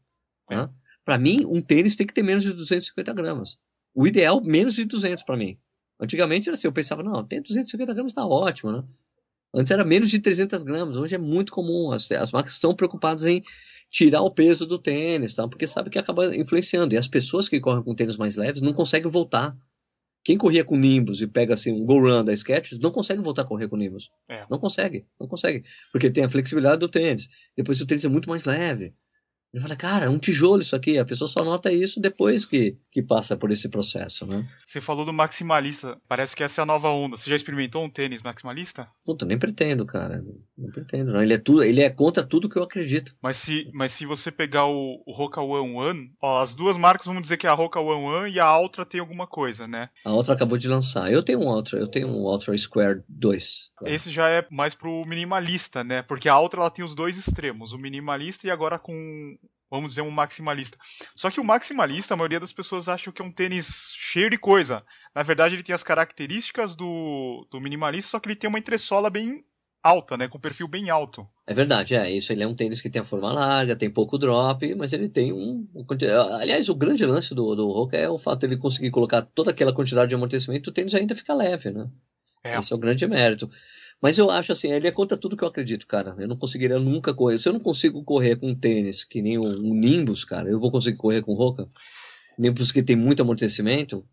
É. 0.50 0.57
Né? 0.57 0.70
Para 1.05 1.18
mim, 1.18 1.44
um 1.44 1.61
tênis 1.61 1.96
tem 1.96 2.07
que 2.07 2.14
ter 2.14 2.22
menos 2.22 2.42
de 2.42 2.53
250 2.53 3.12
gramas. 3.12 3.59
O 3.94 4.07
ideal, 4.07 4.40
menos 4.42 4.74
de 4.74 4.85
200 4.85 5.22
para 5.24 5.37
mim. 5.37 5.59
Antigamente 6.00 6.48
era 6.48 6.57
assim, 6.57 6.66
eu 6.66 6.72
pensava, 6.72 7.03
não, 7.03 7.24
tem 7.24 7.40
250 7.40 7.94
gramas, 7.94 8.12
tá 8.12 8.27
ótimo, 8.27 8.72
né? 8.72 8.85
Antes 9.54 9.70
era 9.70 9.84
menos 9.84 10.10
de 10.10 10.18
300 10.18 10.62
gramas, 10.62 10.96
hoje 10.96 11.14
é 11.14 11.18
muito 11.18 11.52
comum. 11.52 11.92
As, 11.92 12.11
as 12.12 12.32
marcas 12.32 12.55
estão 12.55 12.74
preocupadas 12.74 13.24
em 13.24 13.42
tirar 13.90 14.22
o 14.22 14.30
peso 14.30 14.66
do 14.66 14.78
tênis, 14.78 15.34
tá? 15.34 15.46
porque 15.46 15.66
sabe 15.66 15.88
que 15.88 15.98
acaba 15.98 16.34
influenciando. 16.34 16.94
E 16.94 16.96
as 16.96 17.07
pessoas 17.07 17.48
que 17.48 17.61
correm 17.61 17.82
com 17.82 17.94
tênis 17.94 18.16
mais 18.16 18.34
leves 18.34 18.61
não 18.61 18.72
conseguem 18.72 19.11
voltar. 19.11 19.57
Quem 20.24 20.36
corria 20.38 20.64
com 20.64 20.76
Nimbus 20.76 21.20
e 21.20 21.26
pega 21.26 21.55
assim 21.55 21.70
um 21.70 21.84
Go 21.84 22.00
Run 22.00 22.24
da 22.24 22.34
Skechers 22.34 22.80
não 22.80 22.90
consegue 22.90 23.22
voltar 23.22 23.42
a 23.42 23.44
correr 23.44 23.68
com 23.68 23.76
Nimbus. 23.76 24.11
É. 24.28 24.44
Não 24.50 24.59
consegue, 24.59 25.07
não 25.20 25.28
consegue. 25.28 25.62
Porque 25.92 26.11
tem 26.11 26.24
a 26.24 26.28
flexibilidade 26.28 26.80
do 26.80 26.88
tênis. 26.88 27.28
Depois 27.57 27.80
o 27.80 27.86
tênis 27.86 28.05
é 28.05 28.09
muito 28.09 28.28
mais 28.28 28.44
leve. 28.46 28.94
Eu 29.55 29.61
falei, 29.61 29.76
cara, 29.76 30.07
é 30.07 30.09
um 30.09 30.18
tijolo 30.18 30.61
isso 30.61 30.74
aqui. 30.74 30.98
A 30.98 31.05
pessoa 31.05 31.28
só 31.28 31.44
nota 31.44 31.72
isso 31.72 32.00
depois 32.00 32.44
que, 32.44 32.76
que 32.90 33.00
passa 33.00 33.36
por 33.36 33.52
esse 33.52 33.68
processo, 33.68 34.26
né? 34.26 34.44
Você 34.66 34.80
falou 34.80 35.05
do 35.05 35.12
maximalista. 35.12 35.96
Parece 36.09 36.34
que 36.34 36.42
essa 36.42 36.61
é 36.61 36.64
a 36.64 36.66
nova 36.66 36.88
onda. 36.88 37.16
Você 37.16 37.30
já 37.30 37.36
experimentou 37.36 37.84
um 37.84 37.88
tênis 37.88 38.20
maximalista? 38.20 38.88
Puta, 39.05 39.24
nem 39.24 39.38
pretendo, 39.38 39.86
cara. 39.86 40.24
Nem 40.59 40.70
pretendo. 40.72 41.12
Não. 41.12 41.22
Ele, 41.22 41.34
é 41.34 41.38
tudo, 41.38 41.62
ele 41.62 41.80
é 41.80 41.88
contra 41.88 42.24
tudo 42.24 42.48
que 42.48 42.57
eu 42.57 42.64
acredito. 42.64 43.14
Mas 43.22 43.36
se, 43.36 43.70
mas 43.72 43.92
se 43.92 44.05
você 44.05 44.32
pegar 44.32 44.66
o, 44.66 45.00
o 45.07 45.12
Roca 45.12 45.40
One 45.40 45.76
One, 45.76 46.12
ó, 46.20 46.40
as 46.40 46.57
duas 46.57 46.76
marcas, 46.76 47.07
vamos 47.07 47.22
dizer 47.22 47.36
que 47.36 47.46
é 47.46 47.50
a 47.50 47.55
Roca 47.55 47.78
One 47.78 48.05
One 48.05 48.32
e 48.32 48.40
a 48.40 48.59
Ultra 48.59 48.84
tem 48.84 48.98
alguma 49.00 49.28
coisa, 49.28 49.68
né? 49.68 49.88
A 50.05 50.12
outra 50.12 50.34
acabou 50.34 50.59
de 50.59 50.66
lançar. 50.66 51.12
Eu 51.12 51.22
tenho 51.22 51.38
um 51.38 51.46
Ultra, 51.46 51.78
eu 51.78 51.86
tenho 51.86 52.09
um 52.09 52.24
Ultra 52.24 52.59
Square 52.59 53.05
2. 53.09 53.70
Esse 53.84 54.11
já 54.11 54.28
é 54.28 54.44
mais 54.50 54.74
pro 54.74 55.05
minimalista, 55.07 55.84
né? 55.84 56.02
Porque 56.02 56.28
a 56.28 56.40
Ultra 56.40 56.61
ela 56.61 56.70
tem 56.70 56.84
os 56.84 56.96
dois 56.96 57.16
extremos, 57.16 57.72
o 57.72 57.78
minimalista 57.78 58.48
e 58.48 58.50
agora 58.50 58.80
com 58.80 59.36
vamos 59.70 59.90
dizer, 59.90 60.02
um 60.02 60.10
maximalista. 60.10 60.78
Só 61.14 61.30
que 61.30 61.40
o 61.40 61.44
maximalista, 61.44 62.14
a 62.14 62.16
maioria 62.16 62.40
das 62.40 62.52
pessoas 62.52 62.88
acham 62.88 63.12
que 63.12 63.22
é 63.22 63.24
um 63.24 63.32
tênis 63.32 63.92
cheio 63.96 64.30
de 64.30 64.38
coisa. 64.38 64.84
Na 65.14 65.22
verdade, 65.22 65.54
ele 65.54 65.62
tem 65.62 65.74
as 65.74 65.82
características 65.82 66.76
do, 66.76 67.46
do 67.50 67.60
minimalista, 67.60 68.10
só 68.10 68.20
que 68.20 68.28
ele 68.28 68.36
tem 68.36 68.48
uma 68.48 68.58
entressola 68.58 69.10
bem 69.10 69.44
alta, 69.82 70.16
né? 70.16 70.28
Com 70.28 70.40
perfil 70.40 70.66
bem 70.66 70.88
alto. 70.88 71.28
É 71.46 71.52
verdade, 71.52 71.94
é. 71.94 72.10
Isso 72.10 72.32
ele 72.32 72.42
é 72.42 72.46
um 72.46 72.54
tênis 72.54 72.80
que 72.80 72.88
tem 72.88 73.02
a 73.02 73.04
forma 73.04 73.30
larga, 73.30 73.76
tem 73.76 73.90
pouco 73.90 74.16
drop, 74.16 74.74
mas 74.74 74.94
ele 74.94 75.10
tem 75.10 75.30
um. 75.32 75.68
um 75.74 75.86
aliás, 76.40 76.70
o 76.70 76.74
grande 76.74 77.04
lance 77.04 77.34
do, 77.34 77.54
do 77.54 77.68
Roca 77.68 77.96
é 77.96 78.08
o 78.08 78.16
fato 78.16 78.40
de 78.40 78.46
ele 78.46 78.56
conseguir 78.56 78.90
colocar 78.90 79.20
toda 79.20 79.50
aquela 79.50 79.74
quantidade 79.74 80.08
de 80.08 80.14
amortecimento, 80.14 80.70
o 80.70 80.72
tênis 80.72 80.94
ainda 80.94 81.14
fica 81.14 81.34
leve, 81.34 81.70
né? 81.70 81.88
É. 82.42 82.58
Esse 82.58 82.72
é 82.72 82.76
o 82.76 82.78
grande 82.78 83.06
mérito. 83.06 83.50
Mas 84.05 84.18
eu 84.18 84.30
acho 84.30 84.52
assim, 84.52 84.70
ele 84.70 84.86
é 84.86 84.90
contra 84.90 85.16
tudo 85.16 85.34
que 85.34 85.42
eu 85.42 85.48
acredito, 85.48 85.86
cara. 85.86 86.14
Eu 86.18 86.28
não 86.28 86.36
conseguiria 86.36 86.78
nunca 86.78 87.14
correr. 87.14 87.38
Se 87.38 87.48
eu 87.48 87.55
não 87.55 87.59
consigo 87.59 88.05
correr 88.05 88.36
com 88.36 88.55
tênis 88.55 89.02
que 89.02 89.22
nem 89.22 89.38
um, 89.38 89.46
um 89.46 89.72
Nimbus, 89.72 90.26
cara, 90.26 90.46
eu 90.46 90.61
vou 90.61 90.70
conseguir 90.70 90.98
correr 90.98 91.22
com 91.22 91.32
Roca. 91.32 91.66
Nimbus 92.38 92.70
que 92.70 92.82
tem 92.82 92.96
muito 92.96 93.22
amortecimento, 93.22 94.07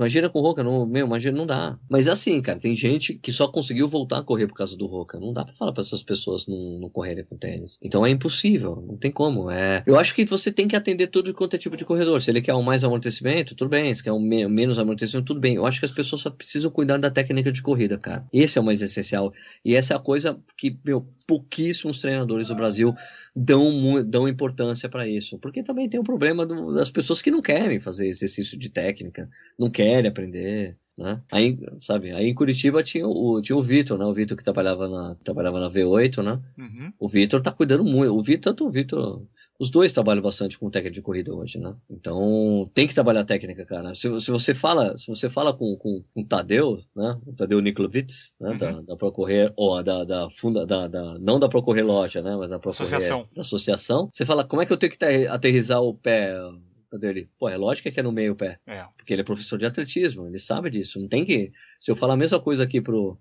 Imagina 0.00 0.30
com 0.30 0.38
o 0.38 0.42
Roca, 0.42 0.64
não, 0.64 0.86
meu, 0.86 1.04
imagina, 1.04 1.36
não 1.36 1.44
dá. 1.44 1.78
Mas 1.86 2.08
é 2.08 2.12
assim, 2.12 2.40
cara, 2.40 2.58
tem 2.58 2.74
gente 2.74 3.12
que 3.12 3.30
só 3.30 3.46
conseguiu 3.46 3.86
voltar 3.86 4.20
a 4.20 4.22
correr 4.22 4.46
por 4.46 4.54
causa 4.54 4.74
do 4.74 4.86
Roca. 4.86 5.20
Não 5.20 5.30
dá 5.30 5.44
pra 5.44 5.52
falar 5.52 5.74
pra 5.74 5.82
essas 5.82 6.02
pessoas 6.02 6.46
não, 6.46 6.78
não 6.78 6.88
correrem 6.88 7.22
com 7.22 7.36
tênis. 7.36 7.78
Então 7.82 8.06
é 8.06 8.08
impossível, 8.08 8.82
não 8.88 8.96
tem 8.96 9.10
como. 9.10 9.50
É... 9.50 9.82
Eu 9.86 9.98
acho 9.98 10.14
que 10.14 10.24
você 10.24 10.50
tem 10.50 10.66
que 10.66 10.74
atender 10.74 11.08
todo 11.08 11.34
quanto 11.34 11.54
é 11.54 11.58
tipo 11.58 11.76
de 11.76 11.84
corredor. 11.84 12.18
Se 12.22 12.30
ele 12.30 12.40
quer 12.40 12.54
um 12.54 12.62
mais 12.62 12.82
amortecimento, 12.82 13.54
tudo 13.54 13.68
bem. 13.68 13.94
Se 13.94 14.02
quer 14.02 14.10
um 14.10 14.18
me 14.18 14.48
menos 14.48 14.78
amortecimento, 14.78 15.26
tudo 15.26 15.40
bem. 15.40 15.56
Eu 15.56 15.66
acho 15.66 15.78
que 15.78 15.84
as 15.84 15.92
pessoas 15.92 16.22
só 16.22 16.30
precisam 16.30 16.70
cuidar 16.70 16.96
da 16.96 17.10
técnica 17.10 17.52
de 17.52 17.60
corrida, 17.60 17.98
cara. 17.98 18.24
Esse 18.32 18.56
é 18.56 18.60
o 18.62 18.64
mais 18.64 18.80
essencial. 18.80 19.30
E 19.62 19.76
essa 19.76 19.92
é 19.92 19.96
a 19.98 20.00
coisa 20.00 20.40
que, 20.56 20.78
meu, 20.82 21.06
pouquíssimos 21.28 22.00
treinadores 22.00 22.48
do 22.48 22.54
Brasil 22.54 22.94
dão, 23.36 24.02
dão 24.02 24.26
importância 24.26 24.88
para 24.88 25.06
isso. 25.06 25.38
Porque 25.38 25.62
também 25.62 25.90
tem 25.90 26.00
o 26.00 26.04
problema 26.04 26.46
do, 26.46 26.72
das 26.72 26.90
pessoas 26.90 27.20
que 27.20 27.30
não 27.30 27.42
querem 27.42 27.78
fazer 27.78 28.08
exercício 28.08 28.58
de 28.58 28.70
técnica, 28.70 29.28
não 29.58 29.68
querem 29.68 29.89
querem 29.94 30.08
aprender, 30.08 30.76
né? 30.96 31.20
Aí, 31.30 31.58
sabe, 31.78 32.12
aí 32.12 32.28
em 32.28 32.34
Curitiba 32.34 32.82
tinha 32.82 33.06
o, 33.08 33.40
tinha 33.40 33.56
o 33.56 33.62
Vitor, 33.62 33.98
né? 33.98 34.04
O 34.04 34.12
Vitor 34.12 34.36
que 34.36 34.44
trabalhava 34.44 34.86
na, 34.86 35.14
trabalhava 35.24 35.58
na 35.58 35.70
V8, 35.70 36.22
né? 36.22 36.40
Uhum. 36.58 36.92
O 36.98 37.08
Vitor 37.08 37.40
tá 37.40 37.50
cuidando 37.50 37.84
muito. 37.84 38.14
O 38.14 38.22
Vitor, 38.22 38.52
tanto 38.52 38.66
o 38.66 38.70
Vitor. 38.70 39.22
Os 39.58 39.68
dois 39.68 39.92
trabalham 39.92 40.22
bastante 40.22 40.58
com 40.58 40.70
técnica 40.70 40.94
de 40.94 41.02
corrida 41.02 41.34
hoje, 41.34 41.58
né? 41.58 41.74
Então, 41.90 42.70
tem 42.72 42.88
que 42.88 42.94
trabalhar 42.94 43.24
técnica, 43.24 43.64
cara. 43.66 43.94
Se, 43.94 44.20
se 44.20 44.30
você 44.30 44.54
fala, 44.54 44.96
se 44.96 45.06
você 45.06 45.28
fala 45.28 45.52
com, 45.52 45.76
com, 45.76 46.02
com 46.14 46.20
o 46.22 46.26
Tadeu, 46.26 46.82
né? 46.96 47.18
O 47.26 47.32
Tadeu 47.34 47.60
Niklovitz, 47.60 48.34
né? 48.40 48.52
Uhum. 48.52 48.58
Da, 48.58 48.80
da 48.80 48.96
Procorrer, 48.96 49.52
ou 49.56 49.82
da, 49.82 50.04
da 50.04 50.30
funda, 50.30 50.66
da, 50.66 50.88
da, 50.88 51.18
não 51.18 51.38
da 51.38 51.46
Procorrer 51.46 51.84
Loja, 51.84 52.22
né? 52.22 52.36
Mas 52.36 52.50
da 52.50 52.58
Procorrer. 52.58 52.94
Associação. 52.94 53.28
Da 53.34 53.42
associação. 53.42 54.08
Você 54.10 54.24
fala, 54.24 54.44
como 54.44 54.62
é 54.62 54.66
que 54.66 54.72
eu 54.72 54.78
tenho 54.78 54.92
que 54.92 55.04
aterrizar 55.26 55.82
o 55.82 55.94
pé 55.94 56.34
dele. 56.98 57.30
Pô, 57.38 57.48
é 57.48 57.56
lógico 57.56 57.90
que 57.90 58.00
é 58.00 58.02
no 58.02 58.12
meio 58.12 58.34
pé. 58.34 58.58
É. 58.66 58.84
Porque 58.96 59.12
ele 59.12 59.22
é 59.22 59.24
professor 59.24 59.58
de 59.58 59.66
atletismo, 59.66 60.26
ele 60.26 60.38
sabe 60.38 60.70
disso. 60.70 61.00
Não 61.00 61.08
tem 61.08 61.24
que. 61.24 61.52
Se 61.80 61.90
eu 61.90 61.96
falar 61.96 62.14
a 62.14 62.16
mesma 62.16 62.40
coisa 62.40 62.64
aqui 62.64 62.80
pro, 62.80 63.18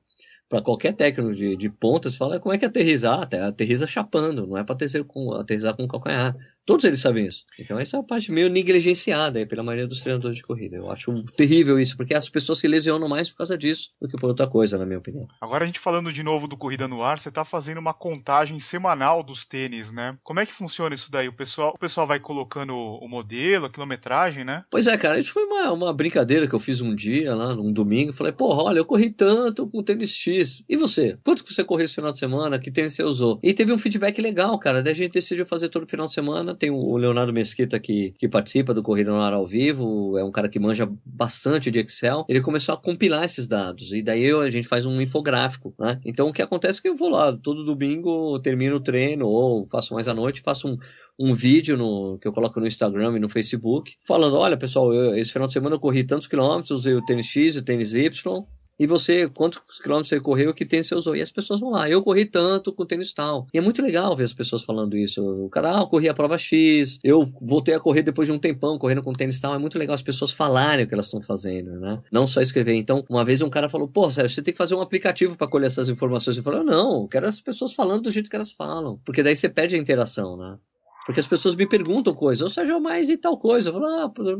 para 0.49 0.61
qualquer 0.61 0.93
técnico 0.93 1.31
de, 1.31 1.55
de 1.55 1.69
ponta, 1.69 2.09
você 2.09 2.17
fala 2.17 2.39
como 2.39 2.53
é 2.53 2.57
que 2.57 2.65
aterrizar? 2.65 3.29
Aterriza 3.47 3.85
chapando, 3.85 4.47
não 4.47 4.57
é 4.57 4.63
para 4.63 4.73
aterrizar 4.73 5.03
com, 5.03 5.31
aterrizar 5.33 5.75
com 5.75 5.87
calcanhar. 5.87 6.35
Todos 6.65 6.85
eles 6.85 7.01
sabem 7.01 7.25
isso. 7.25 7.45
Então 7.57 7.79
essa 7.79 7.97
é 7.97 7.99
a 7.99 8.03
parte 8.03 8.31
meio 8.31 8.49
negligenciada 8.49 9.45
pela 9.47 9.63
maioria 9.63 9.87
dos 9.87 10.01
treinadores 10.01 10.37
de 10.37 10.43
corrida. 10.43 10.77
Eu 10.77 10.91
acho 10.91 11.11
terrível 11.35 11.79
isso, 11.79 11.97
porque 11.97 12.13
as 12.13 12.29
pessoas 12.29 12.59
se 12.59 12.67
lesionam 12.67 13.07
mais 13.07 13.29
por 13.29 13.37
causa 13.37 13.57
disso 13.57 13.89
do 13.99 14.07
que 14.07 14.17
por 14.17 14.27
outra 14.27 14.47
coisa, 14.47 14.77
na 14.77 14.85
minha 14.85 14.99
opinião. 14.99 15.27
Agora 15.41 15.63
a 15.63 15.67
gente 15.67 15.79
falando 15.79 16.11
de 16.11 16.21
novo 16.23 16.47
do 16.47 16.57
Corrida 16.57 16.87
no 16.87 17.01
Ar, 17.01 17.19
você 17.19 17.29
está 17.29 17.43
fazendo 17.43 17.79
uma 17.79 17.93
contagem 17.93 18.59
semanal 18.59 19.23
dos 19.23 19.45
tênis, 19.45 19.91
né? 19.91 20.17
Como 20.23 20.39
é 20.39 20.45
que 20.45 20.53
funciona 20.53 20.93
isso 20.93 21.11
daí? 21.11 21.27
O 21.27 21.33
pessoal, 21.33 21.73
o 21.75 21.79
pessoal 21.79 22.05
vai 22.05 22.19
colocando 22.19 22.75
o 22.75 23.07
modelo, 23.07 23.65
a 23.65 23.69
quilometragem, 23.69 24.43
né? 24.43 24.63
Pois 24.69 24.87
é, 24.87 24.97
cara, 24.97 25.17
isso 25.17 25.31
foi 25.31 25.43
uma, 25.45 25.71
uma 25.71 25.93
brincadeira 25.93 26.47
que 26.47 26.53
eu 26.53 26.59
fiz 26.59 26.81
um 26.81 26.93
dia 26.93 27.33
lá, 27.33 27.53
num 27.53 27.73
domingo. 27.73 28.13
Falei, 28.13 28.31
porra, 28.31 28.63
olha, 28.63 28.77
eu 28.77 28.85
corri 28.85 29.09
tanto 29.09 29.67
com 29.67 29.83
tênis 29.83 30.11
X. 30.11 30.63
E 30.69 30.75
você? 30.75 31.17
Quanto 31.23 31.43
que 31.43 31.53
você 31.53 31.63
correu 31.63 31.85
esse 31.85 31.95
final 31.95 32.11
de 32.11 32.19
semana? 32.19 32.59
Que 32.59 32.71
tênis 32.71 32.93
você 32.93 33.03
usou? 33.03 33.39
E 33.41 33.53
teve 33.53 33.73
um 33.73 33.77
feedback 33.77 34.21
legal, 34.21 34.57
cara. 34.59 34.83
Daí 34.83 34.93
a 34.93 34.95
gente 34.95 35.13
decidiu 35.13 35.45
fazer 35.45 35.69
todo 35.69 35.87
final 35.87 36.07
de 36.07 36.13
semana 36.13 36.48
tem 36.55 36.69
o 36.69 36.97
Leonardo 36.97 37.33
Mesquita 37.33 37.79
que, 37.79 38.13
que 38.17 38.27
participa 38.27 38.73
do 38.73 38.83
Corrida 38.83 39.11
no 39.11 39.21
Ar 39.21 39.33
ao 39.33 39.45
vivo, 39.45 40.17
é 40.17 40.23
um 40.23 40.31
cara 40.31 40.49
que 40.49 40.59
manja 40.59 40.89
bastante 41.05 41.71
de 41.71 41.79
Excel. 41.79 42.25
Ele 42.27 42.41
começou 42.41 42.73
a 42.73 42.77
compilar 42.77 43.23
esses 43.23 43.47
dados 43.47 43.91
e 43.93 44.01
daí 44.01 44.23
eu, 44.23 44.41
a 44.41 44.49
gente 44.49 44.67
faz 44.67 44.85
um 44.85 45.01
infográfico, 45.01 45.73
né? 45.79 45.99
Então 46.05 46.29
o 46.29 46.33
que 46.33 46.41
acontece 46.41 46.79
é 46.79 46.81
que 46.81 46.89
eu 46.89 46.95
vou 46.95 47.09
lá 47.09 47.31
todo 47.33 47.63
domingo, 47.63 48.39
termino 48.39 48.77
o 48.77 48.79
treino 48.79 49.27
ou 49.27 49.67
faço 49.67 49.93
mais 49.93 50.07
à 50.07 50.13
noite, 50.13 50.41
faço 50.41 50.67
um, 50.67 50.77
um 51.19 51.33
vídeo 51.33 51.75
no, 51.77 52.17
que 52.19 52.27
eu 52.27 52.31
coloco 52.31 52.59
no 52.59 52.67
Instagram 52.67 53.15
e 53.17 53.19
no 53.19 53.29
Facebook, 53.29 53.95
falando: 54.05 54.37
olha, 54.37 54.57
pessoal, 54.57 54.93
eu, 54.93 55.17
esse 55.17 55.31
final 55.31 55.47
de 55.47 55.53
semana 55.53 55.75
eu 55.75 55.79
corri 55.79 56.03
tantos 56.03 56.27
quilômetros, 56.27 56.71
usei 56.71 56.93
o 56.93 57.05
tênis 57.05 57.25
X 57.25 57.55
e 57.55 57.59
o 57.59 57.63
tênis 57.63 57.93
Y, 57.93 58.45
e 58.79 58.87
você, 58.87 59.27
quantos 59.27 59.59
quilômetros 59.81 60.07
você 60.07 60.19
correu, 60.19 60.53
que 60.53 60.65
tênis 60.65 60.87
você 60.87 60.95
usou? 60.95 61.15
E 61.15 61.21
as 61.21 61.31
pessoas 61.31 61.59
vão 61.59 61.71
lá, 61.71 61.89
eu 61.89 62.01
corri 62.01 62.25
tanto 62.25 62.71
com 62.71 62.85
tênis 62.85 63.11
tal. 63.11 63.45
E 63.53 63.57
é 63.57 63.61
muito 63.61 63.81
legal 63.81 64.15
ver 64.15 64.23
as 64.23 64.33
pessoas 64.33 64.63
falando 64.63 64.95
isso. 64.95 65.21
O 65.21 65.49
cara, 65.49 65.77
ah, 65.77 65.81
eu 65.81 65.87
corri 65.87 66.07
a 66.07 66.13
prova 66.13 66.37
X, 66.37 66.99
eu 67.03 67.25
voltei 67.41 67.75
a 67.75 67.79
correr 67.79 68.03
depois 68.03 68.27
de 68.27 68.31
um 68.31 68.39
tempão 68.39 68.77
correndo 68.77 69.03
com 69.03 69.11
tênis 69.11 69.39
tal. 69.39 69.53
É 69.53 69.57
muito 69.57 69.77
legal 69.77 69.93
as 69.93 70.01
pessoas 70.01 70.31
falarem 70.31 70.85
o 70.85 70.87
que 70.87 70.93
elas 70.93 71.07
estão 71.07 71.21
fazendo, 71.21 71.79
né? 71.79 72.01
Não 72.11 72.25
só 72.25 72.41
escrever. 72.41 72.75
Então, 72.75 73.03
uma 73.09 73.25
vez 73.25 73.41
um 73.41 73.49
cara 73.49 73.67
falou, 73.67 73.87
pô, 73.87 74.09
Sérgio, 74.09 74.33
você 74.33 74.41
tem 74.41 74.53
que 74.53 74.57
fazer 74.57 74.75
um 74.75 74.81
aplicativo 74.81 75.35
para 75.35 75.47
colher 75.47 75.67
essas 75.67 75.89
informações. 75.89 76.37
Eu 76.37 76.43
falei, 76.43 76.63
não, 76.63 77.01
eu 77.01 77.07
quero 77.07 77.27
as 77.27 77.41
pessoas 77.41 77.73
falando 77.73 78.03
do 78.03 78.11
jeito 78.11 78.29
que 78.29 78.35
elas 78.35 78.51
falam. 78.51 78.99
Porque 79.03 79.21
daí 79.21 79.35
você 79.35 79.49
perde 79.49 79.75
a 79.75 79.79
interação, 79.79 80.37
né? 80.37 80.57
Porque 81.05 81.19
as 81.19 81.27
pessoas 81.27 81.55
me 81.55 81.67
perguntam 81.67 82.13
coisas, 82.13 82.41
ou 82.41 82.49
seja, 82.49 82.79
mais 82.79 83.09
e 83.09 83.17
tal 83.17 83.37
coisa. 83.37 83.69
Eu 83.69 83.73
falo, 83.73 83.87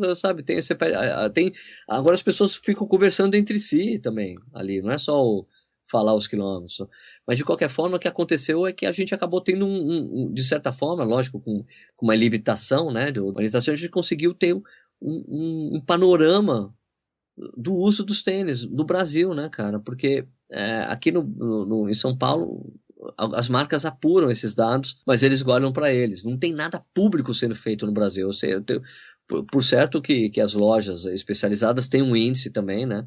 ah, 0.05 0.15
sabe, 0.15 0.43
tem, 0.43 0.59
tem. 1.33 1.51
Agora 1.87 2.13
as 2.13 2.21
pessoas 2.21 2.55
ficam 2.55 2.87
conversando 2.87 3.35
entre 3.35 3.57
si 3.59 3.97
também 3.99 4.37
ali, 4.53 4.81
não 4.81 4.91
é 4.91 4.97
só 4.97 5.23
o 5.23 5.47
falar 5.89 6.13
os 6.13 6.27
quilômetros. 6.27 6.85
Mas 7.27 7.37
de 7.37 7.43
qualquer 7.43 7.69
forma, 7.69 7.97
o 7.97 7.99
que 7.99 8.07
aconteceu 8.07 8.67
é 8.67 8.71
que 8.71 8.85
a 8.85 8.91
gente 8.91 9.13
acabou 9.13 9.41
tendo 9.41 9.65
um, 9.65 10.27
um 10.27 10.33
de 10.33 10.43
certa 10.43 10.71
forma, 10.71 11.03
lógico, 11.03 11.39
com, 11.39 11.65
com 11.95 12.05
uma 12.05 12.15
limitação, 12.15 12.91
né, 12.91 13.11
de 13.11 13.19
organização, 13.19 13.73
a 13.73 13.77
gente 13.77 13.89
conseguiu 13.89 14.33
ter 14.33 14.53
um, 14.53 14.61
um, 15.01 15.77
um 15.77 15.81
panorama 15.81 16.73
do 17.57 17.73
uso 17.73 18.03
dos 18.03 18.21
tênis 18.21 18.65
no 18.65 18.83
Brasil, 18.83 19.33
né, 19.33 19.49
cara? 19.49 19.79
Porque 19.79 20.27
é, 20.51 20.81
aqui 20.83 21.11
no, 21.11 21.23
no, 21.23 21.89
em 21.89 21.93
São 21.93 22.17
Paulo 22.17 22.73
as 23.33 23.49
marcas 23.49 23.85
apuram 23.85 24.31
esses 24.31 24.53
dados, 24.53 24.97
mas 25.05 25.23
eles 25.23 25.41
guardam 25.41 25.71
para 25.71 25.93
eles. 25.93 26.23
Não 26.23 26.37
tem 26.37 26.53
nada 26.53 26.83
público 26.93 27.33
sendo 27.33 27.55
feito 27.55 27.85
no 27.85 27.91
Brasil. 27.91 28.29
Eu 28.43 28.61
tenho, 28.61 28.81
por, 29.27 29.43
por, 29.43 29.63
certo 29.63 30.01
que, 30.01 30.29
que 30.29 30.41
as 30.41 30.53
lojas 30.53 31.05
especializadas 31.05 31.87
têm 31.87 32.01
um 32.01 32.15
índice 32.15 32.49
também, 32.49 32.85
né? 32.85 33.05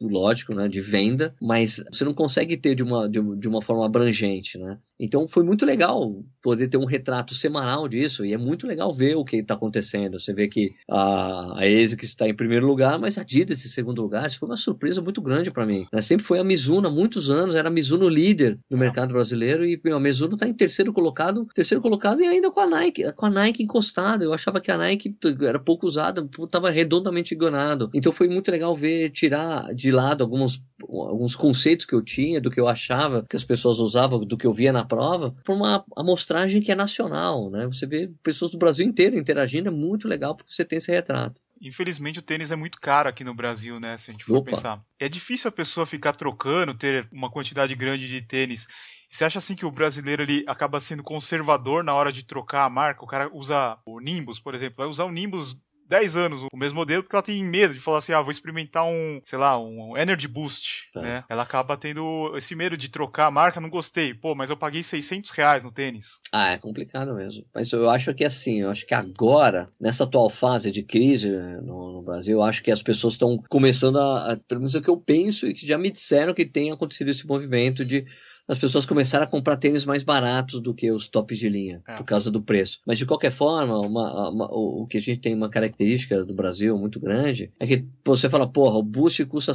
lógico, 0.00 0.54
né? 0.54 0.68
De 0.68 0.80
venda, 0.80 1.34
mas 1.40 1.82
você 1.90 2.04
não 2.04 2.12
consegue 2.12 2.56
ter 2.56 2.74
de 2.74 2.82
uma, 2.82 3.08
de, 3.08 3.20
de 3.36 3.48
uma 3.48 3.62
forma 3.62 3.86
abrangente, 3.86 4.58
né? 4.58 4.78
Então 4.98 5.26
foi 5.26 5.42
muito 5.42 5.66
legal 5.66 6.24
poder 6.40 6.68
ter 6.68 6.76
um 6.76 6.84
retrato 6.84 7.34
semanal 7.34 7.88
disso, 7.88 8.24
e 8.24 8.32
é 8.32 8.38
muito 8.38 8.66
legal 8.66 8.92
ver 8.92 9.16
o 9.16 9.24
que 9.24 9.36
está 9.36 9.54
acontecendo. 9.54 10.20
Você 10.20 10.32
vê 10.32 10.46
que 10.46 10.74
a, 10.88 11.58
a 11.58 11.64
ASICS 11.64 12.10
está 12.10 12.28
em 12.28 12.34
primeiro 12.34 12.66
lugar, 12.66 12.98
mas 12.98 13.18
a 13.18 13.24
Adidas 13.24 13.64
em 13.64 13.68
segundo 13.68 14.02
lugar. 14.02 14.26
Isso 14.26 14.38
foi 14.38 14.48
uma 14.48 14.56
surpresa 14.56 15.00
muito 15.00 15.22
grande 15.22 15.50
para 15.50 15.64
mim. 15.64 15.86
Né? 15.90 16.02
Sempre 16.02 16.26
foi 16.26 16.38
a 16.38 16.44
Mizuno 16.44 16.88
há 16.88 16.90
muitos 16.90 17.30
anos, 17.30 17.54
era 17.54 17.68
a 17.68 17.70
Mizuno 17.70 18.08
líder 18.08 18.58
no 18.70 18.76
mercado 18.76 19.12
brasileiro, 19.14 19.64
e 19.64 19.80
meu, 19.82 19.96
a 19.96 20.00
Mizuno 20.00 20.34
está 20.34 20.46
em 20.46 20.52
terceiro 20.52 20.92
colocado, 20.92 21.46
terceiro 21.54 21.80
colocado 21.80 22.20
e 22.20 22.26
ainda 22.26 22.50
com 22.50 22.60
a 22.60 22.66
Nike, 22.66 23.10
com 23.12 23.26
a 23.26 23.30
Nike 23.30 23.62
encostada. 23.62 24.24
Eu 24.24 24.34
achava 24.34 24.60
que 24.60 24.70
a 24.70 24.76
Nike 24.76 25.16
era 25.42 25.58
pouco 25.58 25.86
usada, 25.86 26.28
estava 26.38 26.70
redondamente 26.70 27.34
enganado. 27.34 27.90
Então 27.94 28.12
foi 28.12 28.28
muito 28.28 28.50
legal 28.50 28.74
ver, 28.74 29.10
tirar 29.10 29.74
de 29.74 29.90
lado 29.90 30.22
alguns, 30.22 30.62
alguns 30.82 31.34
conceitos 31.34 31.86
que 31.86 31.94
eu 31.94 32.02
tinha, 32.02 32.40
do 32.40 32.50
que 32.50 32.60
eu 32.60 32.68
achava 32.68 33.24
que 33.28 33.36
as 33.36 33.44
pessoas 33.44 33.78
usavam, 33.78 34.20
do 34.20 34.36
que 34.36 34.46
eu 34.46 34.52
via 34.52 34.72
na 34.72 34.83
prova, 34.84 35.34
para 35.42 35.54
uma 35.54 35.84
amostragem 35.96 36.60
que 36.60 36.70
é 36.70 36.74
nacional, 36.74 37.50
né? 37.50 37.66
Você 37.66 37.86
vê 37.86 38.12
pessoas 38.22 38.50
do 38.50 38.58
Brasil 38.58 38.86
inteiro 38.86 39.16
interagindo, 39.16 39.68
é 39.68 39.72
muito 39.72 40.08
legal 40.08 40.34
porque 40.34 40.52
você 40.52 40.64
tem 40.64 40.78
esse 40.78 40.90
retrato. 40.90 41.40
Infelizmente 41.60 42.18
o 42.18 42.22
tênis 42.22 42.50
é 42.50 42.56
muito 42.56 42.78
caro 42.80 43.08
aqui 43.08 43.24
no 43.24 43.34
Brasil, 43.34 43.80
né? 43.80 43.96
Se 43.96 44.10
a 44.10 44.12
gente 44.12 44.24
for 44.24 44.36
Opa. 44.36 44.50
pensar. 44.50 44.82
É 44.98 45.08
difícil 45.08 45.48
a 45.48 45.52
pessoa 45.52 45.86
ficar 45.86 46.12
trocando, 46.12 46.76
ter 46.76 47.08
uma 47.12 47.30
quantidade 47.30 47.74
grande 47.74 48.06
de 48.06 48.20
tênis. 48.20 48.66
Você 49.10 49.24
acha 49.24 49.38
assim 49.38 49.54
que 49.54 49.64
o 49.64 49.70
brasileiro 49.70 50.24
ele 50.24 50.44
acaba 50.46 50.80
sendo 50.80 51.02
conservador 51.02 51.84
na 51.84 51.94
hora 51.94 52.10
de 52.10 52.24
trocar 52.24 52.64
a 52.64 52.70
marca? 52.70 53.04
O 53.04 53.06
cara 53.06 53.30
usa 53.32 53.78
o 53.86 54.00
Nimbus, 54.00 54.40
por 54.40 54.54
exemplo, 54.54 54.78
vai 54.78 54.88
usar 54.88 55.04
o 55.04 55.12
Nimbus 55.12 55.56
10 55.88 56.16
anos 56.16 56.42
o 56.52 56.56
mesmo 56.56 56.76
modelo 56.76 57.02
porque 57.02 57.14
ela 57.14 57.22
tem 57.22 57.44
medo 57.44 57.74
de 57.74 57.80
falar 57.80 57.98
assim, 57.98 58.12
ah, 58.12 58.20
vou 58.20 58.30
experimentar 58.30 58.84
um, 58.84 59.20
sei 59.24 59.38
lá, 59.38 59.58
um 59.58 59.96
Energy 59.96 60.28
Boost, 60.28 60.90
tá. 60.92 61.02
né? 61.02 61.24
Ela 61.28 61.42
acaba 61.42 61.76
tendo 61.76 62.32
esse 62.36 62.54
medo 62.54 62.76
de 62.76 62.88
trocar 62.88 63.26
a 63.26 63.30
marca, 63.30 63.60
não 63.60 63.68
gostei. 63.68 64.14
Pô, 64.14 64.34
mas 64.34 64.50
eu 64.50 64.56
paguei 64.56 64.82
600 64.82 65.30
reais 65.30 65.62
no 65.62 65.72
tênis. 65.72 66.20
Ah, 66.32 66.52
é 66.52 66.58
complicado 66.58 67.14
mesmo. 67.14 67.44
Mas 67.54 67.72
eu 67.72 67.88
acho 67.90 68.14
que 68.14 68.24
assim, 68.24 68.60
eu 68.60 68.70
acho 68.70 68.86
que 68.86 68.94
agora, 68.94 69.66
nessa 69.80 70.04
atual 70.04 70.30
fase 70.30 70.70
de 70.70 70.82
crise 70.82 71.30
né, 71.30 71.60
no, 71.62 71.92
no, 71.92 72.02
Brasil, 72.02 72.38
eu 72.38 72.42
acho 72.42 72.62
que 72.62 72.70
as 72.70 72.82
pessoas 72.82 73.14
estão 73.14 73.38
começando 73.48 73.98
a, 73.98 74.32
a, 74.32 74.36
pelo 74.36 74.60
menos 74.60 74.74
é 74.74 74.78
o 74.78 74.82
que 74.82 74.90
eu 74.90 74.96
penso 74.96 75.46
e 75.46 75.54
que 75.54 75.66
já 75.66 75.78
me 75.78 75.90
disseram 75.90 76.34
que 76.34 76.44
tem 76.44 76.70
acontecido 76.70 77.08
esse 77.08 77.26
movimento 77.26 77.84
de 77.84 78.04
as 78.48 78.58
pessoas 78.58 78.84
começaram 78.84 79.24
a 79.24 79.28
comprar 79.28 79.56
tênis 79.56 79.84
mais 79.84 80.02
baratos 80.02 80.60
do 80.60 80.74
que 80.74 80.90
os 80.90 81.08
tops 81.08 81.38
de 81.38 81.48
linha, 81.48 81.82
é. 81.86 81.94
por 81.94 82.04
causa 82.04 82.30
do 82.30 82.42
preço. 82.42 82.80
Mas 82.86 82.98
de 82.98 83.06
qualquer 83.06 83.30
forma, 83.30 83.78
uma, 83.80 84.28
uma, 84.28 84.48
o, 84.52 84.86
que 84.86 84.98
a 84.98 85.00
gente 85.00 85.20
tem 85.20 85.34
uma 85.34 85.48
característica 85.48 86.24
do 86.24 86.34
Brasil 86.34 86.76
muito 86.78 87.00
grande 87.00 87.52
é 87.58 87.66
que 87.66 87.86
você 88.04 88.28
fala, 88.28 88.50
porra, 88.50 88.76
o 88.76 88.82
Boost 88.82 89.24
custa 89.26 89.54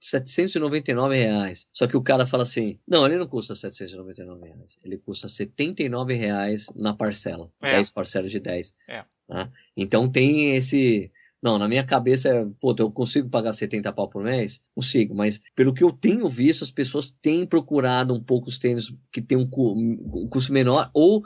799 0.00 1.16
reais. 1.16 1.66
Só 1.72 1.86
que 1.86 1.96
o 1.96 2.02
cara 2.02 2.26
fala 2.26 2.42
assim: 2.42 2.78
não, 2.86 3.06
ele 3.06 3.16
não 3.16 3.26
custa 3.26 3.54
799 3.54 4.46
reais. 4.46 4.78
Ele 4.84 4.98
custa 4.98 5.28
79 5.28 6.14
reais 6.14 6.66
na 6.76 6.94
parcela. 6.94 7.50
É. 7.62 7.72
10 7.72 7.90
parcelas 7.90 8.30
de 8.30 8.40
10. 8.40 8.76
É. 8.88 9.04
Tá? 9.26 9.50
Então 9.76 10.10
tem 10.10 10.54
esse. 10.54 11.10
Não, 11.42 11.58
na 11.58 11.68
minha 11.68 11.84
cabeça 11.84 12.28
é, 12.28 12.46
pô, 12.60 12.74
eu 12.78 12.90
consigo 12.90 13.28
pagar 13.28 13.52
70 13.52 13.92
pau 13.92 14.08
por 14.08 14.24
mês? 14.24 14.60
Consigo, 14.74 15.14
mas 15.14 15.40
pelo 15.54 15.74
que 15.74 15.84
eu 15.84 15.92
tenho 15.92 16.28
visto, 16.28 16.64
as 16.64 16.70
pessoas 16.70 17.14
têm 17.22 17.46
procurado 17.46 18.14
um 18.14 18.22
pouco 18.22 18.48
os 18.48 18.58
tênis 18.58 18.92
que 19.12 19.20
tem 19.20 19.36
um, 19.36 19.46
custo 20.28 20.52
menor 20.52 20.90
ou 20.94 21.24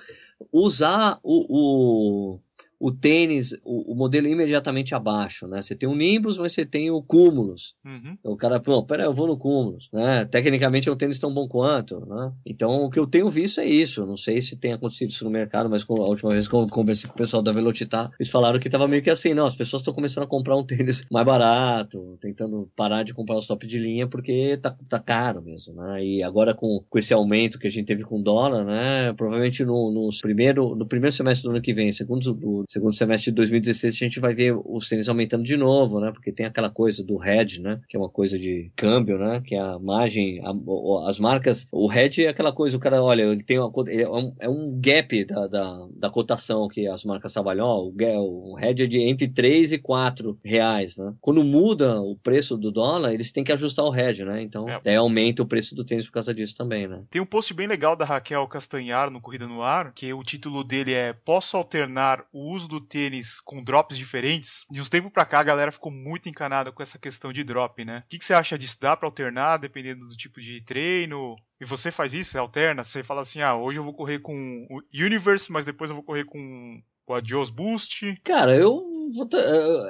usar 0.52 1.18
o, 1.22 2.34
o 2.34 2.40
o 2.80 2.90
tênis, 2.90 3.52
o, 3.62 3.92
o, 3.92 3.94
modelo 3.94 4.26
imediatamente 4.26 4.94
abaixo, 4.94 5.46
né? 5.46 5.60
Você 5.60 5.76
tem 5.76 5.86
o 5.86 5.94
Nimbus, 5.94 6.38
mas 6.38 6.54
você 6.54 6.64
tem 6.64 6.90
o 6.90 7.02
Cúmulos. 7.02 7.74
Uhum. 7.84 8.16
Então 8.18 8.32
o 8.32 8.36
cara, 8.36 8.58
pô, 8.58 8.82
pera, 8.82 9.04
eu 9.04 9.12
vou 9.12 9.26
no 9.26 9.36
Cúmulos, 9.36 9.90
né? 9.92 10.24
Tecnicamente 10.24 10.88
é 10.88 10.92
um 10.92 10.96
tênis 10.96 11.18
tão 11.18 11.32
bom 11.32 11.46
quanto, 11.46 12.00
né? 12.06 12.32
Então 12.46 12.84
o 12.84 12.90
que 12.90 12.98
eu 12.98 13.06
tenho 13.06 13.28
visto 13.28 13.60
é 13.60 13.66
isso. 13.66 14.06
Não 14.06 14.16
sei 14.16 14.40
se 14.40 14.56
tem 14.56 14.72
acontecido 14.72 15.10
isso 15.10 15.24
no 15.24 15.30
mercado, 15.30 15.68
mas 15.68 15.84
a 15.88 15.92
última 15.92 16.30
vez 16.30 16.48
que 16.48 16.54
eu 16.54 16.66
conversei 16.68 17.06
com 17.06 17.14
o 17.14 17.18
pessoal 17.18 17.42
da 17.42 17.52
Velocitar, 17.52 18.10
eles 18.18 18.30
falaram 18.30 18.58
que 18.58 18.70
tava 18.70 18.88
meio 18.88 19.02
que 19.02 19.10
assim, 19.10 19.34
não, 19.34 19.44
as 19.44 19.54
pessoas 19.54 19.82
estão 19.82 19.92
começando 19.92 20.24
a 20.24 20.26
comprar 20.26 20.56
um 20.56 20.64
tênis 20.64 21.04
mais 21.12 21.26
barato, 21.26 22.16
tentando 22.18 22.70
parar 22.74 23.02
de 23.02 23.12
comprar 23.12 23.36
os 23.36 23.46
top 23.46 23.66
de 23.66 23.78
linha 23.78 24.06
porque 24.06 24.56
tá, 24.56 24.74
tá 24.88 24.98
caro 24.98 25.42
mesmo, 25.42 25.74
né? 25.74 26.02
E 26.02 26.22
agora 26.22 26.54
com, 26.54 26.82
com 26.88 26.98
esse 26.98 27.12
aumento 27.12 27.58
que 27.58 27.66
a 27.66 27.70
gente 27.70 27.84
teve 27.84 28.04
com 28.04 28.20
o 28.20 28.22
dólar, 28.22 28.64
né? 28.64 29.12
Provavelmente 29.12 29.66
no, 29.66 29.90
nos 29.90 30.22
primeiro, 30.22 30.74
no 30.74 30.86
primeiro 30.86 31.14
semestre 31.14 31.46
do 31.46 31.50
ano 31.50 31.60
que 31.60 31.74
vem, 31.74 31.92
segundo 31.92 32.32
do 32.32 32.64
segundo 32.70 32.94
semestre 32.94 33.32
de 33.32 33.34
2016 33.34 33.94
a 33.94 33.96
gente 33.96 34.20
vai 34.20 34.32
ver 34.32 34.56
os 34.64 34.88
tênis 34.88 35.08
aumentando 35.08 35.42
de 35.42 35.56
novo, 35.56 35.98
né? 35.98 36.12
Porque 36.12 36.30
tem 36.30 36.46
aquela 36.46 36.70
coisa 36.70 37.02
do 37.02 37.22
hedge, 37.22 37.60
né? 37.60 37.80
Que 37.88 37.96
é 37.96 38.00
uma 38.00 38.08
coisa 38.08 38.38
de 38.38 38.70
câmbio, 38.76 39.18
né? 39.18 39.42
Que 39.44 39.56
é 39.56 39.60
a 39.60 39.76
margem, 39.76 40.40
a, 40.44 41.08
as 41.08 41.18
marcas. 41.18 41.66
O 41.72 41.92
hedge 41.92 42.24
é 42.24 42.28
aquela 42.28 42.52
coisa, 42.52 42.76
o 42.76 42.80
cara, 42.80 43.02
olha, 43.02 43.22
ele 43.22 43.42
tem 43.42 43.58
uma, 43.58 43.72
é, 43.88 44.08
um, 44.08 44.34
é 44.38 44.48
um 44.48 44.78
gap 44.80 45.24
da, 45.24 45.48
da, 45.48 45.86
da, 45.96 46.10
cotação 46.10 46.68
que 46.68 46.86
as 46.86 47.04
marcas 47.04 47.32
trabalham. 47.32 47.66
Ó, 47.66 47.88
o, 47.88 48.52
o 48.52 48.58
hedge 48.60 48.84
é 48.84 48.86
de 48.86 49.00
entre 49.00 49.26
3 49.26 49.72
e 49.72 49.78
4 49.78 50.38
reais, 50.44 50.96
né? 50.96 51.12
Quando 51.20 51.42
muda 51.42 52.00
o 52.00 52.14
preço 52.14 52.56
do 52.56 52.70
dólar, 52.70 53.12
eles 53.12 53.32
têm 53.32 53.42
que 53.42 53.50
ajustar 53.50 53.84
o 53.84 53.94
hedge, 53.94 54.24
né? 54.24 54.42
Então, 54.42 54.68
é. 54.68 54.80
daí 54.84 54.94
aumenta 54.94 55.42
o 55.42 55.46
preço 55.46 55.74
do 55.74 55.84
tênis 55.84 56.06
por 56.06 56.12
causa 56.12 56.32
disso 56.32 56.56
também, 56.56 56.86
né? 56.86 57.02
Tem 57.10 57.20
um 57.20 57.26
post 57.26 57.52
bem 57.52 57.66
legal 57.66 57.96
da 57.96 58.04
Raquel 58.04 58.46
Castanhar 58.46 59.10
no 59.10 59.20
Corrida 59.20 59.48
no 59.48 59.60
Ar, 59.60 59.92
que 59.92 60.12
o 60.12 60.22
título 60.22 60.62
dele 60.62 60.92
é 60.92 61.12
Posso 61.12 61.56
alternar 61.56 62.24
o 62.32 62.52
uso 62.59 62.59
do 62.66 62.80
tênis 62.80 63.40
com 63.40 63.62
drops 63.62 63.96
diferentes, 63.96 64.64
de 64.70 64.80
uns 64.80 64.88
tempos 64.88 65.12
pra 65.12 65.24
cá 65.24 65.40
a 65.40 65.44
galera 65.44 65.72
ficou 65.72 65.90
muito 65.90 66.28
encanada 66.28 66.72
com 66.72 66.82
essa 66.82 66.98
questão 66.98 67.32
de 67.32 67.44
drop, 67.44 67.84
né? 67.84 68.04
O 68.06 68.08
que, 68.08 68.18
que 68.18 68.24
você 68.24 68.34
acha 68.34 68.58
disso? 68.58 68.78
Dá 68.80 68.96
pra 68.96 69.08
alternar 69.08 69.58
dependendo 69.58 70.06
do 70.06 70.16
tipo 70.16 70.40
de 70.40 70.60
treino? 70.62 71.36
E 71.60 71.64
você 71.64 71.90
faz 71.90 72.14
isso? 72.14 72.32
Você 72.32 72.38
alterna? 72.38 72.84
Você 72.84 73.02
fala 73.02 73.20
assim, 73.20 73.42
ah, 73.42 73.54
hoje 73.54 73.78
eu 73.78 73.84
vou 73.84 73.94
correr 73.94 74.18
com 74.18 74.66
o 74.70 74.80
Universe, 74.94 75.52
mas 75.52 75.66
depois 75.66 75.90
eu 75.90 75.96
vou 75.96 76.04
correr 76.04 76.24
com 76.24 76.82
o 77.10 77.14
Adios 77.14 77.50
Boost? 77.50 78.20
Cara, 78.22 78.54
eu. 78.54 78.88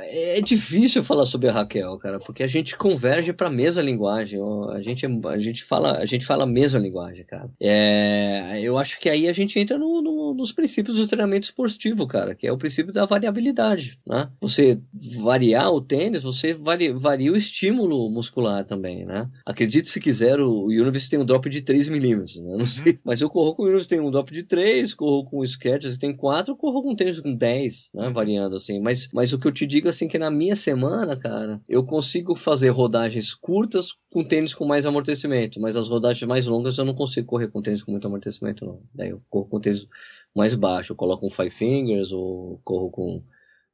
É 0.09 0.41
difícil 0.41 1.05
falar 1.05 1.27
sobre 1.27 1.49
a 1.49 1.53
Raquel, 1.53 1.99
cara, 1.99 2.19
porque 2.19 2.43
a 2.43 2.47
gente 2.47 2.75
converge 2.75 3.35
para 3.35 3.49
a 3.49 3.51
mesma 3.51 3.83
linguagem. 3.83 4.41
A 4.73 4.81
gente, 4.81 5.07
a 5.07 5.39
gente 5.39 5.63
fala 5.63 5.99
a 5.99 6.07
gente 6.07 6.25
fala 6.25 6.45
a 6.45 6.47
mesma 6.47 6.79
linguagem, 6.79 7.25
cara. 7.27 7.51
É, 7.61 8.59
eu 8.63 8.79
acho 8.79 8.99
que 8.99 9.11
aí 9.11 9.29
a 9.29 9.33
gente 9.33 9.59
entra 9.59 9.77
no, 9.77 10.01
no, 10.01 10.33
nos 10.33 10.53
princípios 10.53 10.97
do 10.97 11.07
treinamento 11.07 11.45
esportivo, 11.45 12.07
cara, 12.07 12.35
que 12.35 12.47
é 12.47 12.53
o 12.53 12.57
princípio 12.57 12.95
da 12.95 13.05
variabilidade, 13.05 13.99
né? 14.07 14.31
Você 14.41 14.81
variar 15.23 15.71
o 15.71 15.83
tênis, 15.83 16.23
você 16.23 16.55
varia, 16.55 16.97
varia 16.97 17.33
o 17.33 17.37
estímulo 17.37 18.09
muscular 18.09 18.65
também, 18.65 19.05
né? 19.05 19.29
Acredite 19.45 19.91
se 19.91 20.01
quiser, 20.01 20.41
o, 20.41 20.51
o 20.51 20.69
Universe 20.69 21.11
tem 21.11 21.19
um 21.19 21.27
drop 21.27 21.51
de 21.51 21.61
3 21.61 21.91
milímetros, 21.91 22.37
né? 22.37 22.53
Não 22.53 22.61
uhum. 22.61 22.65
sei, 22.65 22.99
mas 23.05 23.21
eu 23.21 23.29
corro 23.29 23.55
com 23.55 23.65
o 23.65 23.67
Universe 23.67 23.89
tem 23.89 24.01
um 24.01 24.11
drop 24.11 24.33
de 24.33 24.45
3, 24.45 24.95
corro 24.95 25.25
com 25.25 25.41
o 25.41 25.47
Skechers 25.47 25.99
tem 25.99 26.17
4, 26.17 26.57
corro 26.57 26.83
com 26.83 26.95
tênis 26.95 27.10
com 27.19 27.35
10, 27.35 27.91
né? 27.95 28.11
Variando 28.11 28.57
assim. 28.57 28.79
Mas, 28.81 29.09
mas 29.13 29.33
o 29.33 29.39
que 29.39 29.49
eu 29.49 29.53
te 29.53 29.67
digo 29.67 29.89
assim 29.89 30.07
que 30.07 30.19
na 30.19 30.31
minha 30.31 30.55
semana, 30.55 31.17
cara, 31.17 31.61
eu 31.69 31.83
consigo 31.85 32.37
fazer 32.37 32.69
rodagens 32.69 33.35
curtas 33.35 33.95
com 34.13 34.23
tênis 34.23 34.55
com 34.55 34.65
mais 34.65 34.87
amortecimento, 34.87 35.61
mas 35.61 35.77
as 35.77 35.89
rodagens 35.89 36.29
mais 36.29 36.47
longas 36.47 36.79
eu 36.79 36.85
não 36.85 36.95
consigo 36.95 37.27
correr 37.27 37.49
com 37.49 37.63
tênis 37.63 37.83
com 37.83 37.91
muito 37.91 38.07
amortecimento, 38.07 38.65
não. 38.65 38.83
Daí 38.95 39.11
eu 39.11 39.23
corro 39.29 39.47
com 39.47 39.59
tênis 39.59 39.89
mais 40.35 40.55
baixo, 40.55 40.93
eu 40.93 40.97
coloco 40.97 41.27
um 41.27 41.31
Five 41.31 41.51
Fingers, 41.51 42.13
ou 42.13 42.61
corro 42.63 42.91
com, 42.91 43.23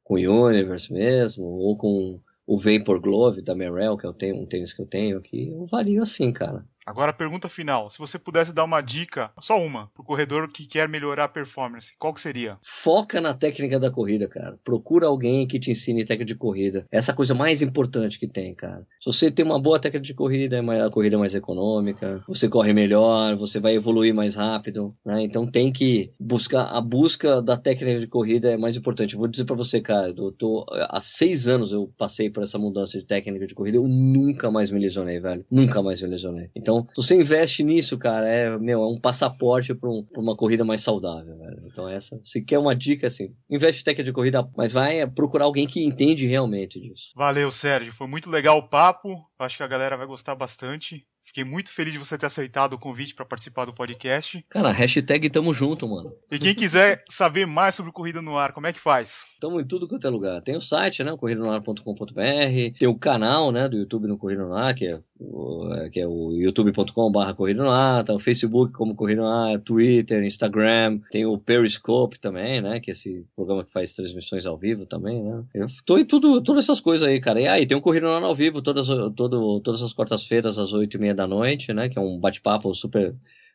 com 0.03 0.15
Universe 0.15 0.91
mesmo, 0.91 1.43
ou 1.43 1.77
com 1.77 2.19
o 2.47 2.57
Vapor 2.57 2.99
Glove 3.01 3.41
da 3.41 3.53
Merrell, 3.53 3.97
que 3.97 4.05
eu 4.07 4.13
tenho, 4.13 4.37
um 4.37 4.45
tênis 4.45 4.71
que 4.71 4.81
eu 4.81 4.85
tenho 4.85 5.17
aqui, 5.17 5.49
eu 5.49 5.65
vario 5.65 6.01
assim, 6.01 6.31
cara. 6.31 6.65
Agora 6.87 7.11
a 7.11 7.13
pergunta 7.13 7.49
final. 7.49 7.89
Se 7.89 7.99
você 7.99 8.17
pudesse 8.17 8.53
dar 8.53 8.63
uma 8.63 8.79
dica, 8.79 9.29
só 9.41 9.61
uma, 9.61 9.91
pro 9.93 10.05
corredor 10.05 10.47
que 10.47 10.65
quer 10.65 10.87
melhorar 10.87 11.25
a 11.25 11.27
performance, 11.27 11.93
qual 11.99 12.13
que 12.13 12.21
seria? 12.21 12.57
Foca 12.63 13.19
na 13.19 13.33
técnica 13.33 13.77
da 13.77 13.91
corrida, 13.91 14.25
cara. 14.25 14.57
Procura 14.63 15.07
alguém 15.07 15.45
que 15.45 15.59
te 15.59 15.69
ensine 15.69 16.05
técnica 16.05 16.23
de 16.23 16.35
corrida. 16.35 16.85
Essa 16.89 17.11
é 17.11 17.15
coisa 17.15 17.35
mais 17.35 17.61
importante 17.61 18.17
que 18.17 18.25
tem, 18.25 18.55
cara. 18.55 18.87
Se 19.01 19.11
você 19.11 19.29
tem 19.29 19.43
uma 19.43 19.61
boa 19.61 19.77
técnica 19.77 20.05
de 20.05 20.13
corrida, 20.13 20.55
é 20.55 20.81
a 20.81 20.89
corrida 20.89 21.17
mais 21.17 21.35
econômica, 21.35 22.23
você 22.25 22.47
corre 22.47 22.71
melhor, 22.71 23.35
você 23.35 23.59
vai 23.59 23.75
evoluir 23.75 24.15
mais 24.15 24.37
rápido, 24.37 24.95
né? 25.05 25.21
Então 25.21 25.45
tem 25.45 25.73
que 25.73 26.13
buscar, 26.17 26.67
a 26.67 26.79
busca 26.79 27.41
da 27.41 27.57
técnica 27.57 27.99
de 27.99 28.07
corrida 28.07 28.53
é 28.53 28.57
mais 28.57 28.77
importante. 28.77 29.13
Eu 29.13 29.19
vou 29.19 29.27
dizer 29.27 29.43
para 29.43 29.57
você, 29.57 29.81
cara, 29.81 30.13
eu 30.15 30.31
tô, 30.31 30.65
há 30.71 31.01
seis 31.01 31.49
anos 31.49 31.73
eu 31.73 31.91
passei 31.97 32.29
por 32.29 32.43
essa 32.43 32.57
mudança 32.57 32.97
de 32.97 33.05
técnica 33.05 33.45
de 33.45 33.53
corrida, 33.53 33.75
eu 33.75 33.87
nunca 33.89 34.49
mais 34.49 34.71
me 34.71 34.79
lesionei, 34.79 35.19
velho. 35.19 35.45
Nunca 35.51 35.81
mais 35.81 36.01
me 36.01 36.07
lesionei. 36.07 36.49
Então 36.55 36.76
então, 36.79 37.03
se 37.03 37.07
você 37.09 37.15
investe 37.15 37.63
nisso, 37.63 37.97
cara, 37.97 38.27
é, 38.27 38.57
meu, 38.57 38.81
é 38.81 38.87
um 38.87 38.99
passaporte 38.99 39.73
para 39.73 39.89
um, 39.89 40.05
uma 40.17 40.35
corrida 40.35 40.63
mais 40.63 40.81
saudável, 40.81 41.37
velho. 41.37 41.61
Então, 41.65 41.87
essa, 41.87 42.19
se 42.23 42.41
quer 42.41 42.59
uma 42.59 42.75
dica, 42.75 43.07
assim, 43.07 43.33
investe 43.49 43.83
técnica 43.83 44.03
de 44.03 44.13
corrida, 44.13 44.47
mas 44.55 44.71
vai 44.71 45.05
procurar 45.07 45.45
alguém 45.45 45.67
que 45.67 45.83
entende 45.83 46.25
realmente 46.25 46.79
disso. 46.79 47.11
Valeu, 47.15 47.49
Sérgio. 47.51 47.93
Foi 47.93 48.07
muito 48.07 48.29
legal 48.29 48.57
o 48.57 48.67
papo. 48.67 49.15
Acho 49.39 49.57
que 49.57 49.63
a 49.63 49.67
galera 49.67 49.97
vai 49.97 50.07
gostar 50.07 50.35
bastante. 50.35 51.05
Fiquei 51.27 51.43
muito 51.43 51.73
feliz 51.73 51.91
de 51.91 51.99
você 51.99 52.17
ter 52.17 52.25
aceitado 52.25 52.71
o 52.71 52.79
convite 52.79 53.13
para 53.13 53.25
participar 53.25 53.65
do 53.65 53.73
podcast. 53.73 54.45
Cara, 54.49 54.71
hashtag 54.71 55.29
tamo 55.29 55.53
junto, 55.53 55.85
mano. 55.85 56.13
E 56.31 56.39
quem 56.39 56.55
quiser 56.55 57.03
saber 57.09 57.45
mais 57.45 57.75
sobre 57.75 57.91
Corrida 57.91 58.21
no 58.21 58.37
Ar, 58.37 58.53
como 58.53 58.65
é 58.65 58.71
que 58.71 58.79
faz? 58.79 59.25
Tamo 59.37 59.59
em 59.59 59.65
tudo 59.65 59.89
quanto 59.89 60.07
é 60.07 60.09
lugar. 60.09 60.41
Tem 60.41 60.55
o 60.55 60.61
site, 60.61 61.03
né, 61.03 61.13
corridanoar.com.br, 61.17 62.77
tem 62.79 62.87
o 62.87 62.95
canal, 62.95 63.51
né, 63.51 63.67
do 63.67 63.75
YouTube 63.75 64.07
no 64.07 64.17
Corrida 64.17 64.45
no 64.45 64.55
Ar, 64.55 64.73
que 64.73 64.85
é 64.85 65.01
o, 65.19 65.89
que 65.91 65.99
é 65.99 66.07
o 66.07 66.31
youtube.com.br 66.31 67.33
Corrida 67.35 67.61
no 67.61 67.69
Ar, 67.69 68.05
tá 68.05 68.13
o 68.13 68.19
Facebook 68.19 68.71
como 68.71 68.95
Corrida 68.95 69.21
no 69.21 69.27
Ar, 69.27 69.59
Twitter, 69.59 70.23
Instagram, 70.23 71.01
tem 71.11 71.25
o 71.25 71.37
Periscope 71.37 72.17
também, 72.19 72.61
né, 72.61 72.79
que 72.79 72.89
é 72.89 72.93
esse 72.93 73.25
programa 73.35 73.65
que 73.65 73.71
faz 73.73 73.91
transmissões 73.91 74.45
ao 74.45 74.57
vivo 74.57 74.85
também, 74.85 75.21
né. 75.21 75.43
Eu 75.53 75.67
tô 75.85 75.97
em 75.97 76.05
tudo, 76.05 76.41
todas 76.41 76.63
essas 76.63 76.79
coisas 76.79 77.05
aí, 77.05 77.19
cara. 77.19 77.41
E 77.41 77.47
aí, 77.49 77.65
tem 77.65 77.75
o 77.75 77.81
Corrida 77.81 78.07
no 78.07 78.13
Ar 78.13 78.23
ao 78.23 78.33
vivo 78.33 78.61
todas, 78.61 78.87
todo, 79.13 79.59
todas 79.59 79.81
as 79.81 79.91
quartas-feiras 79.91 80.57
às 80.57 80.71
oito 80.71 80.95
e 80.95 80.99
meia 80.99 81.16
da 81.17 81.27
noite, 81.27 81.73
né, 81.73 81.89
que 81.89 81.97
é 81.97 82.01
um 82.01 82.17
bate-papo 82.17 82.73
super 82.73 83.13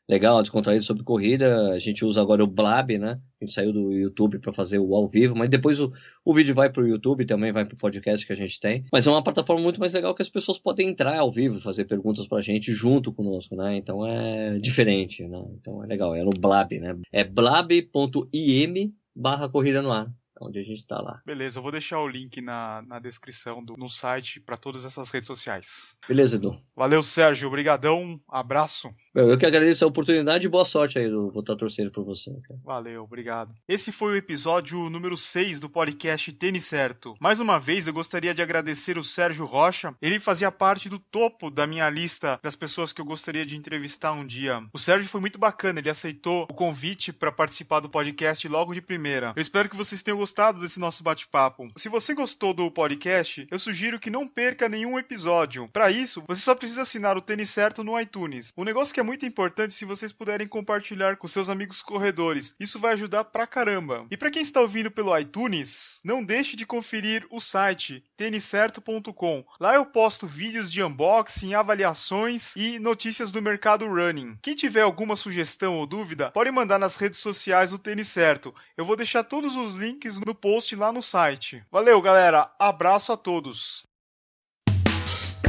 legal, 0.08 0.42
descontraído 0.42 0.84
sobre 0.84 1.02
corrida. 1.02 1.70
A 1.70 1.78
gente 1.78 2.04
usa 2.04 2.20
agora 2.20 2.42
o 2.42 2.46
Blab, 2.46 2.98
né? 2.98 3.20
A 3.40 3.44
gente 3.44 3.54
saiu 3.54 3.72
do 3.72 3.92
YouTube 3.92 4.38
para 4.38 4.52
fazer 4.52 4.78
o 4.78 4.94
ao 4.94 5.08
vivo, 5.08 5.34
mas 5.34 5.48
depois 5.48 5.80
o, 5.80 5.90
o 6.24 6.34
vídeo 6.34 6.54
vai 6.54 6.70
pro 6.70 6.86
YouTube, 6.86 7.24
também 7.24 7.52
vai 7.52 7.64
pro 7.64 7.76
podcast 7.76 8.26
que 8.26 8.32
a 8.32 8.36
gente 8.36 8.58
tem. 8.60 8.84
Mas 8.92 9.06
é 9.06 9.10
uma 9.10 9.22
plataforma 9.22 9.62
muito 9.62 9.80
mais 9.80 9.92
legal 9.92 10.14
que 10.14 10.22
as 10.22 10.28
pessoas 10.28 10.58
podem 10.58 10.88
entrar 10.88 11.18
ao 11.18 11.32
vivo, 11.32 11.60
fazer 11.60 11.84
perguntas 11.84 12.26
pra 12.26 12.40
gente 12.40 12.72
junto 12.72 13.12
conosco, 13.12 13.56
né? 13.56 13.76
Então 13.76 14.06
é 14.06 14.58
diferente, 14.58 15.26
né? 15.26 15.42
Então 15.60 15.82
é 15.82 15.86
legal, 15.86 16.14
é 16.14 16.22
no 16.22 16.30
Blab, 16.38 16.78
né? 16.78 16.96
É 17.10 17.24
blab.im 17.24 18.92
barra 19.14 19.48
corrida 19.48 19.82
no 19.82 19.92
ar 19.92 20.12
onde 20.40 20.58
a 20.58 20.62
gente 20.62 20.78
está 20.78 21.00
lá. 21.00 21.20
Beleza, 21.24 21.58
eu 21.58 21.62
vou 21.62 21.72
deixar 21.72 22.00
o 22.00 22.08
link 22.08 22.40
na, 22.40 22.82
na 22.82 22.98
descrição 22.98 23.64
do, 23.64 23.76
no 23.76 23.88
site 23.88 24.40
para 24.40 24.56
todas 24.56 24.84
essas 24.84 25.10
redes 25.10 25.26
sociais. 25.26 25.96
Beleza, 26.08 26.36
Edu. 26.36 26.56
Valeu, 26.74 27.02
Sérgio. 27.02 27.48
Obrigadão. 27.48 28.20
Abraço. 28.28 28.94
Eu 29.14 29.36
que 29.36 29.44
agradeço 29.44 29.84
a 29.84 29.88
oportunidade 29.88 30.46
e 30.46 30.48
boa 30.48 30.64
sorte 30.64 30.98
aí. 30.98 31.06
Vou 31.10 31.40
estar 31.40 31.54
torcendo 31.54 31.90
por 31.90 32.02
você. 32.02 32.30
Cara. 32.48 32.58
Valeu, 32.64 33.02
obrigado. 33.02 33.54
Esse 33.68 33.92
foi 33.92 34.12
o 34.14 34.16
episódio 34.16 34.88
número 34.88 35.18
6 35.18 35.60
do 35.60 35.68
podcast 35.68 36.32
Tênis 36.32 36.64
Certo. 36.64 37.14
Mais 37.20 37.38
uma 37.38 37.60
vez, 37.60 37.86
eu 37.86 37.92
gostaria 37.92 38.32
de 38.32 38.40
agradecer 38.40 38.96
o 38.96 39.04
Sérgio 39.04 39.44
Rocha. 39.44 39.94
Ele 40.00 40.18
fazia 40.18 40.50
parte 40.50 40.88
do 40.88 40.98
topo 40.98 41.50
da 41.50 41.66
minha 41.66 41.90
lista 41.90 42.40
das 42.42 42.56
pessoas 42.56 42.90
que 42.90 43.02
eu 43.02 43.04
gostaria 43.04 43.44
de 43.44 43.54
entrevistar 43.54 44.12
um 44.12 44.24
dia. 44.24 44.62
O 44.72 44.78
Sérgio 44.78 45.10
foi 45.10 45.20
muito 45.20 45.38
bacana, 45.38 45.80
ele 45.80 45.90
aceitou 45.90 46.44
o 46.44 46.54
convite 46.54 47.12
para 47.12 47.30
participar 47.30 47.80
do 47.80 47.90
podcast 47.90 48.48
logo 48.48 48.72
de 48.72 48.80
primeira. 48.80 49.34
Eu 49.36 49.42
espero 49.42 49.68
que 49.68 49.76
vocês 49.76 50.02
tenham 50.02 50.16
gostado 50.16 50.58
desse 50.58 50.80
nosso 50.80 51.02
bate-papo. 51.02 51.70
Se 51.76 51.90
você 51.90 52.14
gostou 52.14 52.54
do 52.54 52.70
podcast, 52.70 53.46
eu 53.50 53.58
sugiro 53.58 54.00
que 54.00 54.08
não 54.08 54.26
perca 54.26 54.70
nenhum 54.70 54.98
episódio. 54.98 55.68
Para 55.70 55.90
isso, 55.90 56.24
você 56.26 56.40
só 56.40 56.54
precisa 56.54 56.80
assinar 56.80 57.14
o 57.18 57.20
Tênis 57.20 57.50
Certo 57.50 57.84
no 57.84 58.00
iTunes. 58.00 58.54
Um 58.56 58.64
negócio 58.64 58.94
que 58.94 59.01
é 59.02 59.04
muito 59.04 59.26
importante 59.26 59.74
se 59.74 59.84
vocês 59.84 60.12
puderem 60.12 60.46
compartilhar 60.46 61.16
com 61.16 61.26
seus 61.26 61.48
amigos 61.48 61.82
corredores. 61.82 62.54
Isso 62.58 62.78
vai 62.78 62.92
ajudar 62.92 63.24
pra 63.24 63.48
caramba. 63.48 64.06
E 64.10 64.16
para 64.16 64.30
quem 64.30 64.42
está 64.42 64.60
ouvindo 64.60 64.92
pelo 64.92 65.16
iTunes, 65.18 66.00
não 66.04 66.22
deixe 66.22 66.56
de 66.56 66.64
conferir 66.64 67.26
o 67.28 67.40
site 67.40 68.04
têniscerto.com. 68.16 69.44
Lá 69.58 69.74
eu 69.74 69.84
posto 69.84 70.26
vídeos 70.26 70.70
de 70.70 70.82
unboxing, 70.82 71.52
avaliações 71.52 72.54
e 72.54 72.78
notícias 72.78 73.32
do 73.32 73.42
mercado 73.42 73.86
running. 73.88 74.38
Quem 74.40 74.54
tiver 74.54 74.82
alguma 74.82 75.16
sugestão 75.16 75.76
ou 75.76 75.86
dúvida, 75.86 76.30
pode 76.30 76.52
mandar 76.52 76.78
nas 76.78 76.96
redes 76.96 77.18
sociais 77.18 77.72
do 77.72 77.78
Tênis 77.78 78.06
Certo. 78.06 78.54
Eu 78.76 78.84
vou 78.84 78.94
deixar 78.94 79.24
todos 79.24 79.56
os 79.56 79.74
links 79.74 80.20
no 80.20 80.34
post 80.34 80.76
lá 80.76 80.92
no 80.92 81.02
site. 81.02 81.64
Valeu, 81.72 82.00
galera. 82.00 82.52
Abraço 82.56 83.12
a 83.12 83.16
todos. 83.16 83.82